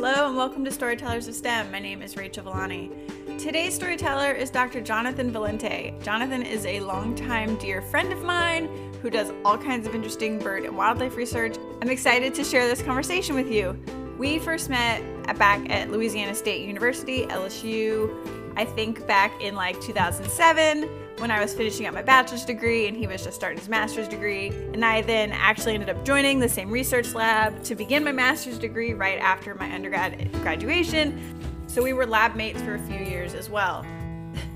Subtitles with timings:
[0.00, 1.72] Hello and welcome to Storytellers of STEM.
[1.72, 2.88] My name is Rachel Villani.
[3.36, 4.80] Today's storyteller is Dr.
[4.80, 6.00] Jonathan Valente.
[6.04, 8.68] Jonathan is a longtime dear friend of mine
[9.02, 11.56] who does all kinds of interesting bird and wildlife research.
[11.82, 13.76] I'm excited to share this conversation with you.
[14.18, 15.02] We first met
[15.36, 18.08] back at Louisiana State University, LSU,
[18.56, 22.96] I think back in like 2007 when I was finishing up my bachelor's degree and
[22.96, 24.48] he was just starting his master's degree.
[24.48, 28.58] And I then actually ended up joining the same research lab to begin my master's
[28.58, 31.20] degree right after my undergrad graduation.
[31.66, 33.84] So we were lab mates for a few years as well.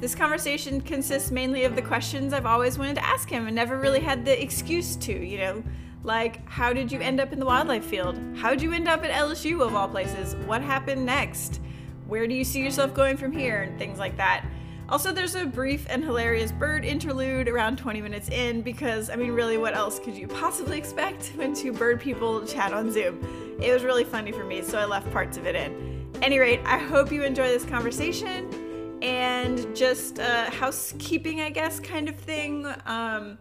[0.01, 3.79] This conversation consists mainly of the questions I've always wanted to ask him and never
[3.79, 5.63] really had the excuse to, you know,
[6.05, 8.19] like how did you end up in the wildlife field?
[8.37, 10.37] How did you end up at LSU of all places?
[10.47, 11.60] What happened next?
[12.07, 13.63] Where do you see yourself going from here?
[13.63, 14.45] And things like that.
[14.89, 19.33] Also, there's a brief and hilarious bird interlude around 20 minutes in because, I mean,
[19.33, 23.25] really, what else could you possibly expect when two bird people chat on Zoom?
[23.61, 26.11] It was really funny for me, so I left parts of it in.
[26.21, 32.09] Any rate, I hope you enjoy this conversation and just uh, housekeeping, I guess, kind
[32.09, 32.67] of thing.
[32.87, 33.39] Um,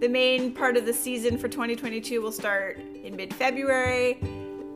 [0.00, 4.20] the main part of the season for 2022 will start in mid February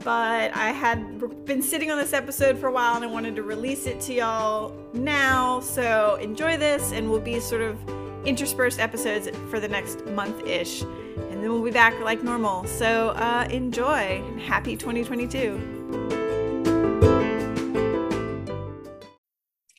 [0.01, 3.43] but I had been sitting on this episode for a while and I wanted to
[3.43, 5.61] release it to y'all now.
[5.61, 7.79] So enjoy this, and we'll be sort of
[8.27, 10.83] interspersed episodes for the next month ish.
[10.83, 12.67] And then we'll be back like normal.
[12.67, 14.23] So uh, enjoy.
[14.47, 15.77] Happy 2022.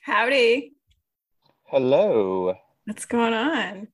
[0.02, 0.74] Howdy.
[1.66, 2.56] Hello.
[2.86, 3.88] What's going on?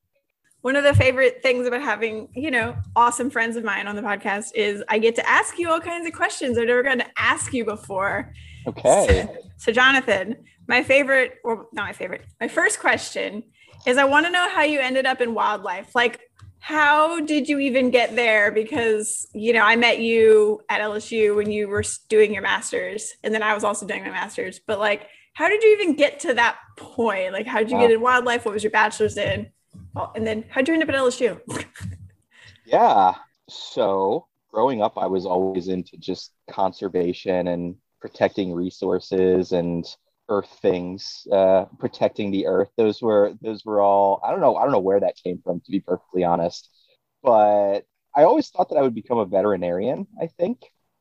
[0.64, 4.02] One of the favorite things about having, you know, awesome friends of mine on the
[4.02, 7.12] podcast is I get to ask you all kinds of questions I've never gotten to
[7.18, 8.32] ask you before.
[8.66, 9.28] Okay.
[9.28, 10.38] So, so Jonathan,
[10.70, 13.44] my favorite, or not my favorite, my first question
[13.86, 15.94] is I want to know how you ended up in wildlife.
[15.94, 16.22] Like,
[16.60, 18.50] how did you even get there?
[18.50, 23.34] Because, you know, I met you at LSU when you were doing your master's, and
[23.34, 24.62] then I was also doing my master's.
[24.66, 27.34] But, like, how did you even get to that point?
[27.34, 28.46] Like, how did you get in wildlife?
[28.46, 29.52] What was your bachelor's in?
[29.96, 31.40] Oh, and then how'd you end up at LSU?
[32.66, 33.16] yeah.
[33.50, 39.86] So growing up, I was always into just conservation and protecting resources and
[40.30, 42.70] earth things, uh, protecting the earth.
[42.78, 44.22] Those were those were all.
[44.24, 44.56] I don't know.
[44.56, 46.70] I don't know where that came from, to be perfectly honest.
[47.22, 50.08] But I always thought that I would become a veterinarian.
[50.22, 50.60] I think,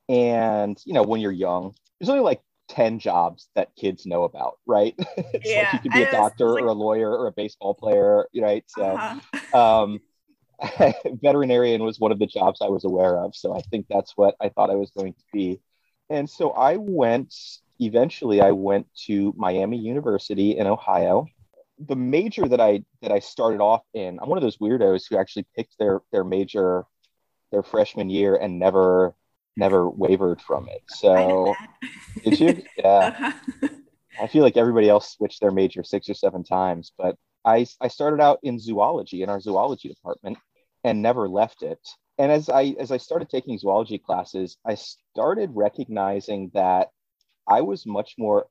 [0.09, 2.41] and you know, when you're young, there's only like
[2.72, 4.94] 10 jobs that kids know about, right?
[5.44, 6.65] yeah, like you could be a doctor like...
[6.65, 8.65] or a lawyer or a baseball player, right?
[8.66, 9.59] So, uh-huh.
[9.59, 10.00] um,
[11.22, 13.37] veterinarian was one of the jobs I was aware of.
[13.37, 15.61] So I think that's what I thought I was going to be.
[16.09, 17.34] And so I went,
[17.78, 21.27] eventually, I went to Miami University in Ohio.
[21.78, 25.19] The major that I that I started off in, I'm one of those weirdos who
[25.19, 26.84] actually picked their their major
[27.50, 29.15] their freshman year and never
[29.57, 30.83] never wavered from it.
[30.89, 31.55] So
[32.25, 32.63] did you?
[32.77, 32.89] Yeah.
[32.89, 33.69] Uh-huh.
[34.21, 37.89] I feel like everybody else switched their major six or seven times, but I, I
[37.89, 40.39] started out in zoology in our zoology department
[40.85, 41.81] and never left it.
[42.19, 46.91] And as I as I started taking zoology classes, I started recognizing that
[47.49, 48.47] I was much more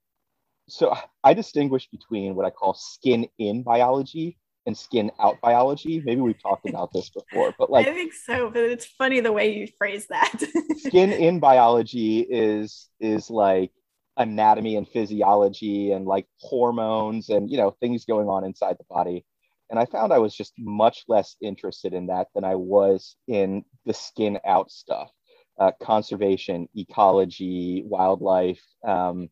[0.68, 6.02] so I distinguish between what I call skin in biology and skin out biology.
[6.06, 9.32] Maybe we've talked about this before, but like I think so, but it's funny the
[9.32, 10.42] way you phrase that.
[10.78, 13.72] skin in biology is is like
[14.18, 19.26] anatomy and physiology and like hormones and you know things going on inside the body.
[19.70, 23.64] And I found I was just much less interested in that than I was in
[23.86, 25.10] the skin out stuff,
[25.58, 28.62] uh, conservation, ecology, wildlife.
[28.86, 29.30] Um,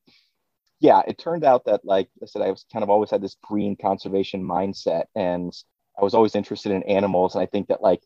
[0.80, 3.36] yeah, it turned out that, like I said, I was kind of always had this
[3.44, 5.54] green conservation mindset, and
[6.00, 7.36] I was always interested in animals.
[7.36, 8.02] And I think that, like,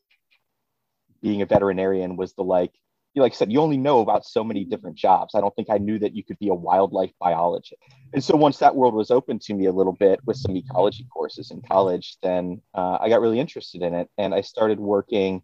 [1.21, 2.71] being a veterinarian was the like,
[3.13, 5.35] you like I said, you only know about so many different jobs.
[5.35, 7.79] I don't think I knew that you could be a wildlife biologist.
[8.11, 11.05] And so once that world was open to me a little bit with some ecology
[11.13, 15.43] courses in college, then uh, I got really interested in it, and I started working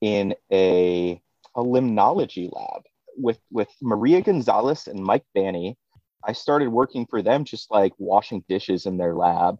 [0.00, 1.20] in a
[1.56, 2.82] a limnology lab
[3.16, 5.76] with with Maria Gonzalez and Mike Vanni
[6.26, 9.58] I started working for them just like washing dishes in their lab,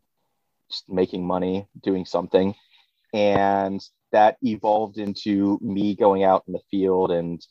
[0.70, 2.54] just making money, doing something.
[3.12, 3.80] And
[4.12, 7.44] that evolved into me going out in the field and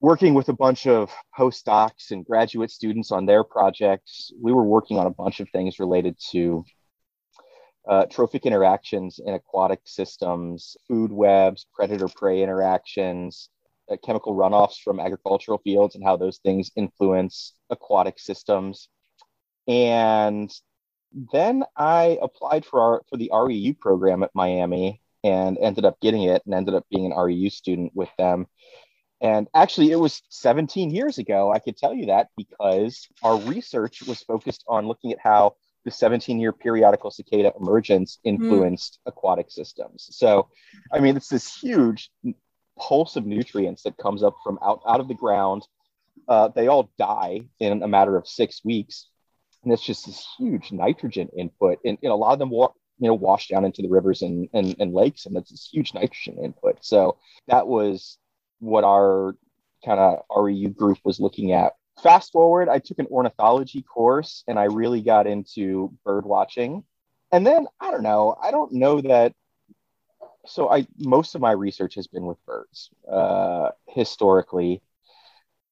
[0.00, 4.32] working with a bunch of postdocs and graduate students on their projects.
[4.40, 6.64] We were working on a bunch of things related to
[7.88, 13.48] uh, trophic interactions in aquatic systems, food webs, predator prey interactions,
[13.90, 18.88] uh, chemical runoffs from agricultural fields and how those things influence aquatic systems.
[19.66, 20.50] And
[21.32, 26.22] then I applied for our for the REU program at Miami and ended up getting
[26.22, 28.46] it and ended up being an REU student with them.
[29.20, 31.52] And actually, it was 17 years ago.
[31.52, 35.90] I could tell you that because our research was focused on looking at how the
[35.90, 39.10] 17 year periodical cicada emergence influenced mm.
[39.10, 40.08] aquatic systems.
[40.12, 40.48] So,
[40.92, 42.10] I mean, it's this huge
[42.78, 45.66] pulse of nutrients that comes up from out, out of the ground.
[46.26, 49.08] Uh, they all die in a matter of six weeks.
[49.64, 51.78] And it's just this huge nitrogen input.
[51.84, 54.48] And, and a lot of them walk, you know, wash down into the rivers and,
[54.52, 55.26] and, and lakes.
[55.26, 56.78] And it's this huge nitrogen input.
[56.80, 58.18] So that was
[58.60, 59.34] what our
[59.84, 61.74] kind of REU group was looking at.
[62.02, 66.84] Fast forward, I took an ornithology course and I really got into bird watching.
[67.32, 69.34] And then I don't know, I don't know that.
[70.48, 74.82] So I most of my research has been with birds uh, historically,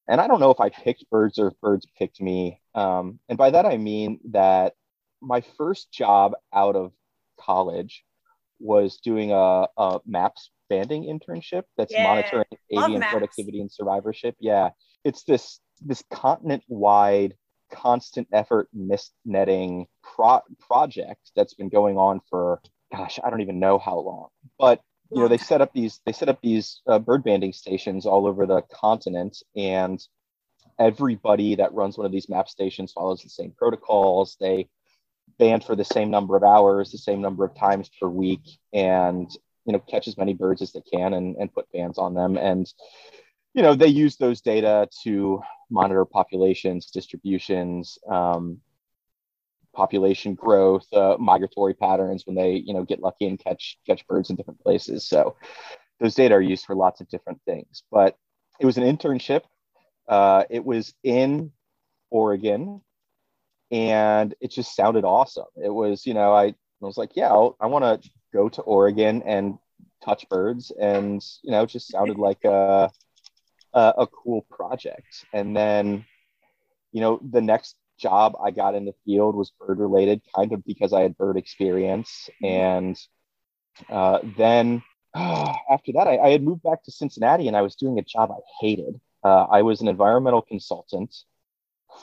[0.08, 2.60] and I don't know if I picked birds or if birds picked me.
[2.74, 4.74] Um, and by that I mean that
[5.20, 6.92] my first job out of
[7.40, 8.04] college
[8.58, 12.02] was doing a, a MAPS banding internship that's yeah.
[12.02, 14.36] monitoring avian productivity and survivorship.
[14.40, 14.70] Yeah,
[15.04, 17.34] it's this this continent wide
[17.70, 22.60] constant effort mist netting pro- project that's been going on for
[22.92, 24.28] gosh i don't even know how long.
[24.58, 24.80] But
[25.10, 28.26] you know they set up these they set up these uh, bird banding stations all
[28.26, 30.00] over the continent and
[30.78, 34.36] everybody that runs one of these map stations follows the same protocols.
[34.40, 34.68] They
[35.38, 38.40] band for the same number of hours the same number of times per week
[38.72, 39.30] and
[39.64, 42.36] you know catch as many birds as they can and, and put bands on them.
[42.36, 42.70] And
[43.54, 45.40] you know they use those data to
[45.70, 48.60] monitor populations distributions um,
[49.76, 54.30] population growth uh, migratory patterns when they you know get lucky and catch catch birds
[54.30, 55.06] in different places.
[55.08, 55.36] So
[56.00, 57.82] those data are used for lots of different things.
[57.90, 58.16] But
[58.60, 59.42] it was an internship.
[60.08, 61.52] Uh, it was in
[62.10, 62.80] oregon
[63.72, 65.46] and it just sounded awesome.
[65.62, 68.62] It was you know i I was like, yeah, I'll, i want to go to
[68.62, 69.58] Oregon and
[70.04, 72.90] touch birds, and you know, it just sounded like a,
[73.72, 75.24] a, a cool project.
[75.32, 76.04] And then,
[76.92, 80.64] you know, the next job I got in the field was bird related, kind of
[80.64, 82.28] because I had bird experience.
[82.42, 82.98] And
[83.88, 84.82] uh, then
[85.14, 88.02] uh, after that, I, I, had moved back to Cincinnati and I was doing a
[88.02, 89.00] job I hated.
[89.24, 91.14] Uh, I was an environmental consultant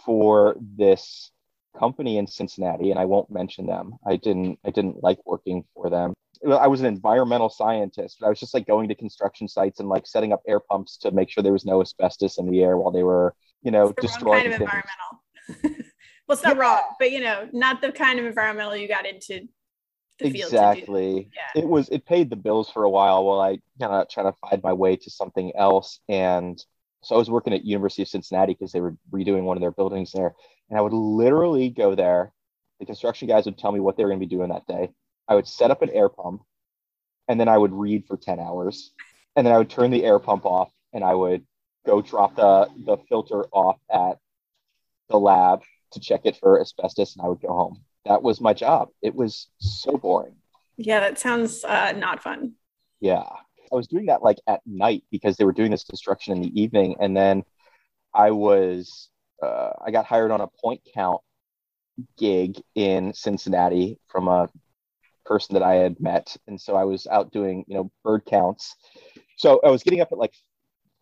[0.05, 1.31] for this
[1.77, 3.95] company in Cincinnati, and I won't mention them.
[4.05, 6.13] I didn't I didn't like working for them.
[6.45, 9.87] I was an environmental scientist, but I was just like going to construction sites and
[9.87, 12.77] like setting up air pumps to make sure there was no asbestos in the air
[12.77, 15.22] while they were, you know, destroying kind of environmental.
[15.63, 15.73] well,
[16.29, 16.61] it's not yeah.
[16.61, 19.47] wrong, but you know, not the kind of environmental you got into.
[20.19, 21.29] exactly.
[21.35, 21.61] Yeah.
[21.61, 24.37] It was it paid the bills for a while while I kind of trying to
[24.39, 25.99] find my way to something else.
[26.07, 26.63] And
[27.01, 29.71] so I was working at University of Cincinnati because they were redoing one of their
[29.71, 30.33] buildings there.
[30.69, 32.31] And I would literally go there.
[32.79, 34.89] The construction guys would tell me what they were going to be doing that day.
[35.27, 36.43] I would set up an air pump
[37.27, 38.91] and then I would read for 10 hours.
[39.35, 41.45] And then I would turn the air pump off and I would
[41.85, 44.19] go drop the, the filter off at
[45.13, 45.61] the lab
[45.91, 47.81] to check it for asbestos and I would go home.
[48.05, 48.89] That was my job.
[49.01, 50.35] It was so boring.
[50.75, 52.53] Yeah, that sounds uh, not fun.
[52.99, 53.23] Yeah.
[53.71, 56.61] I was doing that like at night because they were doing this construction in the
[56.61, 56.95] evening.
[56.99, 57.43] And then
[58.13, 59.09] I was,
[59.41, 61.21] uh, I got hired on a point count
[62.17, 64.49] gig in Cincinnati from a
[65.25, 66.35] person that I had met.
[66.47, 68.75] And so I was out doing, you know, bird counts.
[69.37, 70.33] So I was getting up at like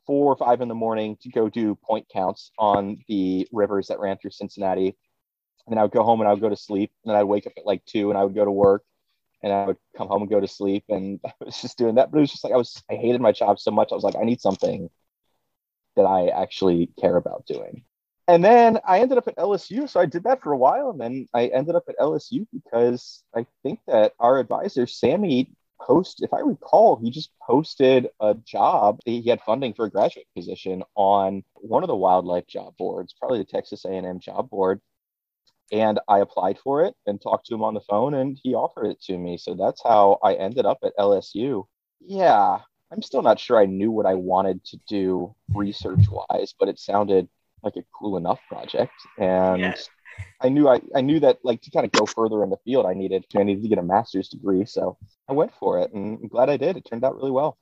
[0.06, 4.00] four or five in the morning to go do point counts on the rivers that
[4.00, 4.88] ran through Cincinnati.
[4.88, 6.92] And then I would go home and I would go to sleep.
[7.04, 8.84] And then I'd wake up at like two and I would go to work
[9.44, 10.86] and I would come home and go to sleep.
[10.90, 12.12] And I was just doing that.
[12.12, 13.92] But it was just like I was, I hated my job so much.
[13.92, 14.90] I was like, I need something
[15.96, 17.84] that I actually care about doing
[18.32, 19.90] and then I ended up at LSU.
[19.90, 20.90] So I did that for a while.
[20.90, 25.52] And then I ended up at LSU because I think that our advisor, Sammy,
[25.86, 29.00] post, if I recall, he just posted a job.
[29.06, 33.40] He had funding for a graduate position on one of the wildlife job boards, probably
[33.40, 34.82] the Texas A&M job board.
[35.72, 38.88] And I applied for it and talked to him on the phone and he offered
[38.88, 39.38] it to me.
[39.38, 41.66] So that's how I ended up at LSU.
[42.02, 42.60] Yeah,
[42.92, 46.80] I'm still not sure I knew what I wanted to do research wise, but it
[46.80, 47.30] sounded
[47.64, 48.94] like a cool enough project.
[49.18, 49.76] And.
[50.42, 52.86] I knew I, I knew that like to kind of go further in the field,
[52.86, 54.66] I needed I needed to get a master's degree.
[54.66, 54.98] So
[55.30, 56.78] I went for it and I'm glad I did.
[56.78, 57.58] It turned out really well.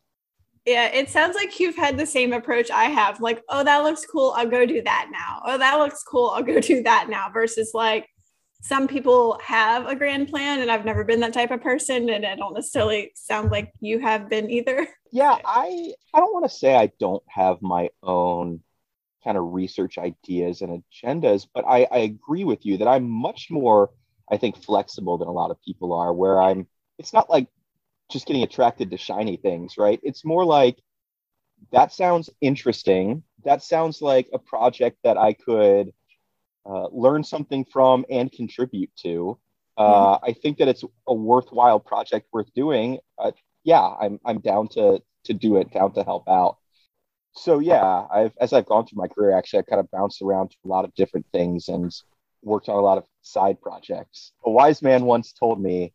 [0.66, 3.22] Yeah, it sounds like you've had the same approach I have.
[3.22, 4.34] Like, oh, that looks cool.
[4.36, 5.42] I'll go do that now.
[5.46, 6.30] Oh, that looks cool.
[6.30, 7.30] I'll go do that now.
[7.34, 8.08] Versus like
[8.62, 12.26] some people have a grand plan and I've never been that type of person and
[12.26, 14.88] I don't necessarily sound like you have been either.
[15.12, 18.62] Yeah, I I don't want to say I don't have my own
[19.24, 21.48] kind of research ideas and agendas.
[21.54, 23.92] But I, I agree with you that I'm much more,
[24.32, 27.48] I think, flexible than a lot of people are, where I'm, it's not like
[28.10, 30.00] just getting attracted to shiny things, right?
[30.04, 30.78] It's more like
[31.72, 33.24] that sounds interesting.
[33.44, 35.94] That sounds like a project that I could
[36.66, 39.38] uh, learn something from and contribute to.
[39.78, 40.26] Uh, mm-hmm.
[40.26, 43.00] I think that it's a worthwhile project worth doing.
[43.18, 43.32] Uh,
[43.64, 46.58] yeah, I'm I'm down to to do it, down to help out.
[47.34, 50.52] So yeah, I've as I've gone through my career, actually, I've kind of bounced around
[50.52, 51.94] to a lot of different things and
[52.42, 54.32] worked on a lot of side projects.
[54.46, 55.94] A wise man once told me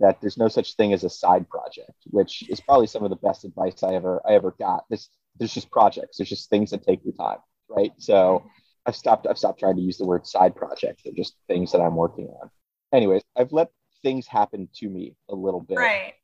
[0.00, 3.16] that there's no such thing as a side project, which is probably some of the
[3.16, 4.84] best advice I ever I ever got.
[4.90, 6.18] This there's just projects.
[6.18, 7.38] There's just things that take your time,
[7.68, 7.92] right?
[7.98, 8.44] So
[8.86, 11.02] I've stopped I've stopped trying to use the word side project.
[11.04, 12.50] They're just things that I'm working on.
[12.92, 13.70] Anyways, I've let
[14.02, 15.78] things happen to me a little bit.
[15.78, 16.14] Right.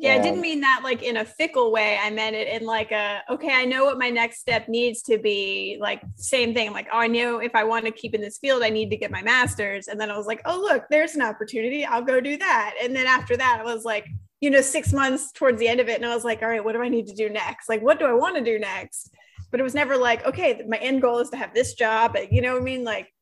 [0.00, 1.98] Yeah, and, I didn't um, mean that like in a fickle way.
[2.02, 5.18] I meant it in like a okay, I know what my next step needs to
[5.18, 5.76] be.
[5.78, 6.72] Like same thing.
[6.72, 8.96] like, oh, I know if I want to keep in this field, I need to
[8.96, 9.88] get my master's.
[9.88, 11.84] And then I was like, oh look, there's an opportunity.
[11.84, 12.76] I'll go do that.
[12.82, 14.06] And then after that, I was like,
[14.40, 16.64] you know, six months towards the end of it, and I was like, all right,
[16.64, 17.68] what do I need to do next?
[17.68, 19.14] Like, what do I want to do next?
[19.50, 22.16] But it was never like, okay, my end goal is to have this job.
[22.30, 22.84] You know what I mean?
[22.84, 23.12] Like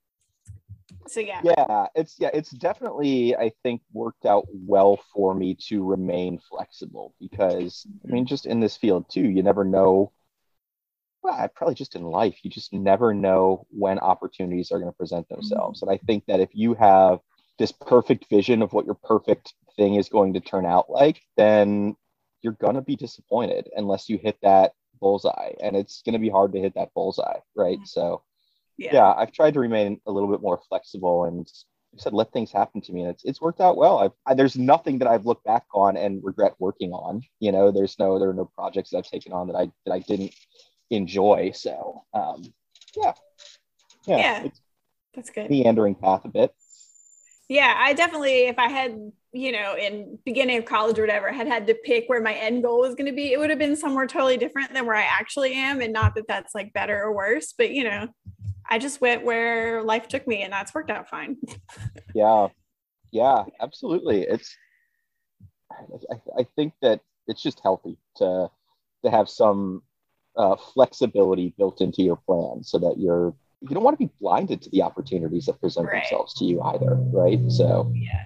[1.09, 5.85] so yeah yeah it's yeah it's definitely i think worked out well for me to
[5.85, 10.12] remain flexible because i mean just in this field too you never know
[11.23, 14.97] well I probably just in life you just never know when opportunities are going to
[14.97, 15.91] present themselves mm-hmm.
[15.91, 17.21] and i think that if you have
[17.59, 21.97] this perfect vision of what your perfect thing is going to turn out like then
[22.43, 26.29] you're going to be disappointed unless you hit that bullseye and it's going to be
[26.29, 27.85] hard to hit that bullseye right mm-hmm.
[27.85, 28.23] so
[28.79, 28.91] yeah.
[28.95, 31.47] yeah, I've tried to remain a little bit more flexible and
[31.95, 33.99] I said let things happen to me, and it's it's worked out well.
[33.99, 37.23] I've I, there's nothing that I've looked back on and regret working on.
[37.41, 39.93] You know, there's no there are no projects that I've taken on that I that
[39.93, 40.35] I didn't
[40.91, 41.53] enjoy.
[41.55, 42.45] So um,
[42.97, 43.13] yeah,
[44.07, 44.49] yeah, yeah
[45.15, 45.51] that's good.
[45.51, 46.55] Meandering path a bit.
[47.49, 51.47] Yeah, I definitely, if I had, you know, in beginning of college or whatever, had
[51.47, 53.75] had to pick where my end goal was going to be, it would have been
[53.75, 55.81] somewhere totally different than where I actually am.
[55.81, 58.09] And not that that's like better or worse, but you know,
[58.69, 61.37] I just went where life took me and that's worked out fine.
[62.15, 62.49] yeah.
[63.11, 64.23] Yeah, absolutely.
[64.23, 64.55] It's,
[66.11, 68.51] I, I think that it's just healthy to,
[69.05, 69.83] to have some
[70.37, 74.63] uh, flexibility built into your plan so that you're, you don't want to be blinded
[74.63, 76.03] to the opportunities that present right.
[76.03, 76.95] themselves to you either.
[76.95, 77.41] Right.
[77.51, 78.25] So, yeah.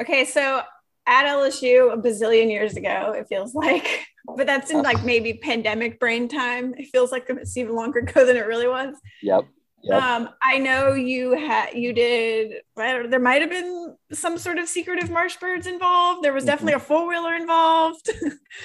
[0.00, 0.24] Okay.
[0.24, 0.62] So
[1.06, 4.06] at LSU a bazillion years ago, it feels like,
[4.36, 6.74] but that's in like maybe pandemic brain time.
[6.76, 8.94] It feels like it's even longer ago than it really was.
[9.22, 9.44] Yep.
[9.82, 10.02] Yep.
[10.02, 12.62] Um, I know you had you did.
[12.76, 16.22] there might have been some sort of secretive marsh birds involved.
[16.22, 16.82] There was definitely mm-hmm.
[16.82, 18.10] a four wheeler involved.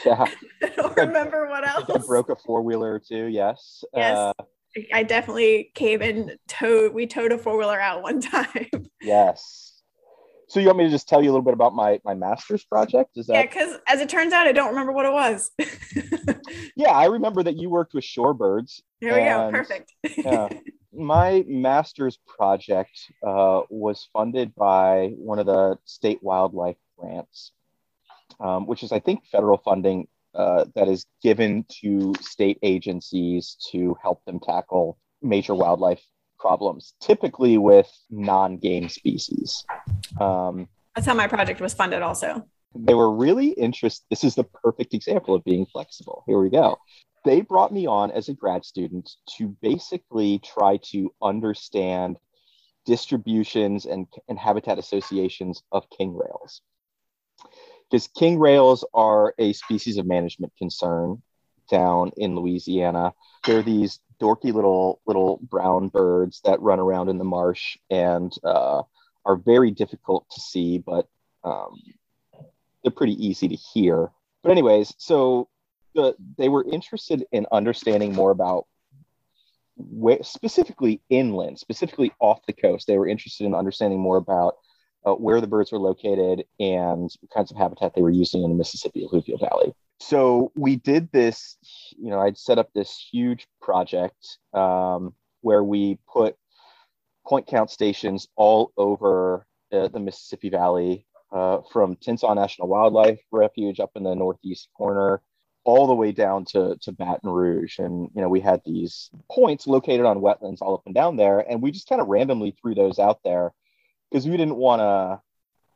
[0.06, 0.26] Yeah,
[0.64, 1.90] I don't remember what else.
[1.90, 3.28] I broke a four wheeler too.
[3.28, 3.84] Yes.
[3.94, 4.18] Yes.
[4.18, 4.34] Uh,
[4.94, 6.94] I definitely came and towed.
[6.94, 8.90] We towed a four wheeler out one time.
[9.02, 9.65] Yes.
[10.56, 12.64] So you want me to just tell you a little bit about my my master's
[12.64, 13.18] project?
[13.18, 13.42] Is that yeah?
[13.42, 15.52] Because as it turns out, I don't remember what it was.
[16.78, 18.80] yeah, I remember that you worked with shorebirds.
[19.02, 19.52] There we go.
[19.52, 19.92] Perfect.
[20.18, 20.48] yeah
[20.98, 27.52] my master's project uh, was funded by one of the state wildlife grants,
[28.40, 33.98] um, which is, I think, federal funding uh, that is given to state agencies to
[34.02, 36.02] help them tackle major wildlife
[36.46, 39.66] problems, typically with non game species.
[40.20, 42.46] Um, That's how my project was funded, also.
[42.76, 44.06] They were really interested.
[44.10, 46.24] This is the perfect example of being flexible.
[46.28, 46.78] Here we go
[47.26, 52.18] they brought me on as a grad student to basically try to understand
[52.86, 56.62] distributions and, and habitat associations of king rails.
[57.90, 61.22] Because king rails are a species of management concern
[61.70, 63.14] down in Louisiana.
[63.46, 68.84] They're these dorky little little brown birds that run around in the marsh and uh,
[69.26, 71.08] are very difficult to see, but
[71.44, 71.82] um,
[72.84, 74.10] they're pretty easy to hear.
[74.44, 75.50] But anyways, so
[75.94, 78.68] the they were interested in understanding more about
[79.78, 82.88] where specifically inland, specifically off the coast.
[82.88, 84.58] They were interested in understanding more about
[85.06, 88.56] uh, where the birds were located and kinds of habitat they were using in the
[88.56, 89.74] Mississippi alluvial valley.
[90.00, 91.58] So we did this,
[91.98, 96.36] you know, I'd set up this huge project um, where we put
[97.26, 103.80] point count stations all over uh, the Mississippi Valley, uh, from Tensas National Wildlife Refuge
[103.80, 105.22] up in the northeast corner
[105.66, 107.80] all the way down to, to Baton Rouge.
[107.80, 111.40] And, you know, we had these points located on wetlands all up and down there.
[111.40, 113.52] And we just kind of randomly threw those out there
[114.10, 115.22] because we didn't want to,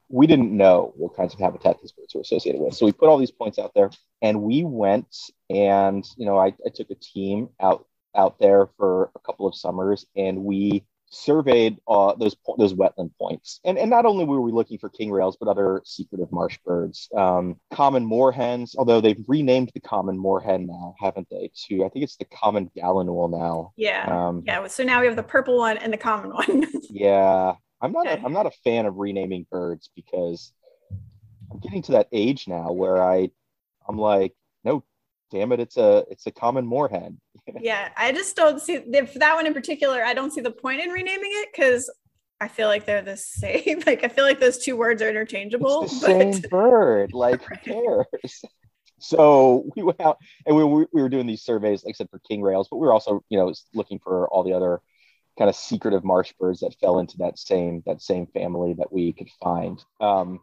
[0.09, 2.73] we didn't know what kinds of habitat these birds were associated with.
[2.73, 5.15] So we put all these points out there and we went
[5.49, 7.85] and, you know, I, I took a team out
[8.15, 13.59] out there for a couple of summers and we surveyed uh, those those wetland points,
[13.65, 17.09] and and not only were we looking for king rails, but other secretive marsh birds,
[17.15, 18.75] um, common moorhens.
[18.77, 21.51] Although they've renamed the common moorhen now, haven't they?
[21.67, 23.73] To I think it's the common gallinule now.
[23.75, 24.65] Yeah, um, yeah.
[24.67, 26.65] So now we have the purple one and the common one.
[26.89, 28.07] yeah, I'm not.
[28.07, 30.51] A, I'm not a fan of renaming birds because
[31.51, 33.29] I'm getting to that age now where I,
[33.87, 34.33] I'm like,
[34.63, 34.83] no,
[35.31, 37.17] damn it, it's a it's a common moorhen.
[37.61, 40.03] yeah, I just don't see for that one in particular.
[40.03, 41.89] I don't see the point in renaming it because
[42.41, 43.81] I feel like they're the same.
[43.85, 45.83] like I feel like those two words are interchangeable.
[45.83, 46.33] It's the but...
[46.33, 47.13] same bird.
[47.13, 48.43] Like who cares?
[49.01, 52.19] So we went out and we, we were doing these surveys, like I said, for
[52.19, 54.81] king rails, but we were also, you know, looking for all the other
[55.39, 59.13] kind of secretive marsh birds that fell into that same that same family that we
[59.13, 59.83] could find.
[59.99, 60.41] Um,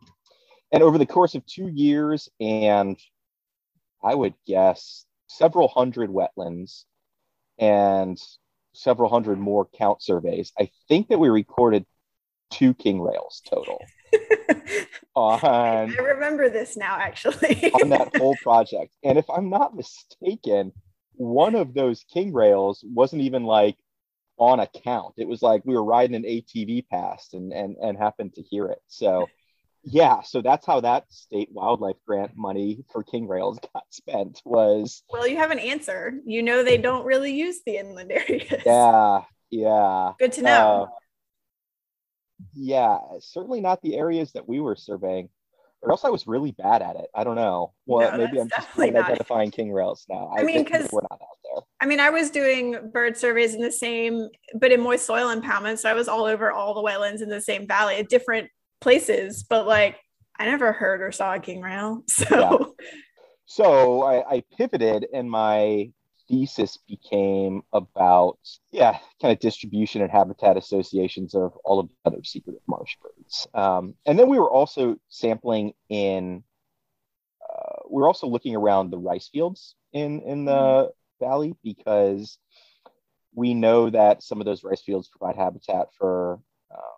[0.72, 2.98] and over the course of two years and
[4.02, 6.84] I would guess several hundred wetlands
[7.58, 8.18] and
[8.72, 10.52] several hundred more count surveys.
[10.58, 11.84] I think that we recorded
[12.50, 13.82] two king rails total.
[15.14, 17.72] on, I remember this now, actually.
[17.82, 18.94] on that whole project.
[19.02, 20.72] And if I'm not mistaken,
[21.14, 23.76] one of those king rails wasn't even like
[24.38, 25.14] on account.
[25.16, 28.66] It was like we were riding an ATV past and and and happened to hear
[28.66, 28.82] it.
[28.86, 29.26] So
[29.86, 35.02] yeah so that's how that state wildlife grant money for king rails got spent was
[35.08, 39.20] well you have an answer you know they don't really use the inland areas yeah
[39.50, 45.28] yeah good to know uh, yeah certainly not the areas that we were surveying
[45.82, 47.10] or else I was really bad at it.
[47.14, 47.74] I don't know.
[47.84, 50.32] Well, no, maybe I'm just identifying king rails now.
[50.34, 51.62] I, I mean, because we're not out there.
[51.80, 55.78] I mean, I was doing bird surveys in the same, but in moist soil impoundment.
[55.78, 58.48] So I was all over all the wetlands in the same valley, at different
[58.80, 59.96] places, but like
[60.38, 62.02] I never heard or saw a king rail.
[62.08, 62.86] So yeah.
[63.46, 65.90] so I, I pivoted and my
[66.28, 68.38] thesis became about
[68.72, 73.46] yeah kind of distribution and habitat associations of all of the other secretive marsh birds
[73.54, 76.42] um, and then we were also sampling in
[77.48, 80.90] uh, we are also looking around the rice fields in in the mm-hmm.
[81.20, 82.38] Valley because
[83.34, 86.96] we know that some of those rice fields provide habitat for uh,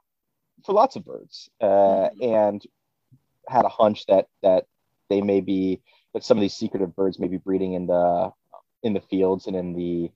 [0.65, 2.23] for lots of birds, uh, mm-hmm.
[2.23, 2.63] and
[3.49, 4.67] had a hunch that that
[5.11, 5.81] they may be
[6.15, 8.33] that some of these secretive birds may be breeding in the
[8.83, 10.11] in the fields and in the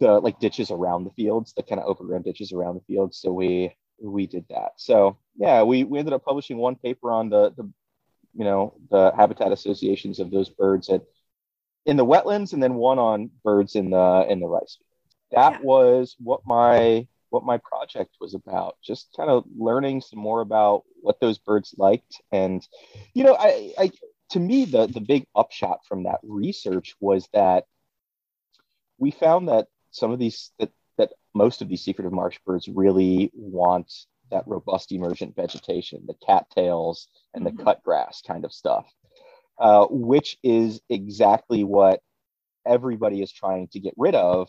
[0.00, 3.18] the like ditches around the fields, the kind of overgrown ditches around the fields.
[3.18, 4.72] So we we did that.
[4.76, 7.70] So yeah, we we ended up publishing one paper on the the
[8.34, 11.02] you know the habitat associations of those birds at
[11.86, 14.78] in the wetlands, and then one on birds in the in the rice.
[15.32, 15.60] That yeah.
[15.62, 20.84] was what my what my project was about just kind of learning some more about
[21.00, 22.68] what those birds liked and
[23.14, 23.90] you know i, I
[24.30, 27.64] to me the the big upshot from that research was that
[28.98, 33.30] we found that some of these that that most of these secretive marsh birds really
[33.34, 33.90] want
[34.30, 37.56] that robust emergent vegetation the cattails and mm-hmm.
[37.56, 38.84] the cut grass kind of stuff
[39.62, 42.00] uh, which is exactly what
[42.66, 44.48] everybody is trying to get rid of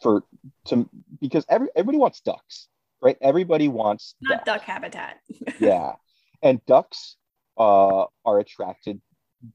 [0.00, 0.22] for
[0.66, 0.88] to
[1.20, 2.68] because every everybody wants ducks,
[3.02, 3.16] right?
[3.20, 4.60] Everybody wants not ducks.
[4.60, 5.16] duck habitat.
[5.58, 5.94] yeah,
[6.44, 7.16] and ducks
[7.58, 9.00] uh, are attracted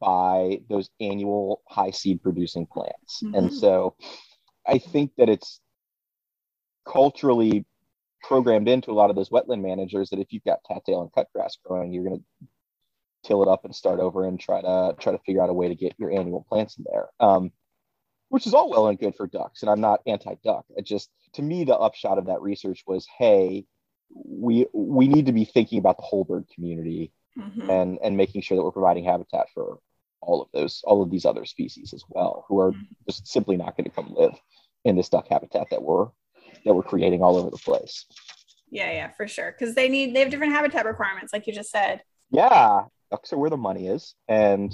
[0.02, 3.34] by those annual high seed producing plants, mm-hmm.
[3.34, 3.96] and so
[4.67, 5.62] I think that it's
[6.86, 7.65] culturally
[8.24, 11.56] programmed into a lot of those wetland managers that if you've got cattail and cutgrass
[11.63, 12.48] growing, you're going to
[13.28, 15.68] till it up and start over and try to try to figure out a way
[15.68, 17.08] to get your annual plants in there.
[17.20, 17.52] Um,
[18.30, 19.62] which is all well and good for ducks.
[19.62, 20.66] And I'm not anti-duck.
[20.78, 23.66] I just to me the upshot of that research was, hey,
[24.10, 27.70] we we need to be thinking about the whole bird community mm-hmm.
[27.70, 29.80] and and making sure that we're providing habitat for
[30.22, 32.84] all of those all of these other species as well, who are mm-hmm.
[33.10, 34.34] just simply not going to come live
[34.86, 36.08] in this duck habitat that we're
[36.66, 38.06] that we're creating all over the place.
[38.70, 39.56] Yeah, yeah, for sure.
[39.58, 42.02] Because they need they have different habitat requirements, like you just said.
[42.32, 44.74] Yeah, ducks are where the money is, and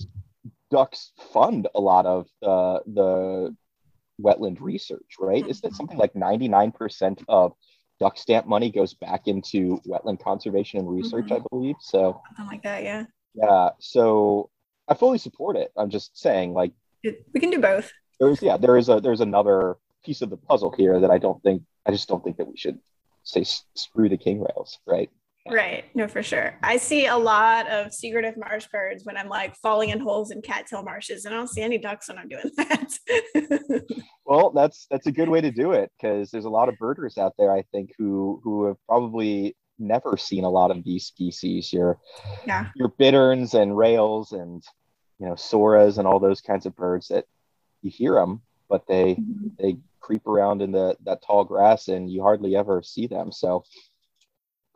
[0.72, 3.56] ducks fund a lot of uh, the
[4.22, 5.48] wetland research, right?
[5.48, 7.54] Isn't it something like 99% of
[8.00, 11.46] duck stamp money goes back into wetland conservation and research, mm-hmm.
[11.46, 11.76] I believe.
[11.80, 13.06] So something like that, yeah.
[13.36, 13.70] Yeah.
[13.80, 14.50] So
[14.88, 15.72] I fully support it.
[15.78, 17.92] I'm just saying, like we can do both.
[18.20, 21.42] There's yeah, there is a there's another piece of the puzzle here that I don't
[21.44, 22.80] think I just don't think that we should
[23.24, 23.44] say
[23.76, 25.10] screw the king rails, right?
[25.50, 25.84] Right.
[25.94, 26.58] No, for sure.
[26.64, 30.42] I see a lot of secretive marsh birds when I'm like falling in holes in
[30.42, 34.04] cattail marshes, and I don't see any ducks when I'm doing that.
[34.26, 37.18] well, that's that's a good way to do it because there's a lot of birders
[37.18, 41.74] out there, I think, who who have probably never seen a lot of these species.
[41.74, 42.00] Your
[42.48, 44.64] yeah, your bitterns and rails and
[45.20, 47.26] you know soras and all those kinds of birds that
[47.82, 49.48] you hear them, but they mm-hmm.
[49.60, 53.30] they creep around in the that tall grass and you hardly ever see them.
[53.30, 53.66] So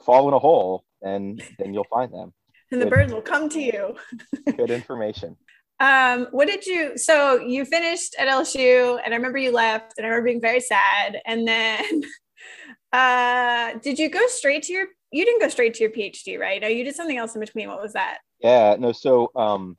[0.08, 2.34] fall in a hole and then you'll find them.
[2.70, 3.96] And the good, birds will come to you.
[4.58, 5.38] good information.
[5.80, 10.06] Um, what did you so you finished at LSU and I remember you left and
[10.06, 11.22] I remember being very sad.
[11.26, 12.04] And then
[12.91, 16.62] uh did you go straight to your you didn't go straight to your PhD, right?
[16.62, 17.70] No, you did something else in between.
[17.70, 18.17] What was that?
[18.41, 19.78] Yeah, no, so um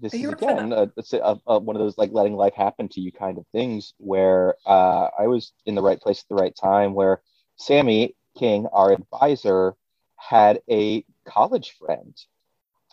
[0.00, 3.10] this is again a, a, a, one of those like letting life happen to you
[3.10, 6.94] kind of things where uh, I was in the right place at the right time
[6.94, 7.22] where
[7.56, 9.74] Sammy King, our advisor,
[10.16, 12.16] had a college friend.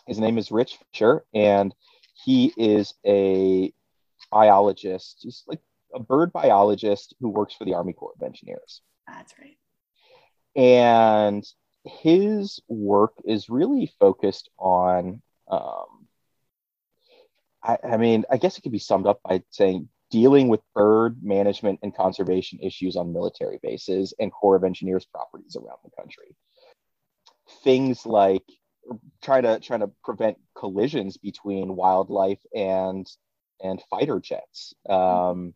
[0.06, 1.74] His name is Rich Fischer, and
[2.24, 3.72] he is a
[4.30, 5.18] biologist.
[5.20, 5.60] He's like
[5.94, 8.82] a bird biologist who works for the Army Corps of Engineers.
[9.06, 9.56] That's right.
[10.56, 11.44] And
[11.84, 16.08] his work is really focused on um,
[17.64, 21.24] I, I mean, I guess it could be summed up by saying dealing with bird
[21.24, 26.36] management and conservation issues on military bases and Corps of Engineers properties around the country.
[27.64, 28.44] Things like
[29.24, 33.10] trying to trying to prevent collisions between wildlife and
[33.60, 34.72] and fighter jets.
[34.88, 35.52] Um,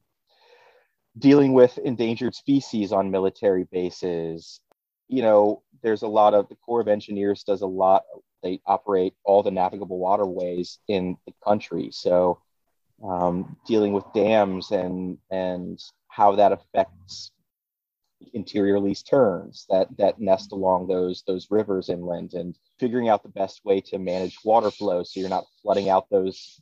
[1.16, 4.60] dealing with endangered species on military bases.
[5.06, 8.02] You know, there's a lot of the Corps of Engineers does a lot
[8.42, 11.90] they operate all the navigable waterways in the country.
[11.92, 12.40] So
[13.04, 17.30] um, dealing with dams and and how that affects
[18.34, 23.28] interior least terns that that nest along those those rivers inland and figuring out the
[23.28, 26.60] best way to manage water flow so you're not flooding out those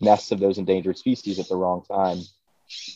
[0.00, 2.18] nests of those endangered species at the wrong time.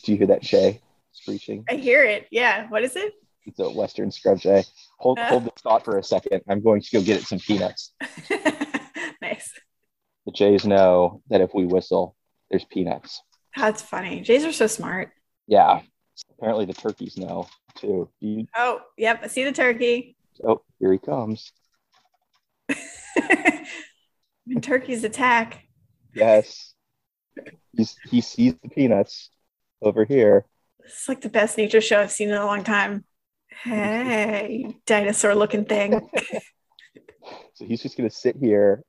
[0.03, 0.81] Do you hear that, Shay?
[1.11, 1.65] Screeching.
[1.69, 2.27] I hear it.
[2.31, 2.67] Yeah.
[2.69, 3.13] What is it?
[3.45, 4.63] It's a Western scrub jay.
[4.99, 5.27] Hold uh.
[5.27, 6.41] hold this thought for a second.
[6.47, 7.93] I'm going to go get it some peanuts.
[9.21, 9.51] nice.
[10.25, 12.15] The jays know that if we whistle,
[12.53, 13.23] there's peanuts.
[13.57, 14.21] That's funny.
[14.21, 15.09] Jays are so smart.
[15.47, 15.81] Yeah.
[16.37, 18.11] Apparently the turkeys know too.
[18.19, 18.45] You...
[18.55, 19.21] Oh, yep.
[19.23, 20.15] I see the turkey.
[20.47, 21.51] Oh, here he comes.
[24.45, 25.63] when turkeys attack.
[26.13, 26.75] Yes.
[27.75, 29.31] He's, he sees the peanuts
[29.81, 30.45] over here.
[30.85, 33.03] It's like the best nature show I've seen in a long time.
[33.63, 36.07] Hey, dinosaur looking thing.
[37.55, 38.83] so he's just going to sit here.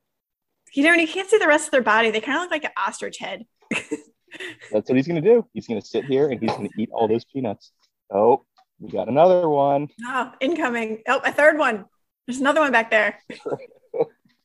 [0.75, 2.11] You know, and you can't see the rest of their body.
[2.11, 3.45] They kind of look like an ostrich head.
[4.71, 5.45] That's what he's going to do.
[5.53, 7.71] He's going to sit here and he's going to eat all those peanuts.
[8.11, 8.45] Oh,
[8.79, 9.87] we got another one.
[10.05, 11.01] Oh, incoming.
[11.07, 11.85] Oh, a third one.
[12.27, 13.19] There's another one back there.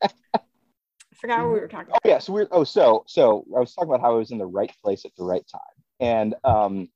[0.02, 0.08] I
[1.14, 2.02] forgot what we were talking about.
[2.04, 2.18] Oh, yeah.
[2.18, 4.72] So we're, oh, so, so I was talking about how I was in the right
[4.82, 5.60] place at the right time.
[5.98, 6.88] And um,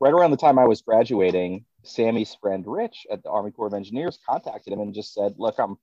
[0.00, 3.74] right around the time I was graduating, Sammy's friend Rich at the Army Corps of
[3.74, 5.78] Engineers contacted him and just said, "Look, I'm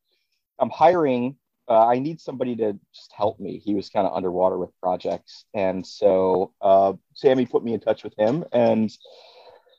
[0.60, 1.38] I'm hiring.
[1.70, 5.46] Uh, I need somebody to just help me." He was kind of underwater with projects,
[5.54, 8.92] and so uh, Sammy put me in touch with him, and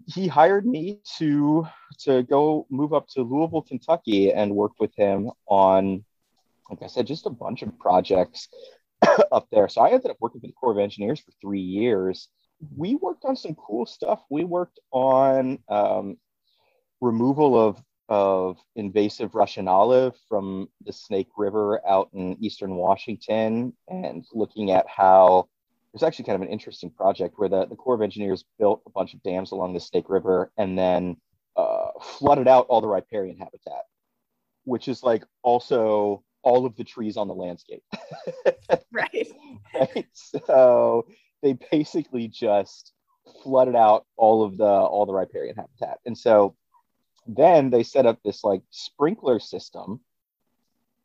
[0.07, 1.67] he hired me to
[2.01, 6.05] to go move up to Louisville, Kentucky, and work with him on,
[6.71, 8.49] like I said, just a bunch of projects
[9.33, 9.69] up there.
[9.69, 12.29] So I ended up working for the Corps of Engineers for three years
[12.77, 14.23] we worked on some cool stuff.
[14.31, 16.19] We worked on um,
[17.01, 24.25] removal of of invasive Russian olive from the Snake River out in eastern Washington, and
[24.33, 25.49] looking at how
[25.89, 28.83] it was actually kind of an interesting project where the, the Corps of Engineers built
[28.87, 31.17] a bunch of dams along the Snake River and then
[31.57, 33.85] uh, flooded out all the riparian habitat,
[34.65, 37.83] which is like also all of the trees on the landscape.
[38.93, 39.29] right.
[39.75, 40.07] right.
[40.13, 41.07] So
[41.43, 42.93] they basically just
[43.43, 45.99] flooded out all of the all the riparian habitat.
[46.07, 46.57] And so
[47.29, 50.01] then they set up this like sprinkler system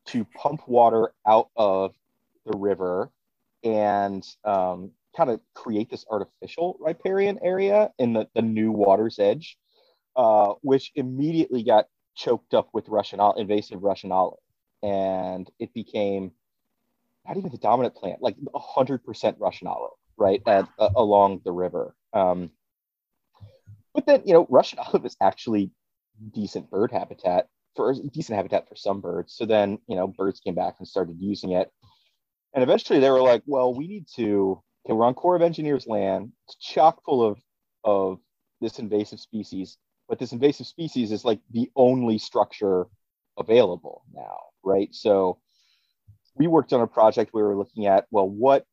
[0.05, 1.93] to pump water out of
[2.45, 3.11] the river
[3.63, 9.57] and um, kind of create this artificial riparian area in the, the new water's edge,
[10.15, 14.39] uh, which immediately got choked up with Russian invasive Russian olive.
[14.81, 16.31] And it became
[17.27, 21.95] not even the dominant plant, like 100% Russian olive right at uh, along the river.
[22.13, 22.51] Um,
[23.93, 25.71] but then you know, Russian olive is actually
[26.31, 29.33] decent bird habitat for decent habitat for some birds.
[29.35, 31.71] So then you know, birds came back and started using it,
[32.53, 34.61] and eventually they were like, well, we need to.
[34.85, 36.33] Okay, we're on Corps of Engineers land.
[36.47, 37.39] It's chock full of
[37.83, 38.19] of
[38.61, 42.87] this invasive species, but this invasive species is like the only structure
[43.37, 44.89] available now, right?
[44.93, 45.39] So
[46.35, 48.65] we worked on a project where we were looking at well, what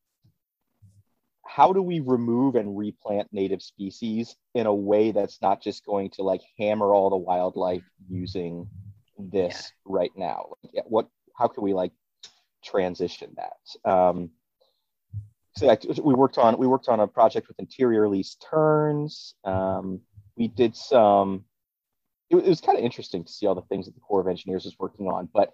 [1.54, 6.10] how do we remove and replant native species in a way that's not just going
[6.10, 8.68] to like hammer all the wildlife using
[9.18, 9.92] this yeah.
[9.92, 11.92] right now like, what how can we like
[12.62, 14.30] transition that um,
[15.56, 19.34] so we worked on we worked on a project with interior least terns.
[19.44, 20.00] Um,
[20.36, 21.44] we did some.
[22.30, 24.28] It, it was kind of interesting to see all the things that the Corps of
[24.28, 25.52] Engineers was working on, but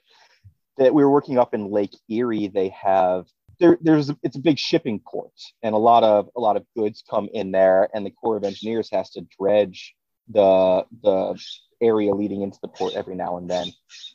[0.77, 2.49] that we were working up in Lake Erie.
[2.49, 3.27] They have
[3.59, 6.65] there, there's a, it's a big shipping port, and a lot of a lot of
[6.77, 9.95] goods come in there, and the Corps of Engineers has to dredge
[10.29, 11.41] the the
[11.81, 13.67] area leading into the port every now and then.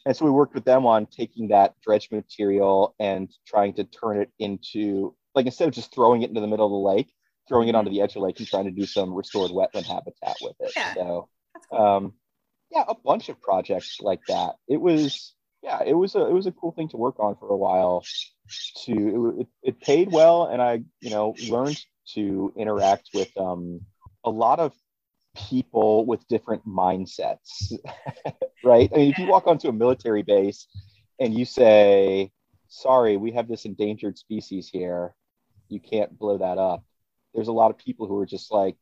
[0.06, 4.20] And so we worked with them on taking that dredge material and trying to turn
[4.20, 7.14] it into like instead of just throwing it into the middle of the lake,
[7.48, 9.86] throwing it onto the edge of the lake and trying to do some restored wetland
[9.86, 10.72] habitat with it.
[10.76, 10.94] Yeah.
[10.96, 11.30] So
[11.72, 12.14] um,
[12.72, 14.56] yeah, a bunch of projects like that.
[14.68, 17.50] It was yeah, it was a it was a cool thing to work on for
[17.50, 18.04] a while.
[18.86, 21.80] To it, it paid well, and I you know learned
[22.14, 23.82] to interact with um,
[24.24, 24.74] a lot of
[25.50, 27.74] people with different mindsets,
[28.64, 28.90] right?
[28.94, 30.68] I mean, if you walk onto a military base
[31.20, 32.32] and you say,
[32.68, 35.14] "Sorry, we have this endangered species here,"
[35.70, 36.84] you can't blow that up.
[37.34, 38.78] There's a lot of people who are just like,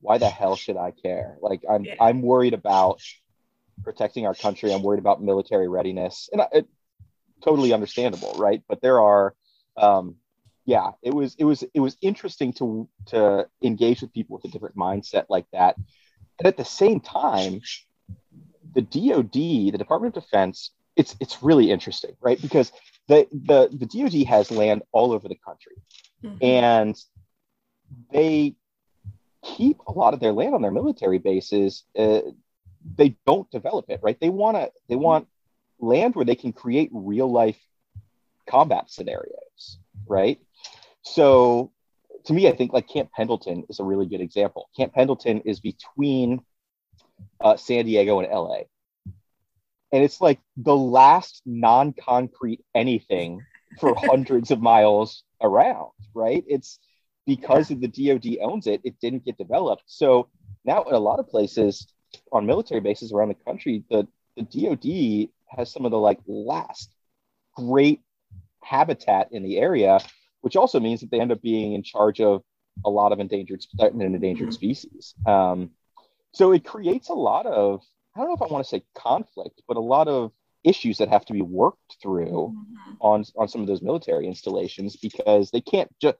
[0.00, 1.96] "Why the hell should I care?" Like, I'm yeah.
[2.00, 3.02] I'm worried about
[3.82, 4.72] protecting our country.
[4.72, 6.66] I'm worried about military readiness, and it,
[7.42, 8.62] totally understandable, right?
[8.68, 9.34] But there are,
[9.76, 10.16] um,
[10.64, 14.52] yeah, it was it was it was interesting to to engage with people with a
[14.52, 15.76] different mindset like that,
[16.38, 17.60] and at the same time,
[18.74, 22.40] the DoD, the Department of Defense, it's it's really interesting, right?
[22.40, 22.72] Because
[23.08, 25.76] the the the DoD has land all over the country,
[26.24, 26.36] mm-hmm.
[26.42, 26.96] and
[28.12, 28.56] they
[29.44, 31.84] keep a lot of their land on their military bases.
[31.96, 32.20] Uh,
[32.94, 34.18] they don't develop it right?
[34.20, 35.28] They want to they want
[35.78, 37.58] land where they can create real life
[38.48, 40.40] combat scenarios right?
[41.02, 41.72] So
[42.24, 44.68] to me i think like camp pendleton is a really good example.
[44.76, 46.40] Camp pendleton is between
[47.40, 48.56] uh, san diego and la
[49.92, 53.40] and it's like the last non-concrete anything
[53.78, 56.44] for hundreds of miles around right?
[56.48, 56.78] It's
[57.26, 59.84] because the dod owns it it didn't get developed.
[59.86, 60.28] So
[60.64, 61.86] now in a lot of places
[62.32, 66.94] on military bases around the country, the, the DoD has some of the like last
[67.54, 68.00] great
[68.62, 69.98] habitat in the area,
[70.40, 72.42] which also means that they end up being in charge of
[72.84, 74.52] a lot of endangered and endangered mm-hmm.
[74.52, 75.14] species.
[75.26, 75.70] Um,
[76.32, 77.82] so it creates a lot of
[78.14, 80.32] I don't know if I want to say conflict, but a lot of
[80.64, 82.92] issues that have to be worked through mm-hmm.
[83.00, 86.16] on on some of those military installations because they can't just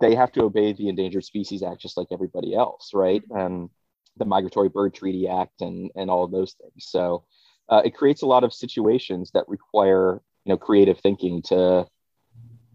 [0.00, 3.22] they have to obey the Endangered Species Act just like everybody else, right?
[3.22, 3.38] Mm-hmm.
[3.38, 3.70] And
[4.16, 6.86] the Migratory Bird Treaty Act and and all of those things.
[6.88, 7.24] So
[7.68, 11.86] uh, it creates a lot of situations that require you know creative thinking to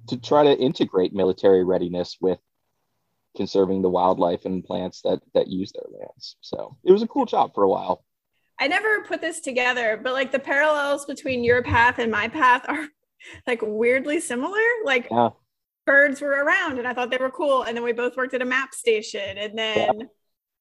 [0.08, 2.39] to try to integrate military readiness with
[3.36, 6.38] conserving the wildlife and plants that that use their lands.
[6.41, 8.04] So it was a cool job for a while.
[8.58, 12.65] I never put this together, but like the parallels between your path and my path
[12.69, 12.88] are
[13.48, 14.62] like weirdly similar.
[14.86, 15.32] Like yeah.
[15.86, 17.63] birds were around and I thought they were cool.
[17.63, 19.38] And then we both worked at a map station.
[19.38, 20.06] And then yeah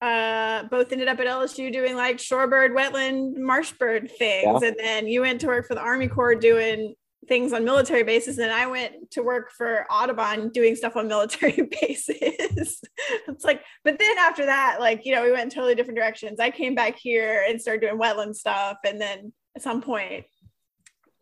[0.05, 4.61] uh, both ended up at LSU doing like shorebird, wetland, marsh bird things.
[4.61, 4.69] Yeah.
[4.69, 6.95] And then you went to work for the Army Corps doing
[7.27, 8.37] things on military bases.
[8.37, 12.83] And I went to work for Audubon doing stuff on military bases.
[13.29, 16.39] it's like, but then after that, like, you know, we went in totally different directions.
[16.39, 18.77] I came back here and started doing wetland stuff.
[18.85, 20.27] And then at some point,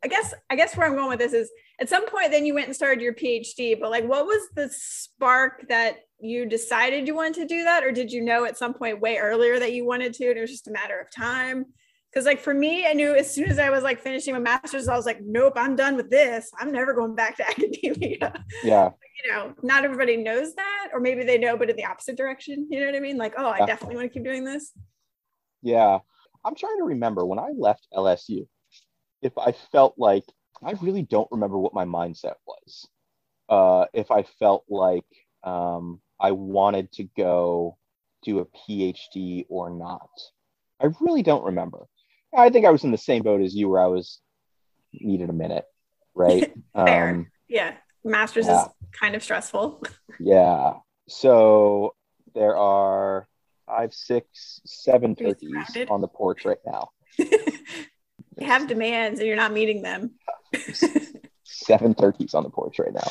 [0.04, 2.54] I guess, I guess where I'm going with this is at some point, then you
[2.54, 7.14] went and started your PhD, but like, what was the spark that you decided you
[7.14, 9.84] wanted to do that or did you know at some point way earlier that you
[9.84, 11.66] wanted to and it was just a matter of time?
[12.10, 14.86] Because like for me i knew as soon as i was like finishing my master's
[14.86, 16.50] i was like nope i'm done with this.
[16.58, 18.44] I'm never going back to academia.
[18.62, 18.90] Yeah.
[19.24, 22.68] You know not everybody knows that or maybe they know but in the opposite direction
[22.70, 23.16] you know what i mean?
[23.16, 24.72] Like oh i definitely want to keep doing this.
[25.62, 25.98] Yeah.
[26.44, 28.46] I'm trying to remember when i left lsu
[29.22, 30.24] if i felt like
[30.62, 32.88] i really don't remember what my mindset was.
[33.48, 35.04] Uh, if i felt like
[35.44, 37.76] um, I wanted to go
[38.22, 40.08] do a PhD or not.
[40.80, 41.88] I really don't remember.
[42.34, 44.20] I think I was in the same boat as you, where I was
[44.92, 45.64] needed a minute,
[46.14, 46.52] right?
[46.74, 47.10] Fair.
[47.10, 48.62] Um, yeah, masters yeah.
[48.62, 49.82] is kind of stressful.
[50.20, 50.74] yeah.
[51.08, 51.94] So
[52.34, 53.26] there are
[53.66, 56.90] five, six, seven turkeys on the porch right now.
[57.18, 57.36] you
[58.40, 60.12] have demands and you're not meeting them.
[61.42, 63.10] seven turkeys on the porch right now.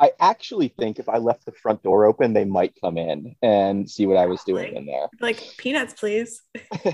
[0.00, 3.88] I actually think if I left the front door open, they might come in and
[3.88, 5.08] see what I was doing in there.
[5.20, 6.40] Like peanuts, please.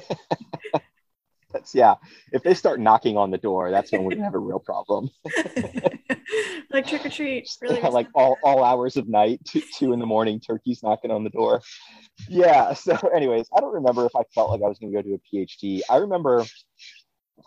[1.52, 1.94] that's yeah.
[2.32, 5.08] If they start knocking on the door, that's when we have a real problem.
[6.72, 7.78] like trick or treat, really.
[7.78, 11.22] Yeah, like all, all hours of night, two, two in the morning, turkeys knocking on
[11.22, 11.62] the door.
[12.28, 12.74] Yeah.
[12.74, 15.14] So, anyways, I don't remember if I felt like I was going to go do
[15.14, 15.82] a PhD.
[15.88, 16.44] I remember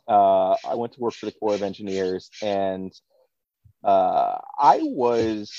[0.07, 2.93] uh, I went to work for the Corps of Engineers and
[3.83, 5.51] uh, I was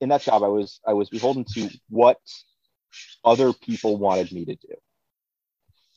[0.00, 2.18] in that job, I was I was beholden to what
[3.24, 4.74] other people wanted me to do.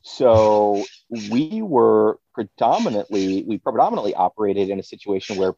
[0.04, 0.84] So
[1.30, 5.54] we were predominantly we predominantly operated in a situation where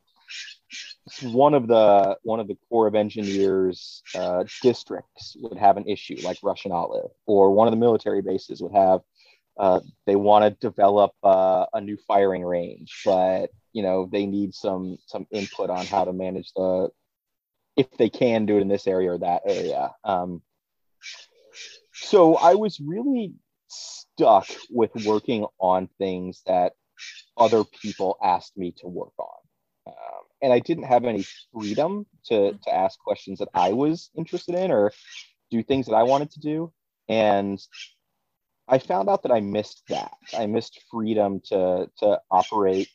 [1.22, 6.18] one of the one of the Corps of Engineers uh, districts would have an issue
[6.24, 9.02] like Russian Olive, or one of the military bases would have
[9.58, 14.54] uh, they want to develop uh, a new firing range, but you know they need
[14.54, 16.90] some some input on how to manage the
[17.76, 19.92] if they can do it in this area or that area.
[20.04, 20.42] Um,
[21.94, 23.34] so I was really
[23.68, 26.74] stuck with working on things that
[27.38, 29.40] other people asked me to work on.
[29.88, 34.56] Um, and I didn't have any freedom to, to ask questions that I was interested
[34.56, 34.92] in or
[35.52, 36.72] do things that I wanted to do.
[37.10, 37.60] And
[38.68, 40.14] I found out that I missed that.
[40.38, 42.90] I missed freedom to, to operate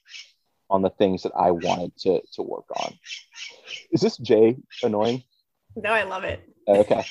[0.70, 2.94] on the things that I wanted to, to work on.
[3.90, 5.22] Is this Jay annoying?
[5.76, 6.42] No, I love it.
[6.66, 7.04] Okay.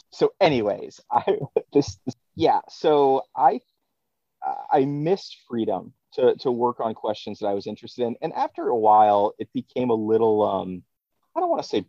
[0.10, 1.38] so, anyways, I
[1.72, 2.60] this, this yeah.
[2.68, 3.60] So I
[4.72, 8.68] I missed freedom to to work on questions that I was interested in, and after
[8.68, 10.82] a while, it became a little um
[11.36, 11.84] I don't want to say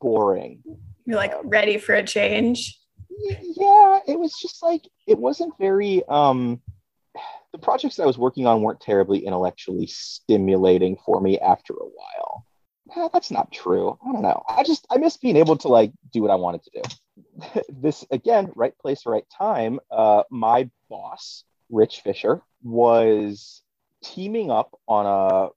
[0.00, 0.62] boring.
[1.04, 2.78] You're like um, ready for a change.
[3.10, 6.60] Yeah, it was just like it wasn't very um
[7.52, 12.46] the projects I was working on weren't terribly intellectually stimulating for me after a while.
[12.94, 13.98] Eh, that's not true.
[14.06, 14.42] I don't know.
[14.48, 17.62] I just I miss being able to like do what I wanted to do.
[17.80, 19.80] this again, right place, right time.
[19.90, 23.62] Uh, my boss, Rich Fischer, was
[24.04, 25.50] teaming up on a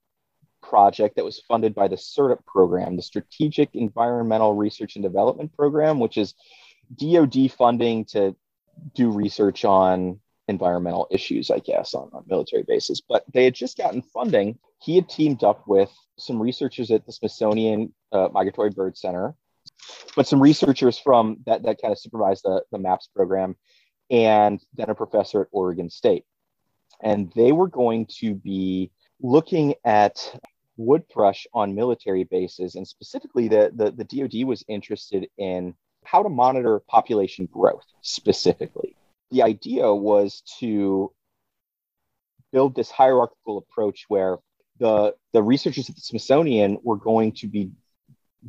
[0.66, 6.00] project that was funded by the SERDP program, the Strategic Environmental Research and Development Program,
[6.00, 6.34] which is
[6.96, 8.36] DoD funding to
[8.96, 13.02] do research on environmental issues, I guess, on, on military bases.
[13.08, 14.58] But they had just gotten funding.
[14.82, 19.36] He had teamed up with some researchers at the Smithsonian uh, Migratory Bird Center,
[20.16, 23.56] but some researchers from that, that kind of supervised the, the MAPS program,
[24.10, 26.26] and then a professor at Oregon State.
[27.02, 30.36] And they were going to be looking at
[30.76, 36.24] wood thrush on military bases, and specifically, the, the, the DoD was interested in how
[36.24, 38.96] to monitor population growth specifically
[39.32, 41.12] the idea was to
[42.52, 44.38] build this hierarchical approach where
[44.80, 47.72] the the researchers at the Smithsonian were going to be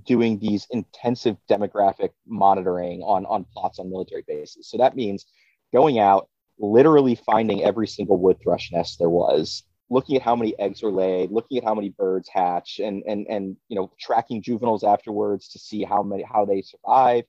[0.06, 4.68] doing these intensive demographic monitoring on on plots on military bases.
[4.68, 5.26] So that means
[5.72, 10.58] going out, literally finding every single wood thrush nest there was, looking at how many
[10.58, 14.42] eggs are laid, looking at how many birds hatch, and and and you know tracking
[14.42, 17.24] juveniles afterwards to see how many how they survive,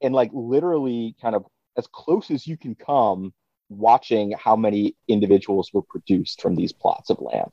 [0.00, 1.44] and like literally kind of
[1.76, 3.32] as close as you can come
[3.68, 7.52] watching how many individuals were produced from these plots of land.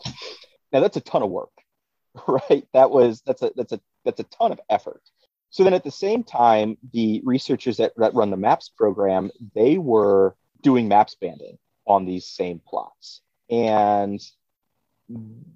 [0.71, 1.51] Now that's a ton of work,
[2.27, 2.67] right?
[2.73, 5.01] That was that's a that's a that's a ton of effort.
[5.49, 9.77] So then at the same time, the researchers that, that run the MAPS program, they
[9.77, 13.21] were doing MAPS banding on these same plots.
[13.51, 14.19] And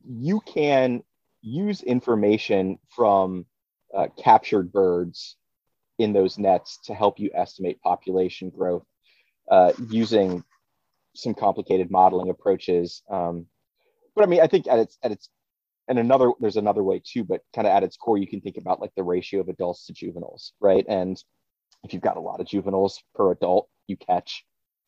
[0.08, 1.02] you can
[1.42, 3.48] use information from
[3.92, 5.36] uh, captured birds
[6.00, 8.86] in those nets to help you estimate population growth
[9.50, 10.44] uh, using
[11.16, 13.02] some complicated modeling approaches.
[13.10, 13.48] Um,
[14.16, 15.30] but I mean, I think at its at its
[15.88, 18.58] and another there's another way too, but kind of at its core, you can think
[18.58, 20.86] about like the ratio of adults to juveniles, right?
[20.88, 21.22] And
[21.84, 24.44] if you've got a lot of juveniles per adult you catch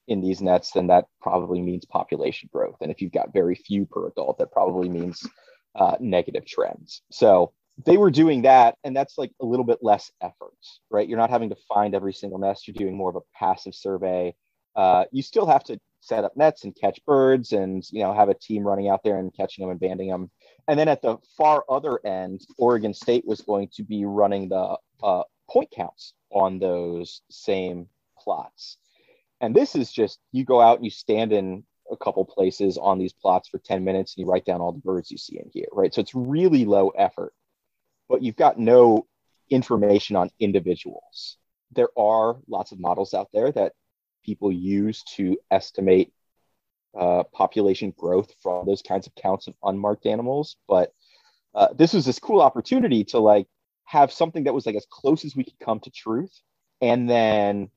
[0.07, 2.77] in these nets, then that probably means population growth.
[2.81, 5.25] And if you've got very few per adult, that probably means
[5.75, 7.01] uh, negative trends.
[7.11, 7.53] So
[7.85, 10.53] they were doing that and that's like a little bit less effort
[10.89, 11.07] right?
[11.07, 12.67] You're not having to find every single nest.
[12.67, 14.33] You're doing more of a passive survey.
[14.75, 18.29] Uh, you still have to set up nets and catch birds and you know have
[18.29, 20.31] a team running out there and catching them and banding them
[20.69, 24.77] and then at the far other end oregon state was going to be running the
[25.03, 27.87] uh, point counts on those same
[28.17, 28.77] plots.
[29.41, 32.99] And this is just you go out and you stand in a couple places on
[32.99, 35.49] these plots for 10 minutes and you write down all the birds you see in
[35.53, 35.93] here right?
[35.93, 37.33] So it's really low effort
[38.09, 39.05] but you've got no
[39.49, 41.37] information on individuals.
[41.71, 43.73] There are lots of models out there that
[44.25, 46.11] people use to estimate
[46.99, 50.57] uh, population growth from those kinds of counts of unmarked animals.
[50.67, 50.91] But
[51.53, 53.47] uh, this was this cool opportunity to like
[53.85, 56.33] have something that was like as close as we could come to truth,
[56.81, 57.69] and then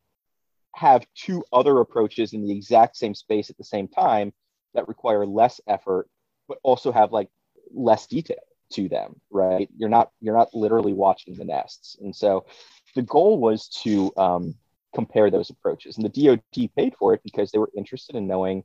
[0.75, 4.33] have two other approaches in the exact same space at the same time
[4.75, 6.09] that require less effort,
[6.49, 7.29] but also have like
[7.75, 8.39] less detail
[8.73, 9.69] to them right?
[9.77, 11.97] You're not you're not literally watching the nests.
[12.01, 12.47] And so
[12.95, 14.55] the goal was to um,
[14.95, 15.97] compare those approaches.
[15.97, 18.65] And the DoD paid for it because they were interested in knowing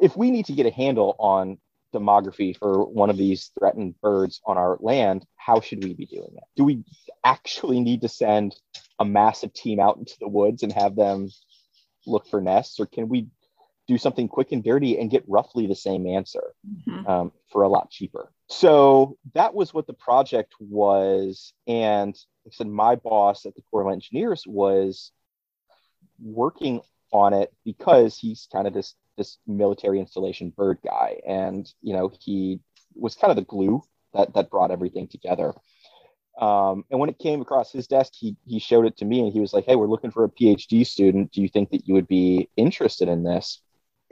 [0.00, 1.58] if we need to get a handle on
[1.92, 6.32] demography for one of these threatened birds on our land, how should we be doing
[6.36, 6.44] it?
[6.56, 6.84] Do we
[7.24, 8.56] actually need to send
[8.98, 11.28] a massive team out into the woods and have them
[12.06, 13.28] look for nests, or can we
[13.86, 17.06] do something quick and dirty and get roughly the same answer mm-hmm.
[17.06, 18.32] um, for a lot cheaper?
[18.48, 21.52] So that was what the project was.
[21.66, 22.14] And
[22.44, 25.12] like I said, my boss at the Corps of Engineers was
[26.22, 26.80] working
[27.12, 32.10] on it because he's kind of this this military installation bird guy, and you know
[32.20, 32.60] he
[32.94, 33.82] was kind of the glue
[34.12, 35.54] that that brought everything together.
[36.40, 39.32] Um, and when it came across his desk, he he showed it to me, and
[39.32, 41.32] he was like, "Hey, we're looking for a PhD student.
[41.32, 43.60] Do you think that you would be interested in this?"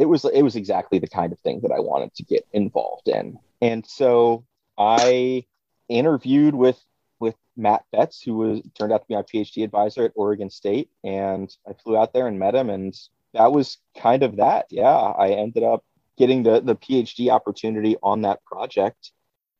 [0.02, 3.06] It was it was exactly the kind of thing that I wanted to get involved
[3.06, 4.44] in, and so
[4.76, 5.46] I
[5.88, 6.82] interviewed with
[7.20, 10.90] with Matt Betts, who was turned out to be my PhD advisor at Oregon State,
[11.04, 12.92] and I flew out there and met him, and
[13.32, 14.66] that was kind of that.
[14.70, 15.84] Yeah, I ended up
[16.18, 19.12] getting the the PhD opportunity on that project.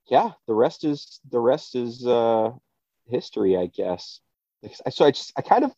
[0.08, 2.50] Yeah, the rest is the rest is uh,
[3.08, 4.18] history, I guess.
[4.90, 5.72] So I just I kind of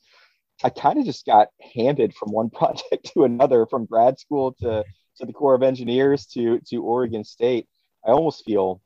[0.62, 4.84] I kind of just got handed from one project to another, from grad school to
[5.18, 7.66] to the Corps of Engineers to to Oregon State.
[8.06, 8.80] I almost feel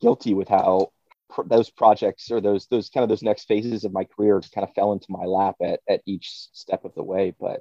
[0.00, 0.90] guilty with how
[1.30, 4.66] pr- those projects or those those kind of those next phases of my career kind
[4.66, 7.60] of fell into my lap at, at each step of the way but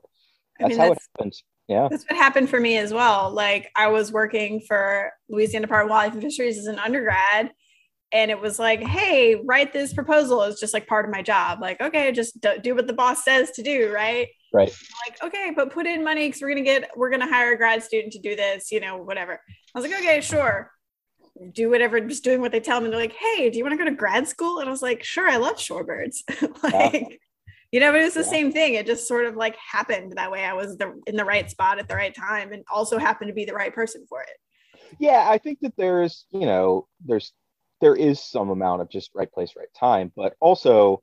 [0.60, 1.44] that's I mean, how that's, it happens.
[1.68, 1.88] Yeah.
[1.90, 3.32] that's what happened for me as well.
[3.32, 7.52] Like i was working for louisiana department of wildlife and fisheries as an undergrad
[8.12, 11.60] and it was like hey write this proposal it's just like part of my job
[11.62, 14.74] like okay just do what the boss says to do right right
[15.08, 17.84] like okay but put in money because we're gonna get we're gonna hire a grad
[17.84, 19.40] student to do this you know whatever
[19.76, 20.72] i was like okay sure
[21.52, 22.90] do whatever, just doing what they tell me.
[22.90, 24.60] They're like, hey, do you want to go to grad school?
[24.60, 26.18] And I was like, sure, I love shorebirds.
[26.64, 27.08] like, yeah.
[27.72, 28.28] you know, but it was the yeah.
[28.28, 28.76] same thing.
[28.76, 30.46] It just sort of like happened that way.
[30.46, 33.34] I was the, in the right spot at the right time and also happened to
[33.34, 34.30] be the right person for it.
[35.00, 37.34] Yeah, I think that there's, you know, there's
[37.82, 41.02] there is some amount of just right place, right time, but also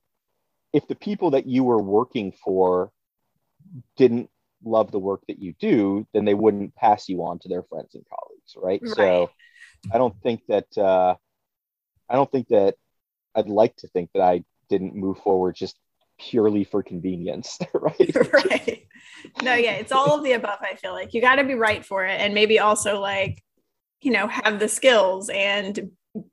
[0.73, 2.91] if the people that you were working for
[3.97, 4.31] didn't
[4.65, 7.95] love the work that you do, then they wouldn't pass you on to their friends
[7.95, 8.81] and colleagues, right?
[8.83, 8.97] right.
[8.97, 9.31] So
[9.93, 11.15] I don't think that uh,
[12.09, 12.77] I don't think that
[13.35, 15.77] I'd like to think that I didn't move forward just
[16.19, 18.17] purely for convenience, right?
[18.33, 18.87] right.
[19.43, 20.59] No, yeah, it's all of the above.
[20.61, 23.43] I feel like you got to be right for it, and maybe also like,
[24.01, 25.91] you know, have the skills and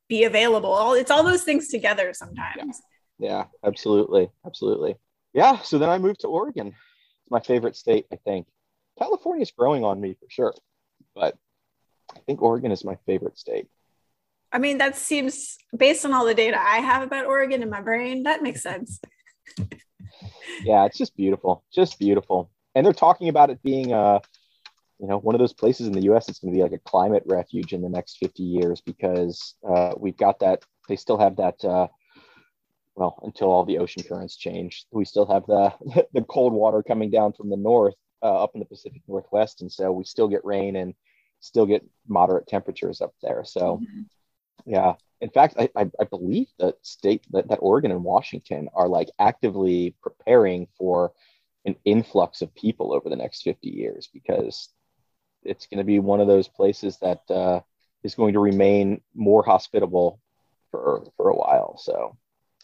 [0.08, 0.72] be available.
[0.72, 2.82] All it's all those things together sometimes.
[3.18, 4.96] Yeah, yeah absolutely, absolutely.
[5.34, 5.60] Yeah.
[5.60, 6.68] So then I moved to Oregon.
[6.68, 8.48] It's my favorite state, I think.
[8.98, 10.54] California is growing on me for sure,
[11.16, 11.38] but
[12.14, 13.68] I think Oregon is my favorite state.
[14.52, 17.82] I mean, that seems based on all the data I have about Oregon in my
[17.82, 19.00] brain, that makes sense.
[20.64, 22.50] yeah, it's just beautiful, just beautiful.
[22.76, 24.20] And they're talking about it being uh
[25.00, 26.26] you know, one of those places in the U.S.
[26.26, 29.94] that's going to be like a climate refuge in the next 50 years because uh,
[29.98, 30.64] we've got that.
[30.90, 31.64] They still have that.
[31.64, 31.88] Uh,
[32.96, 35.74] well, until all the ocean currents change, we still have the
[36.14, 39.72] the cold water coming down from the north uh, up in the Pacific Northwest, and
[39.72, 40.94] so we still get rain and
[41.40, 43.44] still get moderate temperatures up there.
[43.46, 44.02] So, mm-hmm.
[44.66, 44.96] yeah.
[45.22, 49.10] In fact, I, I, I, believe that state that, that Oregon and Washington are like
[49.20, 51.12] actively preparing for
[51.66, 54.70] an influx of people over the next 50 years because
[55.44, 57.62] it's going to be one of those places that uh,
[58.04, 60.20] is going to remain more hospitable
[60.72, 61.78] for for a while.
[61.78, 62.18] So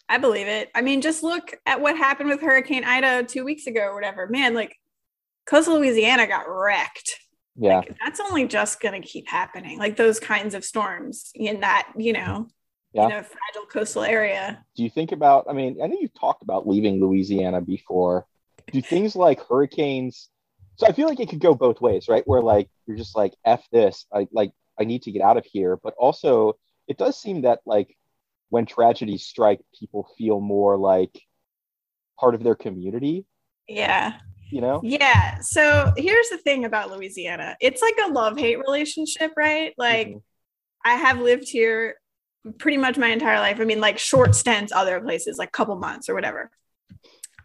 [0.07, 0.69] I believe it.
[0.75, 4.27] I mean, just look at what happened with Hurricane Ida two weeks ago or whatever.
[4.27, 4.77] Man, like
[5.45, 7.19] coastal Louisiana got wrecked
[7.57, 11.61] yeah like, that's only just going to keep happening like those kinds of storms in
[11.61, 12.47] that you know
[12.93, 13.05] yeah.
[13.05, 16.41] in a fragile coastal area do you think about i mean i know you've talked
[16.41, 18.25] about leaving louisiana before
[18.71, 20.29] do things like hurricanes
[20.77, 23.33] so i feel like it could go both ways right where like you're just like
[23.45, 26.53] f this i like i need to get out of here but also
[26.87, 27.95] it does seem that like
[28.49, 31.19] when tragedies strike people feel more like
[32.19, 33.25] part of their community
[33.67, 34.13] yeah
[34.51, 34.79] you know?
[34.83, 35.39] Yeah.
[35.41, 39.73] So here's the thing about Louisiana it's like a love hate relationship, right?
[39.77, 40.17] Like, mm-hmm.
[40.85, 41.95] I have lived here
[42.59, 43.59] pretty much my entire life.
[43.59, 46.51] I mean, like short stints other places, like couple months or whatever.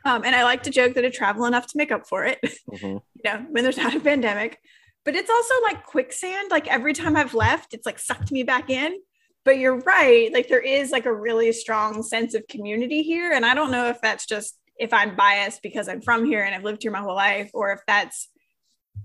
[0.04, 2.38] Um, and I like to joke that I travel enough to make up for it,
[2.70, 2.84] mm-hmm.
[2.86, 4.58] you know, when there's not a pandemic.
[5.04, 6.50] But it's also like quicksand.
[6.50, 8.98] Like every time I've left, it's like sucked me back in.
[9.44, 10.30] But you're right.
[10.32, 13.32] Like there is like a really strong sense of community here.
[13.32, 16.54] And I don't know if that's just if I'm biased because I'm from here and
[16.54, 18.28] I've lived here my whole life, or if that's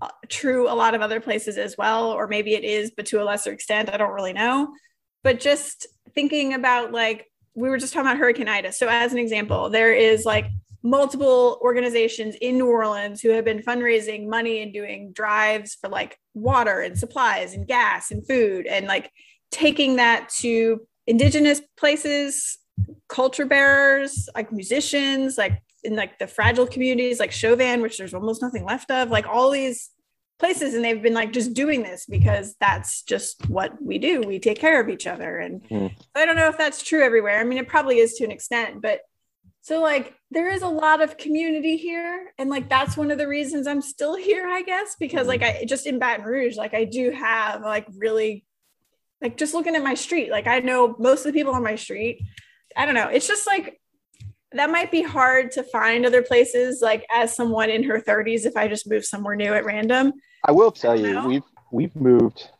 [0.00, 3.22] uh, true a lot of other places as well, or maybe it is, but to
[3.22, 4.72] a lesser extent, I don't really know.
[5.22, 8.72] But just thinking about like, we were just talking about Hurricane Ida.
[8.72, 10.46] So, as an example, there is like
[10.86, 16.16] multiple organizations in New Orleans who have been fundraising money and doing drives for like
[16.32, 19.10] water and supplies and gas and food and like
[19.50, 22.58] taking that to indigenous places,
[23.08, 28.40] culture bearers, like musicians, like in like the fragile communities like Chauvin, which there's almost
[28.40, 29.90] nothing left of, like all these
[30.38, 30.74] places.
[30.74, 34.20] And they've been like just doing this because that's just what we do.
[34.20, 35.38] We take care of each other.
[35.38, 35.92] And mm.
[36.14, 37.40] i don't know if that's true everywhere.
[37.40, 39.00] I mean it probably is to an extent but
[39.62, 43.28] so like there is a lot of community here and like that's one of the
[43.28, 45.62] reasons i'm still here i guess because like mm-hmm.
[45.62, 48.44] i just in baton rouge like i do have like really
[49.22, 51.76] like just looking at my street like i know most of the people on my
[51.76, 52.20] street.
[52.76, 53.80] I don't know it's just like
[54.52, 58.56] that might be hard to find other places like as someone in her 30s if
[58.56, 60.12] i just move somewhere new at random.
[60.44, 61.26] I will tell I you know.
[61.26, 62.50] we've we've moved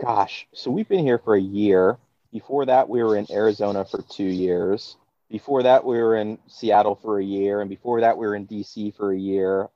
[0.00, 1.98] gosh so we've been here for a year.
[2.32, 4.96] Before that we were in arizona for two years
[5.30, 8.46] before that we were in seattle for a year and before that we were in
[8.46, 9.68] dc for a year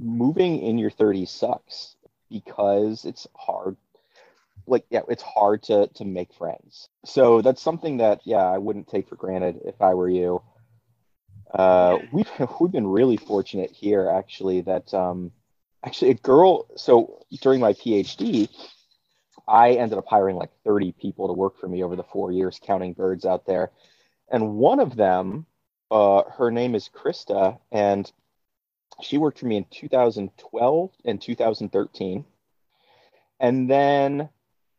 [0.00, 1.96] moving in your 30s sucks
[2.30, 3.76] because it's hard
[4.66, 8.88] like yeah it's hard to to make friends so that's something that yeah i wouldn't
[8.88, 10.40] take for granted if i were you
[11.54, 12.30] uh, we've
[12.60, 15.32] we've been really fortunate here actually that um,
[15.84, 16.66] actually a girl.
[16.76, 18.48] So during my PhD,
[19.48, 22.60] I ended up hiring like 30 people to work for me over the four years,
[22.62, 23.70] counting birds out there.
[24.28, 25.46] And one of them,
[25.90, 28.10] uh, her name is Krista, and
[29.02, 32.24] she worked for me in 2012 and 2013.
[33.38, 34.30] And then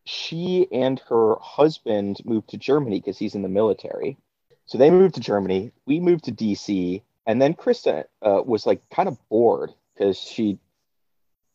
[0.05, 4.17] she and her husband moved to Germany because he's in the military.
[4.65, 5.71] So they moved to Germany.
[5.85, 10.59] We moved to DC, and then Krista uh, was like kind of bored because she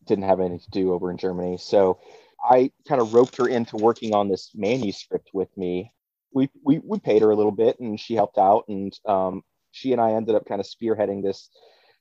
[0.07, 1.57] didn't have anything to do over in Germany.
[1.59, 1.99] So
[2.43, 5.93] I kind of roped her into working on this manuscript with me.
[6.35, 9.93] We we we paid her a little bit, and she helped out, and um, she
[9.93, 11.49] and I ended up kind of spearheading this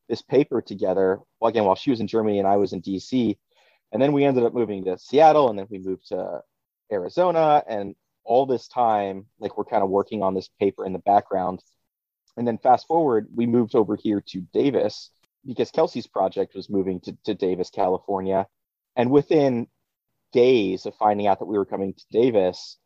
[0.10, 1.20] this paper together.
[1.40, 3.38] Well, again, while she was in Germany and I was in DC,
[3.92, 6.42] and then we ended up moving to Seattle, and then we moved to
[6.92, 11.00] Arizona, and all this time, like we're kind of working on this paper in the
[11.00, 11.62] background.
[12.38, 15.10] And then fast forward, we moved over here to Davis
[15.46, 18.48] because Kelsey's project was moving to, to Davis, California.
[18.96, 19.68] And within
[20.32, 22.78] days of finding out that we were coming to Davis,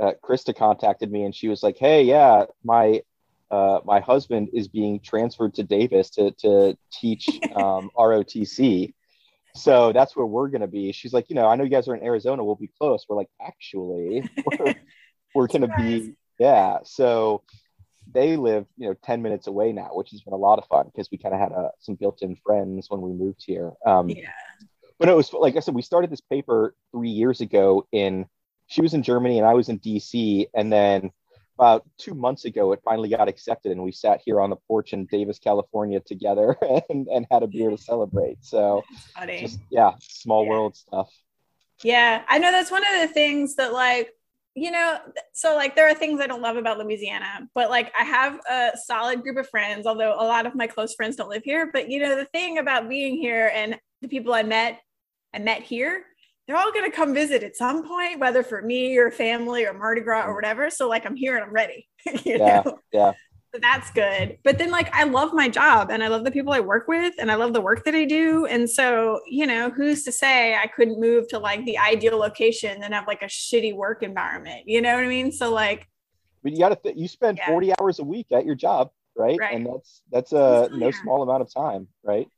[0.00, 3.02] uh, Krista contacted me and she was like, "Hey, yeah, my
[3.50, 8.92] uh, my husband is being transferred to Davis to to teach um, ROTC."
[9.56, 10.92] So that's where we're going to be.
[10.92, 12.44] She's like, you know, I know you guys are in Arizona.
[12.44, 13.06] We'll be close.
[13.08, 14.74] We're like, actually, we're,
[15.34, 16.78] we're going to be, yeah.
[16.84, 17.42] So
[18.12, 20.86] they live, you know, 10 minutes away now, which has been a lot of fun
[20.86, 23.72] because we kind of had uh, some built in friends when we moved here.
[23.84, 24.30] Um, yeah.
[24.98, 28.26] But it was, like I said, we started this paper three years ago in,
[28.66, 30.46] she was in Germany and I was in DC.
[30.54, 31.10] And then
[31.58, 34.92] about two months ago, it finally got accepted, and we sat here on the porch
[34.92, 36.56] in Davis, California, together
[36.90, 38.44] and, and had a beer to celebrate.
[38.44, 38.82] So,
[39.26, 40.50] just, yeah, small yeah.
[40.50, 41.10] world stuff.
[41.82, 44.12] Yeah, I know that's one of the things that, like,
[44.54, 44.98] you know,
[45.34, 48.70] so like there are things I don't love about Louisiana, but like I have a
[48.86, 51.68] solid group of friends, although a lot of my close friends don't live here.
[51.70, 54.80] But you know, the thing about being here and the people I met,
[55.34, 56.06] I met here
[56.46, 59.72] they're all going to come visit at some point, whether for me or family or
[59.72, 60.34] Mardi Gras or mm.
[60.36, 60.70] whatever.
[60.70, 61.88] So like I'm here and I'm ready.
[62.24, 62.78] yeah, know?
[62.92, 63.12] yeah.
[63.54, 64.38] So that's good.
[64.44, 67.14] But then like I love my job and I love the people I work with
[67.18, 68.46] and I love the work that I do.
[68.46, 72.82] And so, you know, who's to say I couldn't move to like the ideal location
[72.82, 74.64] and have like a shitty work environment?
[74.66, 75.32] You know what I mean?
[75.32, 75.88] So like
[76.42, 77.48] but you got to th- you spend yeah.
[77.48, 79.36] 40 hours a week at your job, right?
[79.36, 79.56] right.
[79.56, 82.28] And that's that's a no small amount of time, right?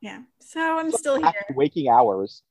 [0.00, 0.20] Yeah.
[0.40, 1.32] So I'm still here.
[1.56, 2.42] Waking hours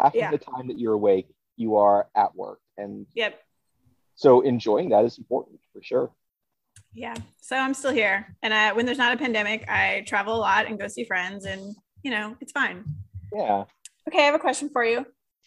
[0.00, 0.32] half yeah.
[0.32, 2.60] of the time that you're awake, you are at work.
[2.76, 3.40] And yep.
[4.14, 6.10] So enjoying that is important for sure.
[6.92, 7.14] Yeah.
[7.40, 8.36] So I'm still here.
[8.42, 11.44] And I, when there's not a pandemic, I travel a lot and go see friends
[11.44, 12.84] and, you know, it's fine.
[13.34, 13.64] Yeah.
[14.08, 14.22] Okay.
[14.22, 15.06] I have a question for you.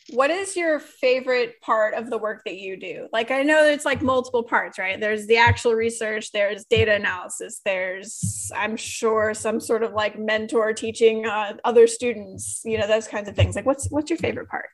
[0.10, 3.08] What is your favorite part of the work that you do?
[3.14, 5.00] Like, I know it's like multiple parts, right?
[5.00, 10.74] There's the actual research, there's data analysis, there's, I'm sure, some sort of like mentor
[10.74, 13.56] teaching uh, other students, you know, those kinds of things.
[13.56, 14.68] Like, what's what's your favorite part?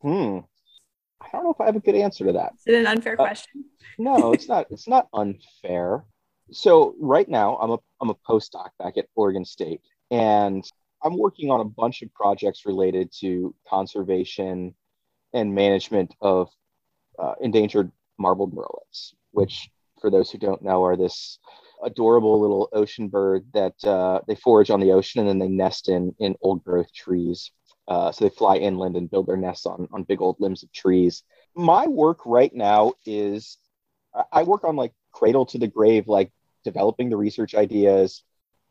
[0.00, 0.38] Hmm.
[1.20, 2.52] I don't know if I have a good answer to that.
[2.58, 3.64] Is it an unfair uh, question?
[3.98, 4.66] no, it's not.
[4.70, 6.04] It's not unfair.
[6.52, 10.64] So right now, I'm a I'm a postdoc back at Oregon State, and
[11.02, 14.74] I'm working on a bunch of projects related to conservation
[15.32, 16.48] and management of
[17.18, 19.70] uh, endangered marbled murrelets, which,
[20.00, 21.38] for those who don't know, are this
[21.84, 25.88] adorable little ocean bird that uh, they forage on the ocean and then they nest
[25.88, 27.52] in in old growth trees.
[27.86, 30.72] Uh, so they fly inland and build their nests on on big old limbs of
[30.72, 31.22] trees.
[31.54, 33.58] My work right now is
[34.32, 36.32] I work on like cradle to the grave, like
[36.64, 38.22] developing the research ideas,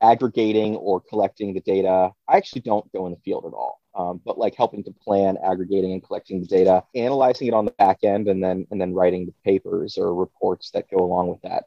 [0.02, 2.12] aggregating or collecting the data.
[2.28, 5.38] I actually don't go in the field at all, um, but like helping to plan,
[5.43, 8.93] aggregating and collecting the data, analyzing it on the back end, and then and then
[8.93, 11.66] writing the papers or reports that go along with that.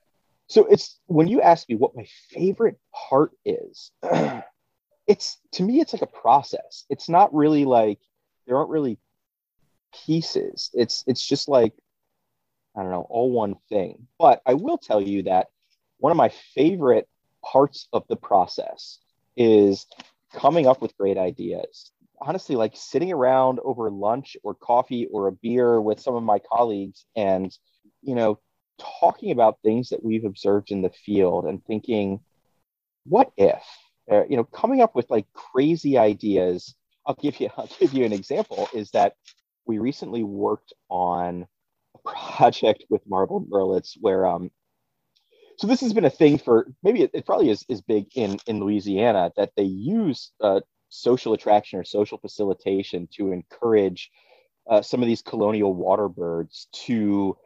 [0.49, 2.79] So it's when you ask me what my favorite
[3.09, 3.93] part is,
[5.07, 6.85] it's to me it's like a process.
[6.91, 7.99] It's not really like
[8.47, 8.99] there aren't really
[10.07, 10.71] pieces.
[10.75, 11.75] It's it's just like
[12.77, 14.07] I don't know, all one thing.
[14.19, 15.49] But I will tell you that
[15.99, 17.09] one of my favorite
[17.51, 18.99] parts of the process
[19.37, 19.87] is
[20.33, 21.93] coming up with great ideas.
[22.21, 26.39] Honestly, like sitting around over lunch or coffee or a beer with some of my
[26.39, 27.57] colleagues and,
[28.03, 28.39] you know,
[28.79, 32.21] talking about things that we've observed in the field and thinking,
[33.05, 33.63] what if?
[34.11, 36.75] Uh, you know, coming up with like crazy ideas.
[37.07, 39.15] I'll give you I'll give you an example is that
[39.67, 41.47] we recently worked on
[41.95, 44.51] a project with Marbled murrelets where um,
[45.61, 48.39] so this has been a thing for maybe it, it probably is, is big in
[48.47, 54.11] in louisiana that they use uh, social attraction or social facilitation to encourage
[54.71, 57.37] uh, some of these colonial water birds to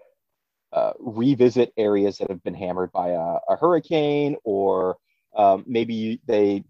[0.73, 4.97] uh, revisit areas that have been hammered by a, a hurricane or
[5.37, 6.63] um, maybe they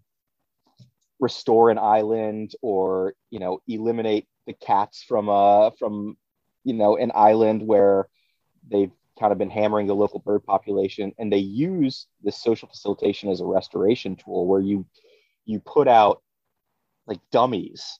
[1.19, 6.17] restore an island or you know eliminate the cats from uh from
[6.63, 8.07] you know an island where
[8.67, 13.29] they've kind of been hammering the local bird population and they use this social facilitation
[13.29, 14.85] as a restoration tool where you
[15.45, 16.21] you put out
[17.07, 17.99] like dummies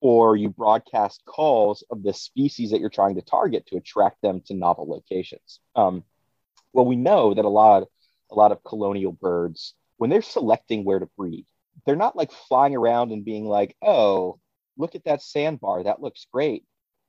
[0.00, 4.40] or you broadcast calls of the species that you're trying to target to attract them
[4.46, 5.60] to novel locations.
[5.74, 6.04] Um,
[6.72, 7.84] well we know that a lot
[8.30, 11.46] a lot of colonial birds when they're selecting where to breed
[11.86, 14.38] they're not like flying around and being like oh
[14.76, 15.84] look at that sandbar.
[15.84, 16.64] That looks great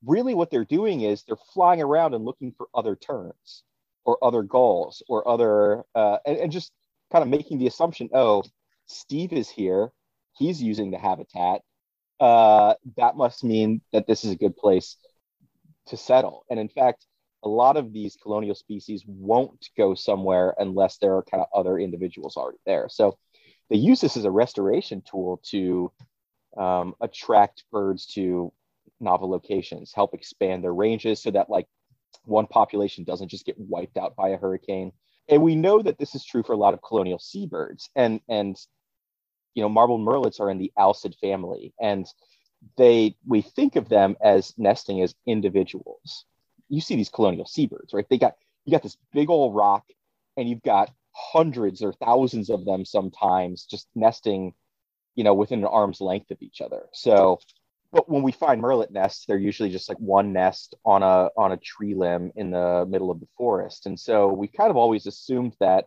[0.05, 3.63] really what they're doing is they're flying around and looking for other terns
[4.05, 6.71] or other gulls or other uh, and, and just
[7.11, 8.43] kind of making the assumption oh
[8.87, 9.91] steve is here.
[10.33, 11.61] He's using the habitat.
[12.19, 14.97] Uh, that must mean that this is a good place
[15.87, 16.45] to settle.
[16.49, 17.05] And in fact
[17.43, 21.77] a lot of these colonial species won't go somewhere unless there are kind of other
[21.77, 22.87] individuals already there.
[22.89, 23.17] So
[23.69, 25.91] they use this as a restoration tool to
[26.57, 28.51] um, attract birds to
[28.99, 31.67] novel locations, help expand their ranges so that like
[32.23, 34.91] one population doesn't just get wiped out by a hurricane.
[35.27, 37.89] And we know that this is true for a lot of colonial seabirds.
[37.95, 38.57] And and
[39.55, 42.05] you know, marbled murrelets are in the alcid family, and
[42.77, 46.25] they we think of them as nesting as individuals.
[46.67, 48.05] You see these colonial seabirds, right?
[48.09, 48.35] They got
[48.65, 49.85] you got this big old rock,
[50.37, 54.53] and you've got hundreds or thousands of them sometimes just nesting,
[55.15, 56.87] you know, within an arm's length of each other.
[56.91, 57.39] So
[57.95, 61.53] but when we find murrelet nests, they're usually just like one nest on a on
[61.53, 63.85] a tree limb in the middle of the forest.
[63.85, 65.85] And so we kind of always assumed that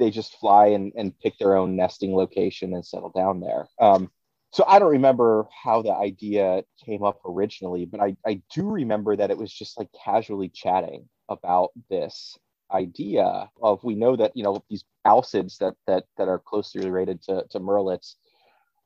[0.00, 3.68] they just fly and, and pick their own nesting location and settle down there.
[3.80, 4.10] Um,
[4.50, 9.14] so I don't remember how the idea came up originally, but I, I do remember
[9.14, 12.36] that it was just like casually chatting about this
[12.72, 17.22] idea of we know that you know these alcids that that that are closely related
[17.22, 18.16] to, to murrelets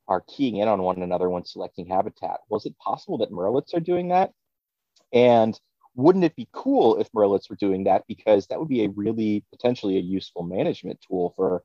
[0.09, 2.39] are keying in on one another when selecting habitat.
[2.49, 4.33] Was it possible that murrelets are doing that?
[5.13, 5.57] And
[5.95, 8.03] wouldn't it be cool if murrelets were doing that?
[8.07, 11.63] Because that would be a really potentially a useful management tool for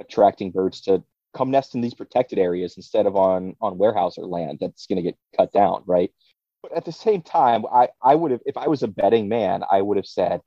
[0.00, 4.26] attracting birds to come nest in these protected areas instead of on on warehouse or
[4.26, 6.10] land that's going to get cut down, right?
[6.62, 9.62] But at the same time, I I would have if I was a betting man,
[9.70, 10.40] I would have said,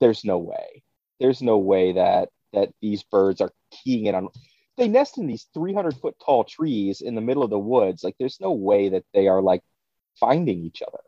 [0.00, 0.82] "There's no way.
[1.20, 4.28] There's no way that that these birds are keying in on
[4.76, 8.02] they nest in these 300 foot tall trees in the middle of the woods.
[8.02, 9.62] Like there's no way that they are like
[10.18, 11.00] finding each other.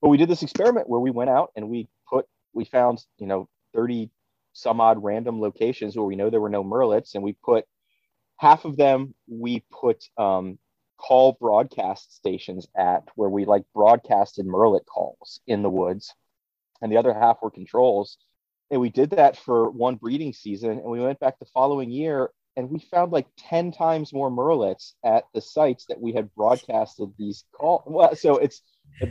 [0.00, 3.26] But we did this experiment where we went out and we put, we found, you
[3.26, 4.10] know, 30
[4.52, 7.64] some odd random locations where we know there were no murrelets and we put
[8.36, 10.58] half of them, we put um,
[10.96, 16.14] call broadcast stations at where we like broadcasted murrelet calls in the woods.
[16.82, 18.16] And the other half were controls.
[18.70, 20.70] And we did that for one breeding season.
[20.70, 22.30] And we went back the following year
[22.60, 27.08] and we found like 10 times more murrelets at the sites that we had broadcasted
[27.18, 28.62] these call well so it's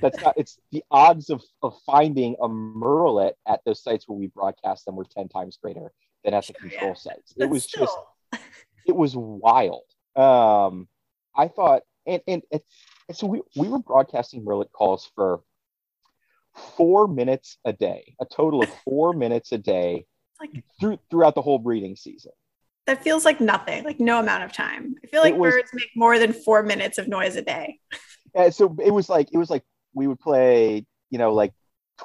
[0.01, 4.27] that's not it's the odds of, of finding a murrelet at those sites where we
[4.27, 5.91] broadcast them were 10 times greater
[6.23, 6.95] than at the sure, control yeah.
[6.95, 7.33] sites.
[7.37, 7.85] It was still...
[7.85, 8.43] just
[8.85, 9.83] it was wild.
[10.15, 10.87] Um
[11.35, 12.61] i thought and and, and
[13.13, 15.41] so we, we were broadcasting murrelet calls for
[16.75, 20.05] four minutes a day a total of four minutes a day
[20.39, 22.31] like through, throughout the whole breeding season
[22.89, 24.95] that feels like nothing, like no amount of time.
[25.03, 27.79] I feel like was, birds make more than four minutes of noise a day.
[28.35, 29.63] Yeah, so it was like it was like
[29.93, 31.53] we would play, you know, like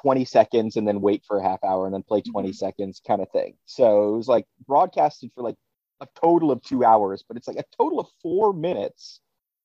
[0.01, 2.53] 20 seconds and then wait for a half hour and then play 20 mm-hmm.
[2.53, 3.55] seconds kind of thing.
[3.65, 5.55] So it was like broadcasted for like
[6.01, 9.21] a total of two hours, but it's like a total of four minutes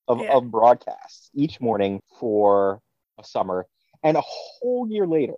[0.07, 0.33] of, Yeah.
[0.33, 2.81] of broadcasts each morning for
[3.19, 3.67] a summer
[4.03, 5.37] and a whole year later,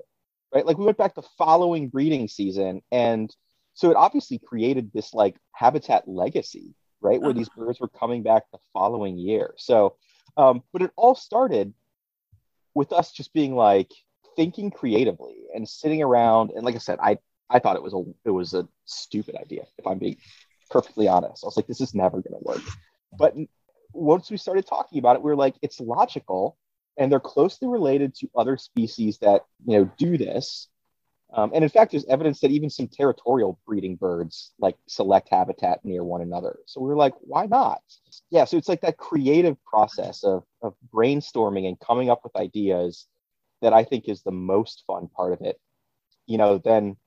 [0.53, 0.65] right?
[0.65, 2.81] Like we went back the following breeding season.
[2.91, 3.33] And
[3.73, 7.21] so it obviously created this like habitat legacy, right?
[7.21, 9.53] Where these birds were coming back the following year.
[9.57, 9.95] So,
[10.37, 11.73] um, but it all started
[12.73, 13.91] with us just being like
[14.35, 16.51] thinking creatively and sitting around.
[16.51, 17.17] And like I said, I,
[17.49, 20.17] I thought it was a, it was a stupid idea, if I'm being
[20.69, 21.43] perfectly honest.
[21.43, 22.61] I was like, this is never going to work.
[23.17, 23.35] But
[23.91, 26.57] once we started talking about it, we were like, it's logical
[26.97, 30.67] and they're closely related to other species that you know do this.
[31.35, 35.83] Um, and in fact, there's evidence that even some territorial breeding birds like select habitat
[35.83, 36.59] near one another.
[36.67, 37.81] So we were like, why not?
[38.29, 43.07] Yeah, so it's like that creative process of, of brainstorming and coming up with ideas
[43.63, 45.59] that I think is the most fun part of it.
[46.27, 46.97] You know, then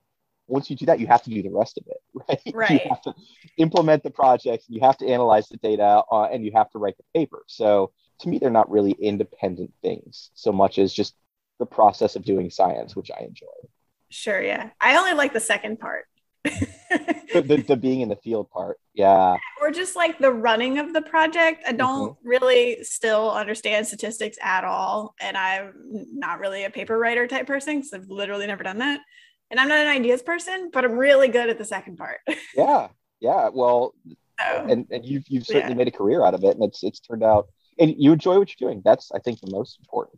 [0.47, 2.41] once you do that, you have to do the rest of it, right?
[2.53, 2.83] Right.
[2.83, 3.13] You have to
[3.57, 6.97] implement the projects, you have to analyze the data, uh, and you have to write
[6.97, 7.43] the paper.
[7.47, 11.15] So to me, they're not really independent things so much as just
[11.59, 13.47] the process of doing science, which I enjoy.
[14.09, 14.69] Sure, yeah.
[14.79, 16.05] I only like the second part.
[17.33, 20.93] The, the, the being in the field part, yeah, or just like the running of
[20.93, 21.63] the project.
[21.67, 22.27] I don't Mm-hmm.
[22.27, 25.13] really still understand statistics at all.
[25.19, 25.73] And I'm
[26.13, 29.01] not really a paper writer type person because I've literally never done that.
[29.51, 32.19] And I'm not an ideas person, but I'm really good at the second part.
[32.55, 32.87] yeah,
[33.19, 33.49] yeah.
[33.53, 33.93] Well,
[34.39, 35.77] so, and, and you've you've certainly Yeah.
[35.77, 38.49] made a career out of it, and it's it's turned out, and you enjoy what
[38.57, 38.81] you're doing.
[38.85, 40.16] That's I think the most important.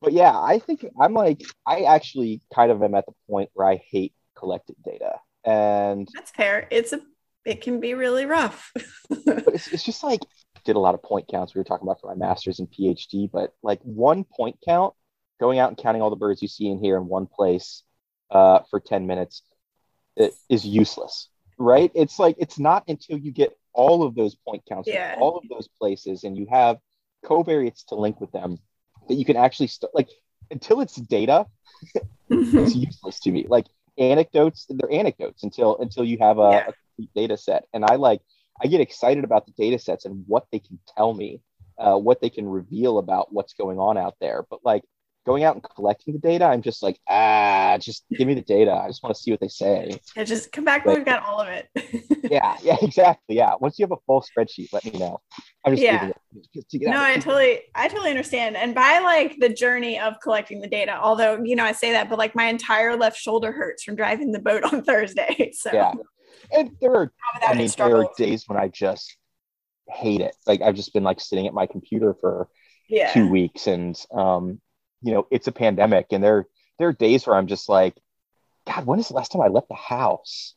[0.00, 3.66] But yeah, I think I'm like I actually kind of am at the point where
[3.68, 6.68] I hate collected data, and that's fair.
[6.70, 7.00] It's a
[7.44, 8.72] it can be really rough.
[9.24, 10.20] but it's, it's just like
[10.64, 13.30] did a lot of point counts we were talking about for my master's and phd
[13.32, 14.92] but like one point count
[15.40, 17.84] going out and counting all the birds you see in here in one place
[18.30, 19.42] uh, for 10 minutes
[20.16, 21.28] it is useless
[21.58, 25.16] right it's like it's not until you get all of those point counts Yeah.
[25.18, 26.76] all of those places and you have
[27.24, 28.58] covariates to link with them
[29.08, 30.08] that you can actually st- like
[30.50, 31.46] until it's data
[32.30, 33.46] it's useless to me.
[33.48, 33.66] Like
[33.98, 36.58] anecdotes they're anecdotes until until you have a, Yeah.
[36.68, 37.64] a complete data set.
[37.72, 38.20] And i like
[38.62, 41.40] i get excited about the data sets and what they can tell me
[41.78, 44.44] uh, what they can reveal about what's going on out there.
[44.50, 44.82] But like
[45.28, 48.72] going out and collecting the data i'm just like ah just give me the data
[48.72, 51.24] i just want to see what they say Yeah, just come back when we've got
[51.24, 51.68] all of it.
[52.30, 55.20] yeah yeah exactly yeah once you have a full spreadsheet let me know
[55.64, 56.08] i'm just Yeah.
[56.08, 56.16] it
[56.52, 57.04] just no, out.
[57.04, 58.56] I totally, I totally understand.
[58.56, 62.08] And by like the journey of collecting the data, although you know I say that,
[62.08, 65.52] but like my entire left shoulder hurts from driving the boat on Thursday.
[65.54, 65.92] So yeah
[66.52, 67.12] and there are
[67.46, 69.16] I mean, there are days when I just
[69.88, 70.34] hate it.
[70.46, 72.48] Like I've just been like sitting at my computer for
[72.88, 74.60] yeah, two weeks, and um,
[75.02, 76.46] you know, it's a pandemic, and there
[76.78, 77.96] there are days where I'm just like,
[78.66, 80.54] God, when is the last time I left the house?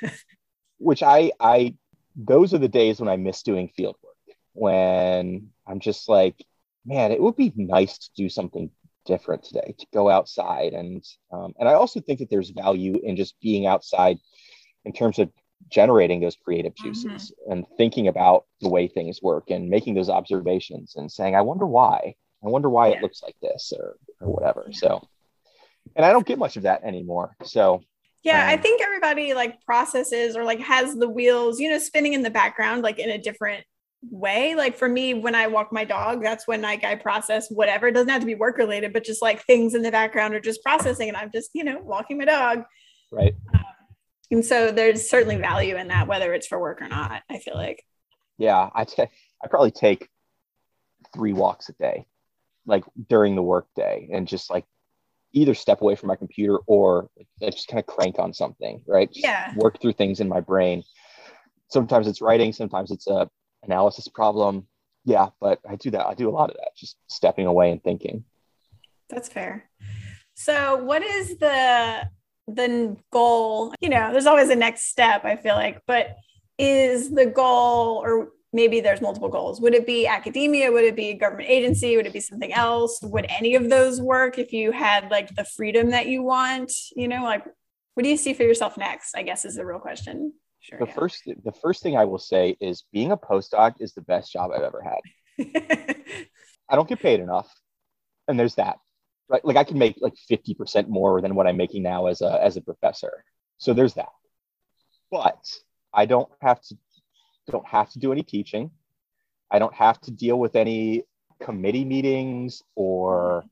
[0.78, 1.74] Which I I
[2.16, 4.14] those are the days when I miss doing field work.
[4.52, 6.36] When I'm just like,
[6.84, 8.70] man, it would be nice to do something
[9.06, 13.16] different today, to go outside, and um, and I also think that there's value in
[13.16, 14.18] just being outside
[14.84, 15.30] in terms of
[15.70, 20.94] generating those creative juices and thinking about the way things work and making those observations
[20.96, 22.14] and saying, I wonder why.
[22.44, 22.96] I wonder why Yeah.
[22.96, 24.68] it looks like this or or whatever.
[24.72, 25.06] So
[25.96, 27.36] and I don't get much of that anymore.
[27.44, 27.82] So
[28.24, 32.12] Yeah, I Um, think everybody like processes or like has the wheels, you know, spinning
[32.14, 33.64] in the background, like in a different
[34.10, 34.54] way.
[34.54, 37.88] Like for me, when I walk my dog, that's when like I process whatever.
[37.88, 40.40] It doesn't have to be work related, but just like things in the background are
[40.40, 42.64] just processing, and I'm just you know walking my dog.
[43.10, 43.34] right.
[44.30, 47.22] And so there's certainly value in that, whether it's for work or not.
[47.30, 47.82] I feel like.
[48.36, 49.06] Yeah, I ta-
[49.42, 50.08] I probably take
[51.14, 52.04] three walks a day,
[52.68, 54.64] like during the workday and just like
[55.32, 59.10] either step away from my computer or like, just kind of crank on something, right?
[59.12, 59.52] Just Yeah.
[59.56, 60.84] Work through things in my brain.
[61.70, 63.28] Sometimes it's writing, sometimes it's a
[63.64, 64.66] analysis problem.
[65.04, 66.06] Yeah, but I do that.
[66.06, 68.24] I do a lot of that, just stepping away and thinking.
[69.08, 69.70] That's fair.
[70.34, 72.08] So, what is the
[72.46, 73.74] the goal?
[73.80, 75.24] You know, there's always a next step.
[75.24, 76.16] I feel like, but
[76.58, 79.60] is the goal, or maybe there's multiple goals?
[79.60, 80.72] Would it be academia?
[80.72, 81.96] Would it be a government agency?
[81.96, 83.00] Would it be something else?
[83.02, 86.72] Would any of those work if you had like the freedom that you want?
[86.96, 87.44] You know, like
[87.94, 89.16] what do you see for yourself next?
[89.16, 90.32] I guess is the real question.
[90.60, 90.78] Sure.
[90.78, 94.32] The first the first thing I will say is being a postdoc is the best
[94.32, 95.00] job I've ever had.
[96.68, 97.52] I don't get paid enough.
[98.26, 98.76] And there's that.
[99.28, 99.44] Right?
[99.44, 102.56] Like I can make like 50% more than what I'm making now as a as
[102.56, 103.24] a professor.
[103.58, 104.12] So there's that.
[105.10, 105.38] But
[105.92, 106.76] I don't have to
[107.50, 108.70] don't have to do any teaching.
[109.50, 111.04] I don't have to deal with any
[111.40, 113.44] committee meetings or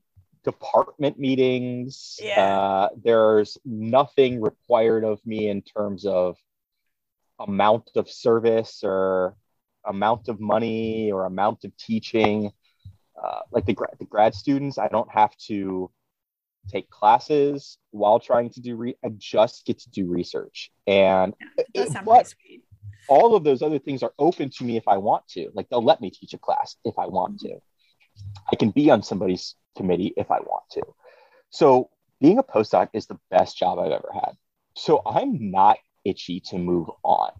[0.43, 2.17] department meetings.
[2.21, 2.59] Yeah.
[2.59, 6.37] Uh, there's nothing required of me in terms of
[7.39, 9.35] amount of service or
[9.85, 12.51] amount of money or amount of teaching.
[13.21, 15.89] Uh, like the, the grad students, I don't have to
[16.69, 20.71] take classes while trying to do re- I just get to do research.
[20.85, 21.33] And
[21.73, 22.33] yeah, but
[23.07, 25.49] all of those other things are open to me if I want to.
[25.53, 27.57] Like they'll let me teach a class if I want to.
[28.51, 30.81] I can be on somebody's committee if I want to.
[31.49, 31.89] So
[32.19, 34.31] being a postdoc is the best job I've ever had.
[34.75, 37.31] So I'm not itchy to move on.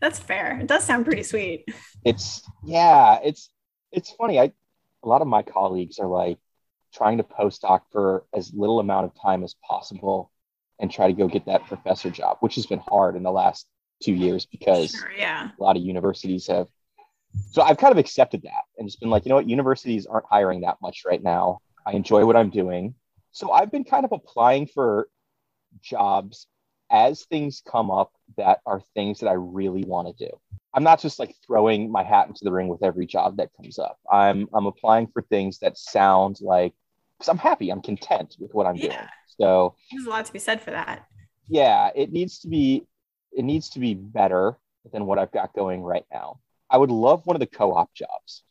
[0.00, 0.60] That's fair.
[0.60, 1.66] It does sound pretty sweet.
[2.04, 3.48] It's yeah, it's
[3.92, 4.38] it's funny.
[4.38, 4.52] I
[5.02, 6.38] a lot of my colleagues are like
[6.92, 10.30] trying to postdoc for as little amount of time as possible
[10.78, 13.66] and try to go get that professor job, which has been hard in the last
[14.02, 15.50] two years because sure, yeah.
[15.58, 16.68] a lot of universities have.
[17.50, 20.26] So I've kind of accepted that and just been like, you know what, universities aren't
[20.30, 21.60] hiring that much right now.
[21.86, 22.94] I enjoy what I'm doing.
[23.32, 25.08] So I've been kind of applying for
[25.82, 26.46] jobs
[26.90, 30.30] as things come up that are things that I really want to do.
[30.72, 33.78] I'm not just like throwing my hat into the ring with every job that comes
[33.78, 33.98] up.
[34.10, 36.72] I'm I'm applying for things that sound like
[37.18, 38.82] because I'm happy, I'm content with what I'm yeah.
[38.82, 39.08] doing.
[39.38, 41.06] So there's a lot to be said for that.
[41.48, 42.86] Yeah, it needs to be
[43.36, 44.56] it needs to be better
[44.92, 46.40] than what I've got going right now.
[46.70, 48.42] I would love one of the co-op jobs.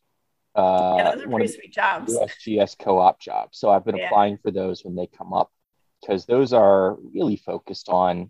[0.55, 2.15] Uh, yeah, those are pretty sweet jobs.
[2.15, 3.57] USGS co-op jobs.
[3.57, 4.07] So I've been yeah.
[4.07, 5.51] applying for those when they come up
[6.01, 8.29] because those are really focused on.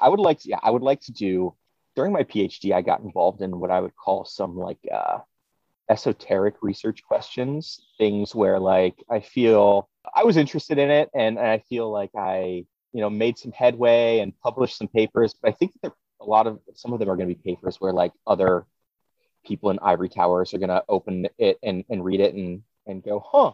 [0.00, 1.54] I would like to, yeah, I would like to do
[1.94, 2.72] during my PhD.
[2.72, 5.18] I got involved in what I would call some like uh,
[5.88, 11.46] esoteric research questions, things where like I feel I was interested in it, and, and
[11.46, 15.34] I feel like I you know made some headway and published some papers.
[15.40, 17.76] But I think that a lot of some of them are going to be papers
[17.80, 18.66] where like other
[19.44, 23.02] people in ivory towers are going to open it and, and read it and, and
[23.02, 23.52] go, huh,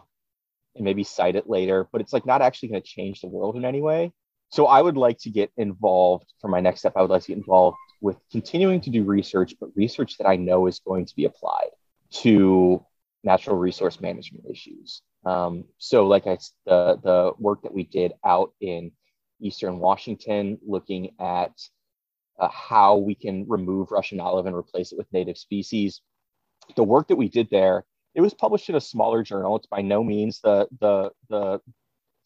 [0.75, 3.55] and maybe cite it later, but it's like not actually going to change the world
[3.55, 4.11] in any way.
[4.49, 6.93] So I would like to get involved for my next step.
[6.95, 10.35] I would like to get involved with continuing to do research, but research that I
[10.35, 11.69] know is going to be applied
[12.11, 12.85] to
[13.23, 15.01] natural resource management issues.
[15.25, 18.91] Um, so, like I, the the work that we did out in
[19.41, 21.51] Eastern Washington, looking at
[22.39, 26.01] uh, how we can remove Russian olive and replace it with native species.
[26.75, 27.85] The work that we did there,
[28.15, 29.55] it was published in a smaller journal.
[29.55, 31.61] It's by no means the the the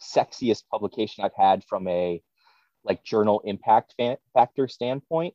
[0.02, 2.22] sexiest publication I've had from a
[2.84, 5.34] like journal impact fa- factor standpoint,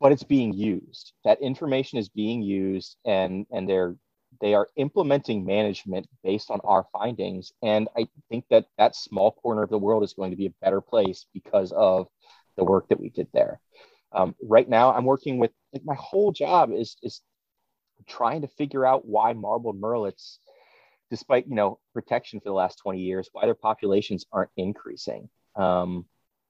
[0.00, 1.12] but it's being used.
[1.24, 3.96] That information is being used, and and they're
[4.40, 7.52] they are implementing management based on our findings.
[7.62, 10.54] And I think that that small corner of the world is going to be a
[10.62, 12.08] better place because of
[12.56, 13.60] the work that we did there.
[14.12, 17.20] Um, right now, I'm working with like my whole job is is
[18.06, 20.38] trying to figure out why marbled murrelets,
[21.10, 25.28] despite you know protection for the last 20 years, why their populations aren't increasing.
[25.54, 26.06] Um,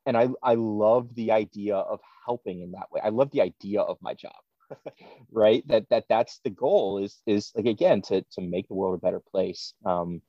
[0.06, 3.00] and I I love the idea of helping in that way.
[3.02, 4.36] I love the idea of my job.
[5.32, 5.66] right?
[5.68, 9.02] That that that's the goal is is like again to to make the world a
[9.02, 10.22] better place um,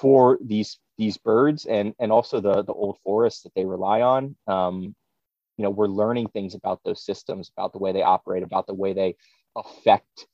[0.00, 4.36] for these these birds and and also the the old forests that they rely on.
[4.48, 4.94] Um,
[5.58, 8.74] you know we're learning things about those systems about the way they operate about the
[8.74, 9.16] way they
[9.56, 10.26] affect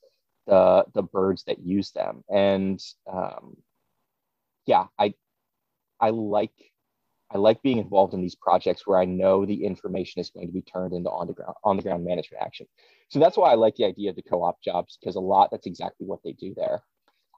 [0.46, 2.24] the the birds that use them.
[2.32, 2.80] And
[3.12, 3.56] um,
[4.66, 5.14] yeah i
[6.00, 6.67] i like
[7.30, 10.52] I like being involved in these projects where I know the information is going to
[10.52, 12.66] be turned into on the ground on the ground management action.
[13.08, 15.66] So that's why I like the idea of the co-op jobs because a lot that's
[15.66, 16.82] exactly what they do there.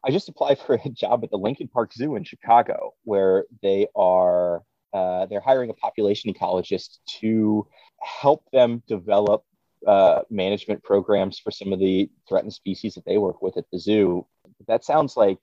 [0.04, 3.88] I just applied for a job at the Lincoln Park Zoo in Chicago, where they
[3.96, 4.62] are
[4.92, 7.66] uh, they're hiring a population ecologist to
[8.00, 9.44] help them develop
[9.86, 13.78] uh, management programs for some of the threatened species that they work with at the
[13.78, 14.26] zoo.
[14.66, 15.38] That sounds like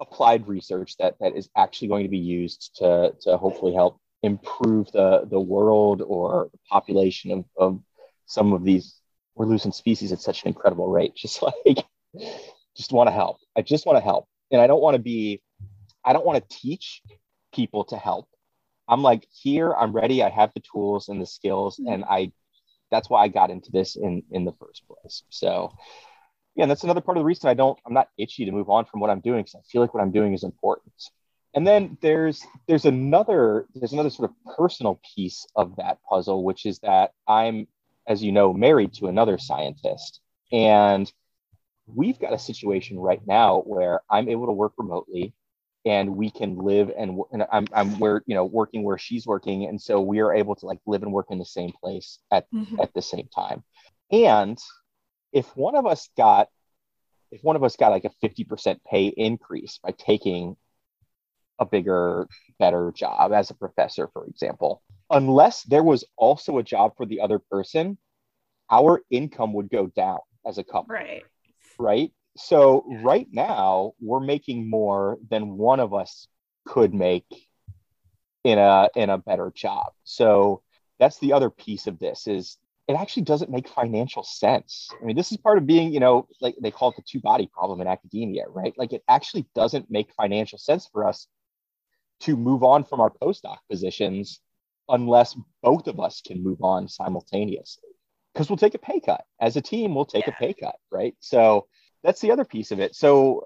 [0.00, 4.90] applied research that that is actually going to be used to to hopefully help improve
[4.92, 7.80] the the world or the population of, of
[8.26, 8.96] some of these
[9.34, 11.84] we're losing species at such an incredible rate just like
[12.76, 13.38] just want to help.
[13.56, 14.26] I just want to help.
[14.50, 15.42] And I don't want to be,
[16.04, 17.02] I don't want to teach
[17.54, 18.28] people to help.
[18.88, 20.22] I'm like, here, I'm ready.
[20.22, 21.76] I have the tools and the skills.
[21.76, 21.92] Mm-hmm.
[21.92, 22.32] And I,
[22.90, 25.22] that's why I got into this in, in the first place.
[25.28, 25.72] So,
[26.56, 28.84] yeah, that's another part of the reason I don't, I'm not itchy to move on
[28.84, 30.92] from what I'm doing because I feel like what I'm doing is important.
[31.54, 36.64] And then there's there's another there's another sort of personal piece of that puzzle, which
[36.64, 37.66] is that I'm,
[38.06, 40.20] as you know, married to another scientist.
[40.52, 41.12] And
[41.86, 45.34] we've got a situation right now where I'm able to work remotely
[45.84, 49.64] and we can live and, and I'm, I'm where you know working where she's working
[49.64, 52.46] and so we are able to like live and work in the same place at
[52.52, 52.80] mm-hmm.
[52.80, 53.64] at the same time
[54.12, 54.58] and
[55.32, 56.48] if one of us got
[57.30, 60.56] if one of us got like a 50% pay increase by taking
[61.60, 62.26] a bigger
[62.58, 67.20] better job as a professor for example unless there was also a job for the
[67.20, 67.98] other person
[68.70, 70.94] our income would go down as a couple.
[70.94, 71.24] Right.
[71.78, 72.12] Right.
[72.36, 76.28] So right now we're making more than one of us
[76.64, 77.26] could make
[78.44, 79.92] in a in a better job.
[80.04, 80.62] So
[80.98, 82.58] that's the other piece of this is
[82.90, 84.88] it actually doesn't make financial sense.
[85.00, 87.20] I mean, this is part of being, you know, like they call it the two
[87.20, 88.74] body problem in academia, right?
[88.76, 91.28] Like it actually doesn't make financial sense for us
[92.20, 94.40] to move on from our postdoc positions
[94.88, 97.90] unless both of us can move on simultaneously
[98.34, 100.34] because we'll take a pay cut as a team we'll take yeah.
[100.34, 101.66] a pay cut right so
[102.02, 103.44] that's the other piece of it so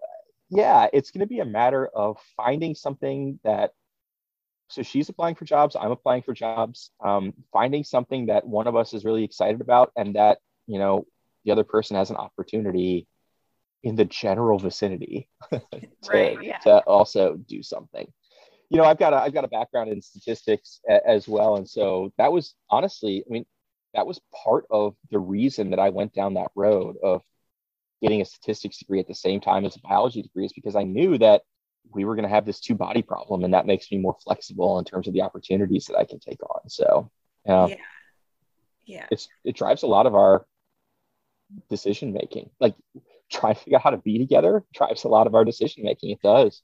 [0.49, 3.73] yeah it's going to be a matter of finding something that
[4.69, 8.77] so she's applying for jobs i'm applying for jobs um, finding something that one of
[8.77, 11.07] us is really excited about and that you know
[11.45, 13.07] the other person has an opportunity
[13.83, 15.61] in the general vicinity to,
[16.09, 16.59] right, yeah.
[16.59, 18.11] to also do something
[18.71, 21.69] you know i've got a i've got a background in statistics a, as well and
[21.69, 23.45] so that was honestly i mean
[23.93, 27.23] that was part of the reason that i went down that road of
[28.03, 30.83] getting a statistics degree at the same time as a biology degree is because i
[30.83, 31.43] knew that
[31.93, 34.79] we were going to have this two body problem and that makes me more flexible
[34.79, 36.69] in terms of the opportunities that i can take on.
[36.69, 37.11] So
[37.49, 37.77] uh, yeah.
[38.87, 39.07] Yeah.
[39.11, 40.47] it's it drives a lot of our
[41.71, 42.51] decision making.
[42.61, 42.75] Like
[43.31, 46.11] trying to figure out how to be together drives a lot of our decision making.
[46.11, 46.63] It does.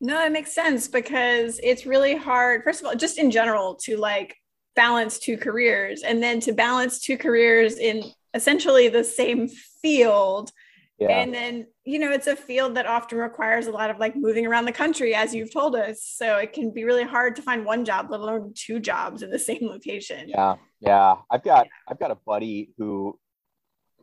[0.00, 3.96] No it makes sense because it's really hard first of all just in general to
[3.96, 4.36] like
[4.74, 8.02] balance two careers and then to balance two careers in
[8.34, 10.52] essentially the same field
[10.98, 11.20] yeah.
[11.20, 14.44] And then, you know, it's a field that often requires a lot of like moving
[14.44, 16.02] around the country, as you've told us.
[16.02, 19.30] So it can be really hard to find one job, let alone two jobs in
[19.30, 20.28] the same location.
[20.28, 20.56] Yeah.
[20.80, 21.14] Yeah.
[21.30, 23.16] I've got, I've got a buddy who,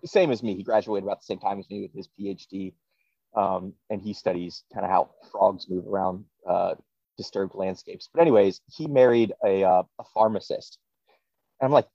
[0.06, 2.74] same as me, he graduated about the same time as me with his PhD.
[3.36, 6.76] Um, and he studies kind of how frogs move around uh,
[7.18, 8.08] disturbed landscapes.
[8.14, 10.78] But, anyways, he married a, uh, a pharmacist.
[11.60, 11.88] And I'm like,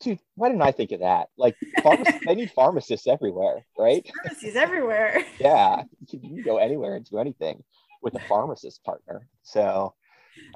[0.00, 1.28] dude, why didn't I think of that?
[1.36, 1.56] Like,
[2.26, 4.08] they need pharmacists everywhere, right?
[4.24, 5.24] Pharmacies everywhere.
[5.40, 7.62] yeah, you can go anywhere and do anything
[8.02, 9.28] with a pharmacist partner.
[9.42, 9.94] So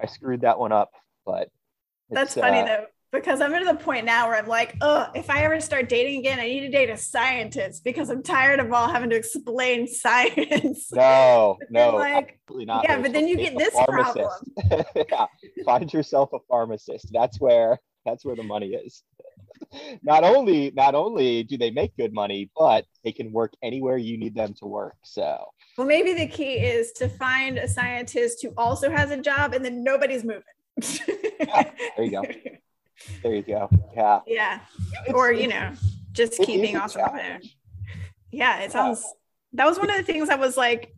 [0.03, 0.93] I screwed that one up,
[1.25, 1.51] but
[2.11, 5.31] that's funny uh, though because I'm at the point now where I'm like, oh, if
[5.31, 8.71] I ever start dating again, I need to date a scientist because I'm tired of
[8.73, 10.93] all having to explain science.
[10.93, 12.85] No, no, like, absolutely not.
[12.85, 14.31] Yeah, but then you get this problem.
[14.95, 15.27] yeah,
[15.65, 17.11] find yourself a pharmacist.
[17.13, 19.03] That's where that's where the money is
[20.03, 24.19] not only not only do they make good money, but they can work anywhere you
[24.19, 24.97] need them to work.
[25.03, 25.45] So
[25.77, 29.65] well, maybe the key is to find a scientist who also has a job, and
[29.65, 30.43] then nobody's moving.
[31.41, 32.23] yeah, there you go.
[33.23, 33.71] There you go.
[33.95, 34.21] Yeah.
[34.27, 34.61] Yeah.
[35.07, 35.73] It's, or you know,
[36.11, 37.47] just keeping off of it.
[38.33, 39.05] Yeah, it sounds.
[39.53, 40.93] That was one of the things I was like,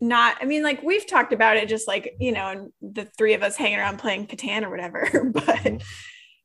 [0.00, 3.34] not i mean like we've talked about it just like you know and the three
[3.34, 5.76] of us hanging around playing catan or whatever but mm-hmm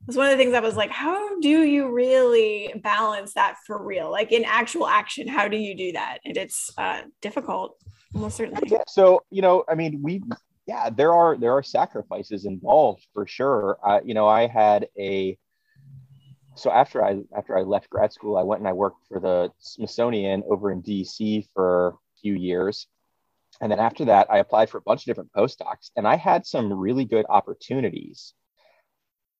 [0.07, 3.81] was one of the things I was like, how do you really balance that for
[3.81, 4.11] real?
[4.11, 6.19] Like in actual action, how do you do that?
[6.25, 7.77] And it's uh, difficult,
[8.13, 8.67] almost certainly.
[8.67, 8.83] Yeah.
[8.87, 10.21] So, you know, I mean, we,
[10.67, 13.77] yeah, there are, there are sacrifices involved for sure.
[14.03, 15.37] You know, I had a,
[16.55, 19.51] so after I, after I left grad school, I went and I worked for the
[19.59, 22.87] Smithsonian over in DC for a few years.
[23.61, 26.45] And then after that, I applied for a bunch of different postdocs and I had
[26.45, 28.33] some really good opportunities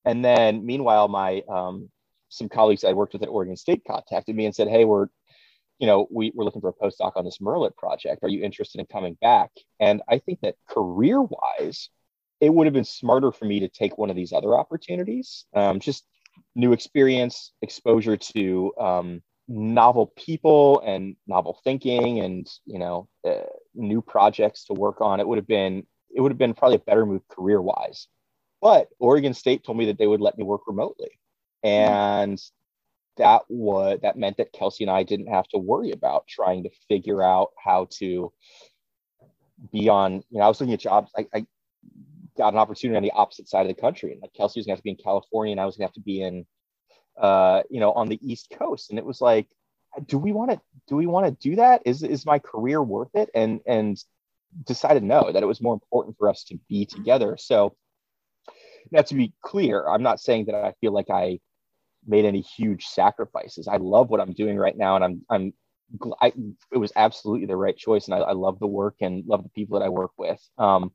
[0.06, 1.89] and then meanwhile, my um,
[2.30, 5.08] some colleagues I worked with at Oregon State contacted me and said, "Hey, we're
[5.80, 8.24] you know, we, we're looking for a postdoc on this murrelet project.
[8.24, 9.49] Are you interested in coming back?
[9.80, 11.89] And I think that career wise,
[12.39, 15.45] it would have been smarter for me to take one of these other opportunities.
[15.54, 16.06] Um, just
[16.56, 23.43] new experience, exposure to um, novel people and novel thinking, and you know, uh,
[23.76, 25.20] new projects to work on.
[25.20, 25.86] It would have been
[26.16, 28.08] it would have been probably a better move career wise.
[28.64, 31.20] But Oregon State told me that they would let me work remotely.
[31.64, 32.41] And
[33.18, 36.70] that was that meant that Kelsey and I didn't have to worry about trying to
[36.88, 38.32] figure out how to
[39.74, 41.11] be on, you know, I was looking at jobs.
[41.18, 41.45] I, I
[42.38, 44.14] got an opportunity on the opposite side of the country.
[44.14, 45.95] And like Kelsey was gonna have to be in California and I was gonna have
[45.95, 46.45] to be in
[47.18, 48.91] uh, you know, on the East Coast.
[48.91, 49.47] And it was like,
[50.07, 51.82] do we want to do we want to do that?
[51.86, 53.30] Is is my career worth it?
[53.36, 54.01] And and
[54.66, 57.36] decided no, that it was more important for us to be together.
[57.38, 57.76] So
[58.92, 61.40] now, to be clear, I'm not saying that I feel like I
[62.06, 63.68] made any huge sacrifices.
[63.68, 65.54] I love what I'm doing right now, and I'm I'm
[66.22, 66.34] I,
[66.72, 69.50] it was absolutely the right choice, and I, I, love the work and love the
[69.50, 70.42] people that I work with.
[70.58, 70.92] Um,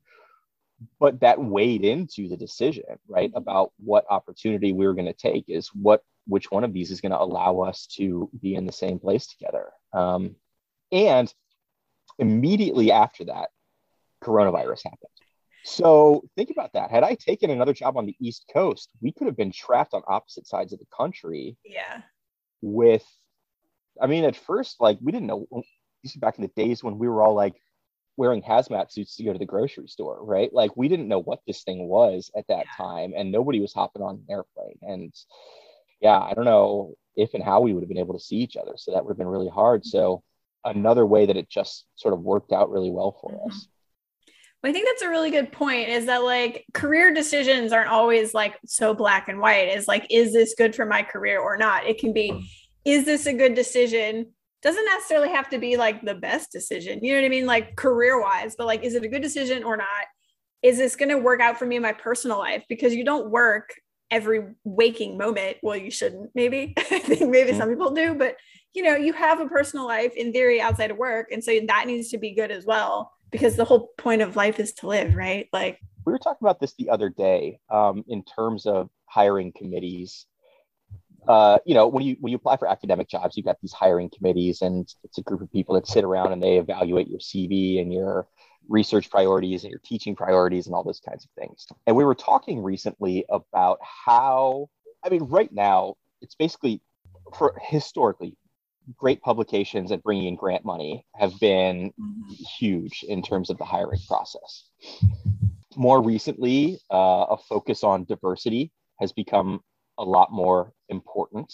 [0.99, 5.45] but that weighed into the decision, right, about what opportunity we were going to take.
[5.47, 8.71] Is what which one of these is going to allow us to be in the
[8.71, 9.71] same place together.
[9.93, 10.35] Um,
[10.91, 11.33] and
[12.19, 13.49] immediately after that,
[14.23, 15.18] coronavirus happened.
[15.69, 16.89] So think about that.
[16.89, 20.01] Had I taken another job on the East Coast, we could have been trapped on
[20.07, 21.57] opposite sides of the country.
[21.63, 22.01] Yeah.
[22.61, 23.05] with
[24.01, 25.47] I mean, at first, like we didn't know.
[26.03, 27.55] These back in the days when we were all like
[28.15, 30.51] wearing hazmat suits to go to the grocery store, right?
[30.53, 32.85] Like we didn't know what this thing was at that yeah.
[32.85, 34.79] time, and nobody was hopping on an airplane.
[34.81, 35.13] And
[36.01, 38.55] yeah, I don't know if and how we would have been able to see each
[38.55, 38.73] other.
[38.77, 39.85] So that would have been really hard.
[39.85, 40.23] So
[40.63, 43.49] another way that it just sort of worked out really well for mm-hmm.
[43.49, 43.67] us.
[44.63, 48.57] I think that's a really good point is that like career decisions aren't always like
[48.65, 49.69] so black and white.
[49.69, 51.85] Is like, is this good for my career or not?
[51.85, 52.49] It can be,
[52.83, 54.33] is this a good decision?
[54.61, 56.99] Doesn't necessarily have to be like the best decision.
[57.01, 57.45] You know what I mean?
[57.45, 59.87] Like career wise, but like, is it a good decision or not?
[60.61, 62.65] Is this going to work out for me in my personal life?
[62.67, 63.73] Because you don't work
[64.11, 65.55] every waking moment.
[65.63, 66.73] Well, you shouldn't, maybe.
[66.77, 67.59] I think maybe mm-hmm.
[67.59, 68.35] some people do, but
[68.73, 71.31] you know, you have a personal life in theory outside of work.
[71.31, 74.59] And so that needs to be good as well because the whole point of life
[74.59, 75.47] is to live, right?
[75.53, 80.25] Like we were talking about this the other day um, in terms of hiring committees.
[81.27, 84.09] Uh, you know, when you when you apply for academic jobs, you've got these hiring
[84.09, 87.81] committees, and it's a group of people that sit around and they evaluate your CV
[87.81, 88.27] and your
[88.69, 91.67] research priorities and your teaching priorities and all those kinds of things.
[91.87, 94.69] And we were talking recently about how,
[95.03, 96.81] I mean, right now it's basically
[97.35, 98.37] for historically
[98.97, 102.33] great publications and bringing in grant money have been mm-hmm.
[102.59, 104.69] huge in terms of the hiring process.
[105.75, 109.61] More recently, uh, a focus on diversity has become
[109.97, 111.53] a lot more important.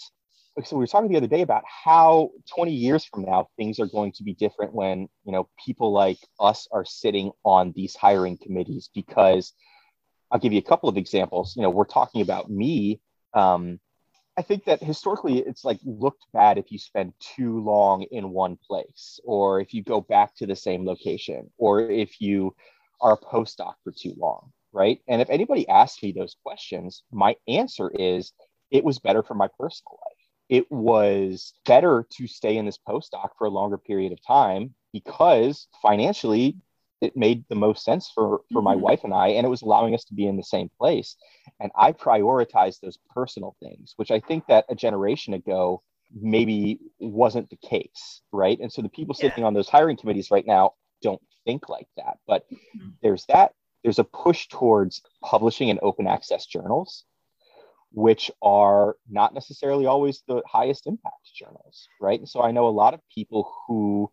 [0.64, 3.86] So we were talking the other day about how 20 years from now things are
[3.86, 8.38] going to be different when you know people like us are sitting on these hiring
[8.38, 9.52] committees because
[10.30, 11.54] I'll give you a couple of examples.
[11.56, 13.00] You know, we're talking about me
[13.34, 13.78] um,
[14.36, 18.58] I think that historically it's like looked bad if you spend too long in one
[18.66, 22.54] place, or if you go back to the same location, or if you
[23.00, 25.00] are a postdoc for too long, right?
[25.08, 28.32] And if anybody asks me those questions, my answer is
[28.70, 30.16] it was better for my personal life.
[30.48, 35.66] It was better to stay in this postdoc for a longer period of time because
[35.82, 36.56] financially
[37.00, 38.82] it made the most sense for for my mm-hmm.
[38.82, 41.16] wife and I, and it was allowing us to be in the same place.
[41.60, 45.82] And I prioritized those personal things, which I think that a generation ago
[46.14, 48.58] maybe wasn't the case, right?
[48.60, 49.46] And so the people sitting yeah.
[49.46, 50.72] on those hiring committees right now
[51.02, 52.18] don't think like that.
[52.26, 52.90] But mm-hmm.
[53.02, 53.52] there's that.
[53.82, 57.04] There's a push towards publishing in open access journals,
[57.92, 62.18] which are not necessarily always the highest impact journals, right?
[62.18, 64.10] And so I know a lot of people who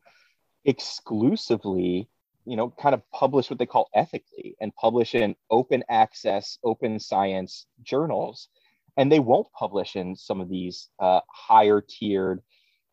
[0.65, 2.09] exclusively
[2.45, 6.99] you know, kind of publish what they call ethically and publish in open access, open
[6.99, 8.49] science journals.
[8.97, 12.41] And they won't publish in some of these uh, higher tiered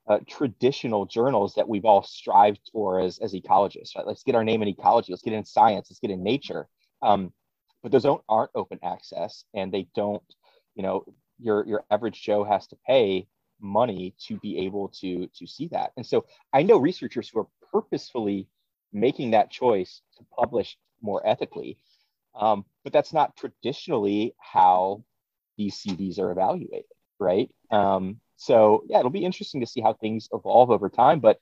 [0.08, 4.06] uh, traditional journals that we've all strived for as, as ecologists, right?
[4.06, 6.68] Let's get our name in ecology, let's get in science, let's get in nature.
[7.02, 7.32] Um,
[7.82, 10.22] but those don't, aren't open access and they don't,
[10.74, 11.04] you know,
[11.38, 13.26] your, your average Joe has to pay
[13.60, 15.92] money to be able to, to see that.
[15.96, 18.48] And so I know researchers who are purposefully
[18.92, 21.78] making that choice to publish more ethically.
[22.34, 25.04] Um, but that's not traditionally how
[25.56, 26.84] these CVs are evaluated,
[27.18, 27.50] right?
[27.70, 31.20] Um, so yeah, it'll be interesting to see how things evolve over time.
[31.20, 31.38] But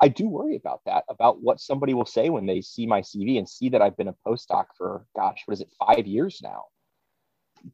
[0.00, 3.38] I do worry about that, about what somebody will say when they see my CV
[3.38, 6.64] and see that I've been a postdoc for, gosh, what is it, five years now?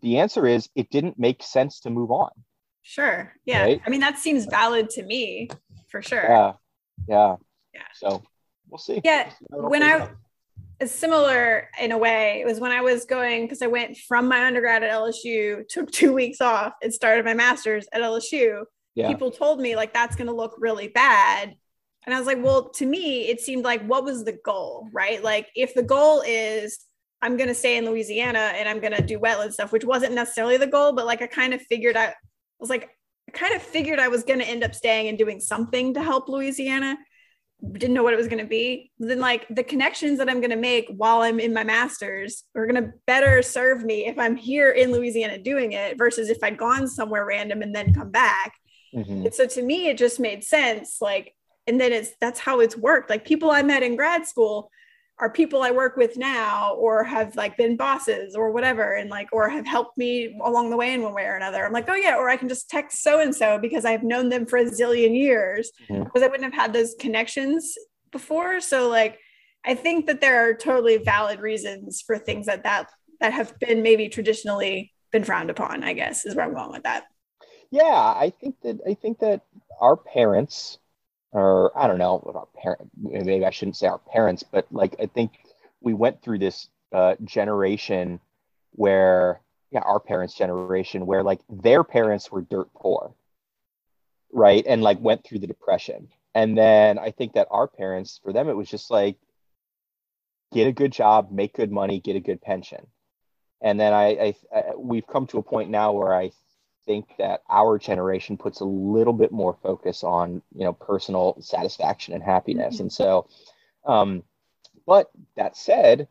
[0.01, 2.31] The answer is it didn't make sense to move on.
[2.83, 3.33] Sure.
[3.45, 3.63] Yeah.
[3.65, 3.83] Right?
[3.87, 5.49] I mean, that seems valid to me
[5.89, 6.23] for sure.
[6.23, 6.53] Yeah.
[7.09, 7.37] Yeah.
[7.75, 7.83] Yeah.
[7.95, 8.23] So
[8.69, 9.01] we'll see.
[9.05, 9.31] Yeah.
[9.51, 10.09] when I,
[10.87, 14.45] similar in a way, it was when I was going, because I went from my
[14.45, 18.65] undergrad at LSU, took two weeks off and started my master's at LSU.
[18.95, 19.09] Yeah.
[19.09, 21.55] People told me like that's going to look really bad.
[22.05, 25.23] And I was like, well, to me, it seemed like what was the goal, right?
[25.23, 26.81] Like, if the goal is
[27.23, 30.13] I'm going to stay in Louisiana and I'm going to do wetland stuff, which wasn't
[30.13, 32.15] necessarily the goal, but like I kind of figured out, I
[32.59, 32.91] was like,
[33.29, 36.03] I kind of figured I was going to end up staying and doing something to
[36.03, 36.99] help Louisiana
[37.73, 40.51] didn't know what it was going to be then like the connections that i'm going
[40.51, 44.35] to make while i'm in my masters are going to better serve me if i'm
[44.35, 48.55] here in louisiana doing it versus if i'd gone somewhere random and then come back
[48.95, 49.27] mm-hmm.
[49.27, 51.35] and so to me it just made sense like
[51.69, 54.69] and then it's that's how it's worked like people i met in grad school
[55.19, 59.29] are people I work with now or have like been bosses or whatever and like
[59.33, 61.65] or have helped me along the way in one way or another.
[61.65, 64.31] I'm like, oh yeah, or I can just text so and so because I've known
[64.31, 66.05] them for a zillion years mm-hmm.
[66.05, 67.75] because I wouldn't have had those connections
[68.11, 68.61] before.
[68.61, 69.19] So like
[69.65, 72.91] I think that there are totally valid reasons for things that that
[73.21, 76.83] that have been maybe traditionally been frowned upon, I guess, is where I'm going with
[76.83, 77.05] that.
[77.71, 79.43] Yeah, I think that I think that
[79.81, 80.79] our parents
[81.33, 85.07] or I don't know, our parent, maybe I shouldn't say our parents, but like I
[85.07, 85.33] think
[85.81, 88.21] we went through this uh, generation
[88.73, 89.41] where,
[89.71, 93.15] yeah, our parents' generation, where like their parents were dirt poor,
[94.31, 94.65] right?
[94.67, 96.09] And like went through the depression.
[96.35, 99.17] And then I think that our parents, for them, it was just like,
[100.53, 102.87] get a good job, make good money, get a good pension.
[103.63, 106.33] And then I, I, I we've come to a point now where I
[106.87, 112.15] think that our generation puts a little bit more focus on you know personal satisfaction
[112.15, 112.83] and happiness mm-hmm.
[112.85, 113.29] and so
[113.85, 114.23] um,
[114.87, 116.09] but that said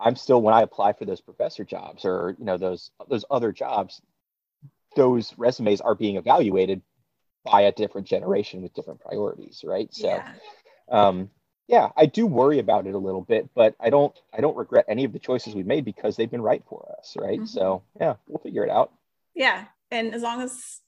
[0.00, 3.52] i'm still when i apply for those professor jobs or you know those those other
[3.52, 4.00] jobs
[4.96, 6.82] those resumes are being evaluated
[7.44, 10.32] by a different generation with different priorities right so yeah.
[10.90, 11.30] um
[11.68, 14.84] yeah i do worry about it a little bit but i don't i don't regret
[14.88, 17.46] any of the choices we made because they've been right for us right mm-hmm.
[17.46, 18.92] so yeah we'll figure it out
[19.34, 20.80] yeah and as long as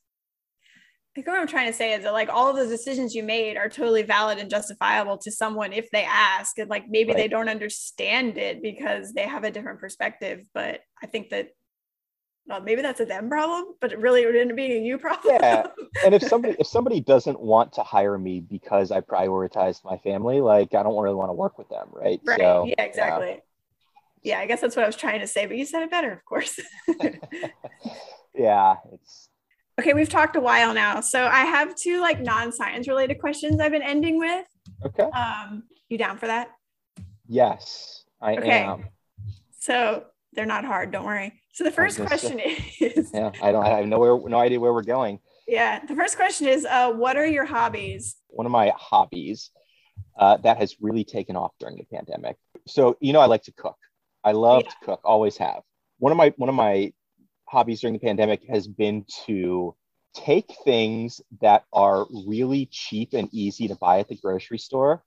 [1.12, 3.22] I think what I'm trying to say is that like all of the decisions you
[3.22, 7.16] made are totally valid and justifiable to someone if they ask and like maybe right.
[7.16, 11.48] they don't understand it because they have a different perspective but I think that
[12.48, 14.98] well, maybe that's a them problem, but it really would end up being a you
[14.98, 15.36] problem.
[15.40, 15.66] Yeah.
[16.04, 20.40] And if somebody if somebody doesn't want to hire me because I prioritized my family,
[20.40, 22.20] like I don't really want to work with them, right?
[22.24, 22.38] Right.
[22.38, 23.40] So, yeah, exactly.
[24.22, 24.36] Yeah.
[24.36, 26.12] yeah, I guess that's what I was trying to say, but you said it better,
[26.12, 26.58] of course.
[28.36, 29.28] yeah, it's
[29.80, 29.94] okay.
[29.94, 33.82] We've talked a while now, so I have two like non-science related questions I've been
[33.82, 34.46] ending with.
[34.84, 35.04] Okay.
[35.04, 36.48] Um, you down for that?
[37.28, 38.62] Yes, I okay.
[38.62, 38.86] am.
[39.58, 40.92] So they're not hard.
[40.92, 41.40] Don't worry.
[41.52, 43.10] So the first question say, is.
[43.12, 43.64] Yeah, I don't.
[43.64, 45.20] I have no no idea where we're going.
[45.48, 48.16] Yeah, the first question is, uh, what are your hobbies?
[48.28, 49.50] One of my hobbies
[50.18, 52.36] uh, that has really taken off during the pandemic.
[52.66, 53.78] So you know, I like to cook.
[54.24, 54.70] I love yeah.
[54.70, 55.00] to cook.
[55.04, 55.62] Always have.
[55.98, 56.92] One of my one of my
[57.46, 59.74] hobbies during the pandemic has been to
[60.14, 65.02] take things that are really cheap and easy to buy at the grocery store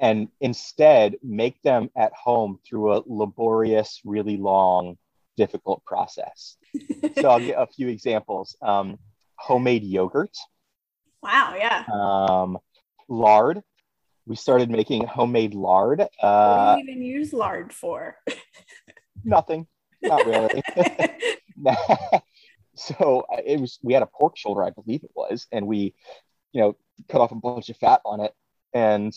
[0.00, 4.96] and instead make them at home through a laborious, really long,
[5.36, 6.56] difficult process.
[7.20, 8.56] so I'll get a few examples.
[8.62, 8.98] Um,
[9.36, 10.36] homemade yogurt.
[11.22, 11.84] Wow, yeah.
[11.92, 12.58] Um,
[13.08, 13.62] lard.
[14.26, 16.02] We started making homemade lard.
[16.22, 18.16] Uh, what do you even use lard for?
[19.24, 19.66] nothing.
[20.02, 20.62] Not really.
[22.74, 25.94] so uh, it was we had a pork shoulder, I believe it was, and we,
[26.52, 26.76] you know,
[27.08, 28.34] cut off a bunch of fat on it,
[28.72, 29.12] and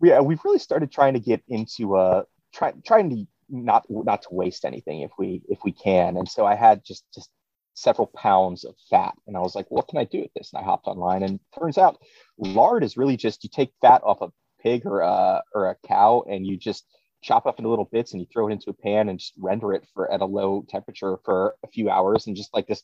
[0.00, 4.22] we uh, we've really started trying to get into uh try, trying to not not
[4.22, 7.30] to waste anything if we if we can, and so I had just just
[7.76, 10.50] several pounds of fat and i was like what can i do with this?
[10.52, 11.98] And i hopped online and turns out
[12.38, 14.32] lard is really just you take fat off a
[14.62, 16.86] pig or a or a cow and you just
[17.22, 19.72] chop up into little bits and you throw it into a pan and just render
[19.72, 22.82] it for at a low temperature for a few hours and just like this